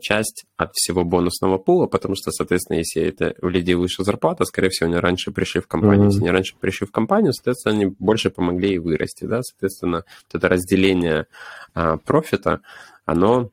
часть 0.00 0.44
от 0.56 0.72
всего 0.74 1.04
бонусного 1.04 1.58
пула, 1.58 1.86
потому 1.86 2.14
что, 2.14 2.30
соответственно, 2.30 2.78
если 2.78 3.02
это 3.02 3.34
у 3.42 3.48
людей 3.48 3.74
выше 3.74 4.04
зарплата, 4.04 4.44
скорее 4.44 4.68
всего, 4.70 4.88
они 4.88 4.96
раньше 4.96 5.32
пришли 5.32 5.60
в 5.60 5.66
компанию. 5.66 6.04
Mm-hmm. 6.04 6.06
Если 6.06 6.20
они 6.20 6.30
раньше 6.30 6.54
пришли 6.58 6.86
в 6.86 6.92
компанию, 6.92 7.32
соответственно, 7.32 7.74
они 7.74 7.86
больше 7.98 8.30
помогли 8.30 8.74
и 8.74 8.78
вырасти, 8.78 9.24
да, 9.24 9.42
соответственно, 9.42 10.04
вот 10.24 10.34
это 10.38 10.48
разделение 10.48 11.26
а, 11.74 11.96
профита, 11.96 12.60
оно 13.04 13.50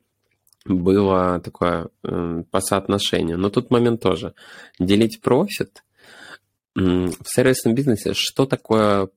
было 0.64 1.40
такое 1.40 1.88
э, 2.02 2.42
по 2.50 2.60
соотношению. 2.60 3.38
Но 3.38 3.50
тут 3.50 3.70
момент 3.70 4.00
тоже. 4.00 4.34
Делить 4.78 5.20
профит 5.20 5.84
в 6.74 7.12
сервисном 7.26 7.74
бизнесе, 7.74 8.14
что 8.14 8.46
такое 8.46 9.08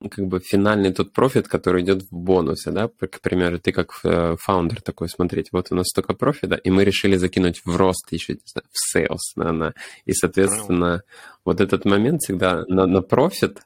как 0.00 0.26
бы 0.26 0.40
финальный 0.40 0.92
тот 0.92 1.12
профит, 1.12 1.48
который 1.48 1.82
идет 1.82 2.02
в 2.02 2.12
бонусе, 2.12 2.70
да, 2.70 2.88
к 2.88 3.20
примеру, 3.20 3.58
ты 3.58 3.72
как 3.72 3.98
э, 4.04 4.36
founder 4.38 4.82
такой, 4.82 5.08
смотреть, 5.08 5.48
вот 5.52 5.68
у 5.70 5.74
нас 5.74 5.86
столько 5.88 6.12
профита, 6.12 6.54
и 6.54 6.70
мы 6.70 6.84
решили 6.84 7.16
закинуть 7.16 7.62
в 7.64 7.76
рост 7.76 8.12
еще, 8.12 8.34
не 8.34 8.40
знаю, 8.44 8.66
в 8.70 8.96
sales, 8.96 9.44
на, 9.44 9.52
на, 9.52 9.74
и, 10.04 10.12
соответственно, 10.12 11.02
вот 11.44 11.60
этот 11.60 11.84
момент 11.86 12.22
всегда 12.22 12.64
на, 12.68 12.86
на 12.86 13.00
профит, 13.00 13.62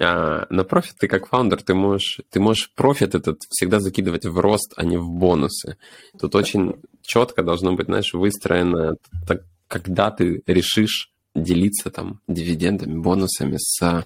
а, 0.00 0.46
на 0.50 0.64
профит 0.64 0.96
ты 0.98 1.08
как 1.08 1.28
founder, 1.28 1.62
ты 1.62 1.74
можешь, 1.74 2.20
ты 2.30 2.40
можешь 2.40 2.72
профит 2.74 3.14
этот 3.14 3.42
всегда 3.50 3.80
закидывать 3.80 4.24
в 4.24 4.38
рост, 4.38 4.72
а 4.76 4.84
не 4.84 4.96
в 4.96 5.08
бонусы. 5.08 5.76
Тут 6.18 6.34
очень 6.34 6.76
четко 7.02 7.42
должно 7.42 7.74
быть, 7.74 7.86
знаешь, 7.86 8.14
выстроено, 8.14 8.96
так, 9.26 9.42
когда 9.68 10.10
ты 10.10 10.42
решишь 10.46 11.10
делиться 11.34 11.90
там 11.90 12.20
дивидендами, 12.28 12.98
бонусами 12.98 13.56
с 13.58 14.04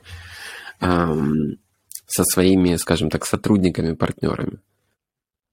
со 2.11 2.25
своими, 2.25 2.77
скажем 2.77 3.11
так, 3.11 3.27
сотрудниками, 3.27 3.95
партнерами. 3.95 4.59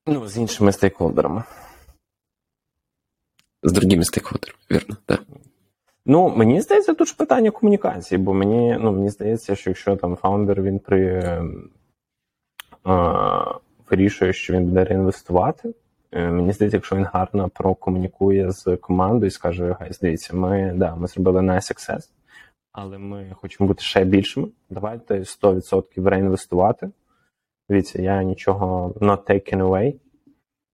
Ну, 0.08 0.28
з 0.28 0.38
іншими 0.38 0.72
stakeholder 0.72 1.25
ами. 1.25 1.44
З 3.64 3.72
другими 3.72 4.04
stakeholder 4.04 4.45
ами, 4.45 4.60
вірно, 4.72 4.98
так. 5.06 5.22
Ну, 6.06 6.30
мені 6.30 6.62
здається, 6.62 6.94
тут 6.94 7.08
ж 7.08 7.16
питання 7.18 7.52
комунікації, 7.52 8.18
бо 8.18 8.34
мені 8.34 8.78
ну, 8.82 8.92
мені 8.92 9.10
здається, 9.10 9.56
що 9.56 9.70
якщо 9.70 9.96
там 9.96 10.16
founder 10.16 10.62
він 10.62 10.80
при 10.80 11.02
е, 11.06 11.44
вирішує, 13.90 14.34
що 14.34 14.54
він 14.54 14.66
буде 14.66 14.84
реінвестувати, 14.84 15.74
е, 16.12 16.28
мені 16.28 16.54
здається, 16.54 16.78
якщо 16.78 16.96
він 16.96 17.06
гарно 17.14 17.50
прокомунікує 17.50 18.52
з 18.52 18.78
командою 18.78 19.28
і 19.28 19.32
скаже: 19.32 19.76
Guys, 19.80 20.00
дивіться, 20.00 20.36
ми 20.36 20.74
да, 20.76 20.96
ми 20.96 21.08
зробили 21.08 21.42
nice 21.42 21.74
success, 21.74 22.10
але 22.78 22.98
ми 22.98 23.36
хочемо 23.36 23.68
бути 23.68 23.84
ще 23.84 24.06
більшими. 24.06 24.48
Давайте 24.70 25.20
100% 25.20 26.10
реінвестувати. 26.10 26.90
Дивіться, 27.70 28.02
я 28.02 28.24
нічого 28.24 28.94
not 29.02 29.32
taken 29.32 29.58
away. 29.58 29.94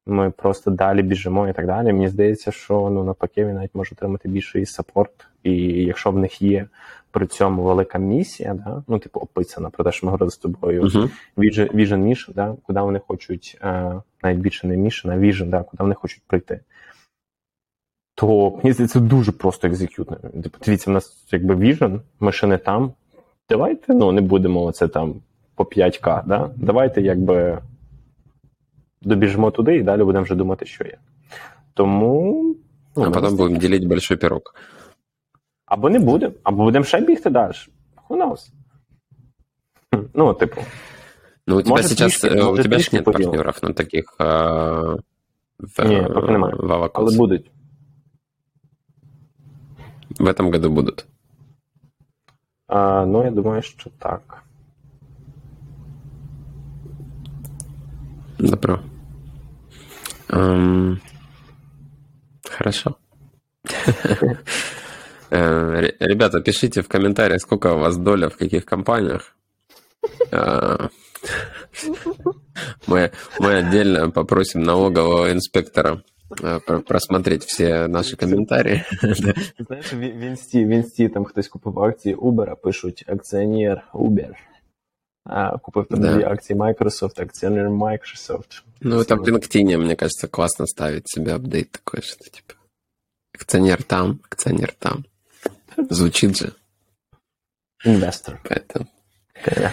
Ми 0.05 0.31
просто 0.31 0.71
далі 0.71 1.01
біжимо 1.01 1.47
і 1.47 1.53
так 1.53 1.65
далі. 1.65 1.93
Мені 1.93 2.07
здається, 2.07 2.51
що 2.51 2.89
ну 2.89 3.03
навпаки 3.03 3.45
він 3.45 3.55
навіть 3.55 3.75
може 3.75 3.89
отримати 3.95 4.29
більший 4.29 4.65
support. 4.65 5.27
І 5.43 5.53
якщо 5.67 6.11
в 6.11 6.17
них 6.17 6.41
є 6.41 6.67
при 7.11 7.27
цьому 7.27 7.63
велика 7.63 7.97
місія, 7.97 8.53
да, 8.53 8.83
ну 8.87 8.99
типу 8.99 9.19
описана 9.19 9.69
про 9.69 9.83
те, 9.83 9.91
що 9.91 10.05
ми 10.05 10.11
говорили 10.11 10.31
з 10.31 10.37
тобою, 10.37 10.81
Uh-huh. 10.83 11.09
vision, 11.37 11.75
vision 11.75 12.07
mission, 12.07 12.33
да, 12.33 12.55
куди 12.63 12.79
вони 12.79 12.99
хочуть, 12.99 13.57
е, 13.61 14.01
навіть 14.23 14.39
більше 14.39 14.67
не 14.67 14.77
mission, 14.77 15.11
а 15.11 15.17
vision, 15.17 15.49
да, 15.49 15.63
куди 15.63 15.83
вони 15.83 15.95
хочуть 15.95 16.23
прийти. 16.27 16.59
То 18.23 18.59
мені 18.63 18.73
здається, 18.73 18.99
дуже 18.99 19.31
просто 19.31 19.67
екзекютно. 19.67 20.17
Типу, 20.43 20.57
дивіться, 20.65 20.91
в 20.91 20.93
нас 20.93 21.27
якби 21.31 21.55
vision, 21.55 21.99
ми 22.19 22.31
ще 22.31 22.47
не 22.47 22.57
там. 22.57 22.93
Давайте 23.49 23.93
ну, 23.93 24.11
не 24.11 24.21
будемо 24.21 24.63
оце 24.63 24.87
там 24.87 25.15
по 25.55 25.63
5К. 25.63 26.23
Да? 26.25 26.51
Давайте 26.55 27.01
якби 27.01 27.61
добіжимо 29.01 29.51
туди 29.51 29.75
і 29.75 29.83
далі 29.83 30.03
будемо 30.03 30.23
вже 30.23 30.35
думати, 30.35 30.65
що 30.65 30.83
є. 30.83 30.97
Тому. 31.73 32.55
Ну, 32.95 33.03
а 33.03 33.11
потім 33.11 33.37
будемо 33.37 33.59
ділити 33.59 33.87
большой 33.87 34.17
пирог. 34.17 34.41
Або 35.65 35.89
не 35.89 35.99
будемо, 35.99 36.33
або 36.43 36.63
будемо 36.63 36.85
ще 36.85 37.01
бігти 37.01 37.29
далі. 37.29 37.53
Who 38.09 38.17
knows? 38.17 38.49
Ну, 40.13 40.33
типу, 40.33 40.61
Ну, 41.47 41.57
у 41.57 41.61
тебя 41.61 41.69
Может, 41.69 41.87
сейчас, 41.87 42.11
трішки- 42.11 42.29
э, 42.29 42.41
у 42.41 42.51
може, 42.51 42.63
тебя 42.63 42.77
же 42.77 42.89
трішки 42.89 42.95
нет 42.95 43.05
партнеров 43.05 43.59
на 43.63 43.73
таких 43.73 44.15
э, 44.19 44.97
в, 45.59 45.85
Ні, 45.85 46.07
поки 46.13 46.31
немає. 46.31 46.55
в 46.57 46.89
але 46.93 47.17
будуть. 47.17 47.51
В 50.19 50.25
этом 50.27 50.51
году 50.51 50.69
будут. 50.71 51.05
А, 52.67 53.05
ну, 53.05 53.23
я 53.23 53.31
думаю, 53.31 53.61
що 53.61 53.89
так. 53.99 54.43
Добро. 58.39 58.79
Эм, 60.29 60.99
Хорошо. 62.49 62.95
Э, 65.29 65.79
ре- 65.81 65.95
Ребята, 65.99 66.41
пишите 66.41 66.81
в 66.81 66.87
комментариях, 66.87 67.41
сколько 67.41 67.73
у 67.73 67.79
вас 67.79 67.97
доля 67.97 68.27
в 68.29 68.37
каких 68.37 68.65
компаниях. 68.65 69.35
Э, 70.31 70.89
Мы, 72.87 73.11
мы 73.39 73.53
отдельно 73.55 74.11
попросим 74.11 74.61
налогового 74.61 75.31
инспектора 75.31 76.03
просмотреть 76.86 77.44
все 77.44 77.88
наши 77.88 78.16
комментарии. 78.16 78.84
Знаєш, 79.58 79.92
в 79.92 79.96
в 79.96 80.20
інсті, 80.20 80.64
в 80.64 80.68
інсті 80.68 81.08
там 81.08 81.24
хтось 81.24 81.48
купив 81.48 81.80
акції 81.80 82.16
Uber, 82.16 82.56
пишуть 82.56 83.04
акціонер 83.08 83.88
Uber. 83.94 84.32
А, 85.24 85.58
купив 85.58 85.86
там 85.86 86.00
Да. 86.00 86.14
дві 86.14 86.24
акції 86.24 86.58
Microsoft, 86.58 87.22
акціонер 87.22 87.68
Microsoft. 87.70 88.62
Ну, 88.80 88.98
это 88.98 89.14
в 89.16 89.28
LinkedIn, 89.28 89.76
мне 89.78 89.96
кажется, 89.96 90.28
классно 90.28 90.66
ставить 90.66 91.08
себе 91.08 91.34
апдейт 91.34 91.70
такой, 91.70 92.00
что 92.02 92.24
типа 92.24 92.54
акционер 93.34 93.82
там, 93.82 94.20
акционер 94.30 94.72
там. 94.78 95.04
Звучит 95.90 96.36
же, 96.36 96.52
Інвестор. 97.84 98.40
поэтому 98.44 98.86
Е, 99.46 99.72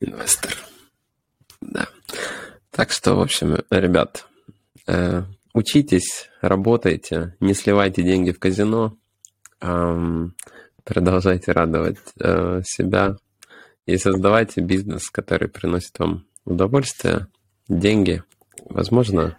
инвестор. 0.00 0.56
Да. 1.60 1.86
Так 2.70 2.90
что, 2.92 3.14
в 3.16 3.20
общем, 3.20 3.58
ребят, 3.70 4.26
э, 4.88 5.22
учитесь, 5.52 6.30
работайте, 6.40 7.36
не 7.40 7.54
сливайте 7.54 8.02
деньги 8.02 8.32
в 8.32 8.38
казино, 8.38 8.96
ам, 9.60 10.34
продолжайте 10.84 11.52
радовать 11.52 11.98
э, 12.20 12.62
себя 12.64 13.16
и 13.86 13.96
создавайте 13.96 14.60
бизнес, 14.60 15.10
который 15.10 15.48
приносит 15.48 15.98
вам 15.98 16.26
удовольствие, 16.44 17.28
деньги, 17.68 18.22
возможно, 18.68 19.38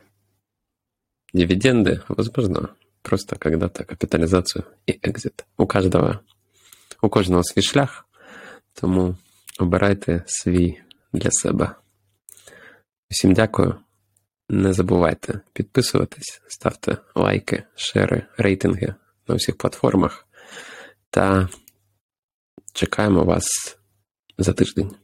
дивиденды, 1.34 2.02
возможно, 2.08 2.76
просто 3.02 3.36
когда-то 3.38 3.84
капитализацию 3.84 4.66
и 4.88 5.00
экзит. 5.02 5.46
У 5.58 5.68
каждого, 5.68 6.22
у 7.02 7.10
кожного 7.10 7.44
свій 7.44 7.62
шлях, 7.62 8.06
тому 8.74 9.16
обирайте 9.60 10.24
свій 10.26 10.82
для 11.14 11.30
себе. 11.32 11.76
Усім 13.12 13.34
дякую. 13.34 13.76
Не 14.53 14.73
забувайте 14.73 15.41
підписуватись, 15.53 16.43
ставте 16.49 16.99
лайки, 17.15 17.63
шери, 17.75 18.27
рейтинги 18.39 18.95
на 19.29 19.35
всіх 19.35 19.59
платформах. 19.59 20.29
Та 21.11 21.49
чекаємо 22.73 23.25
вас 23.25 23.47
за 24.39 24.53
тиждень. 24.53 24.97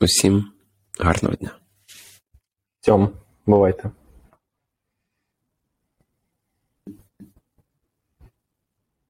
Усім 0.00 0.52
гарного 0.98 1.34
дня. 1.34 1.58
Цьому, 2.80 3.10
бувайте. 3.46 3.90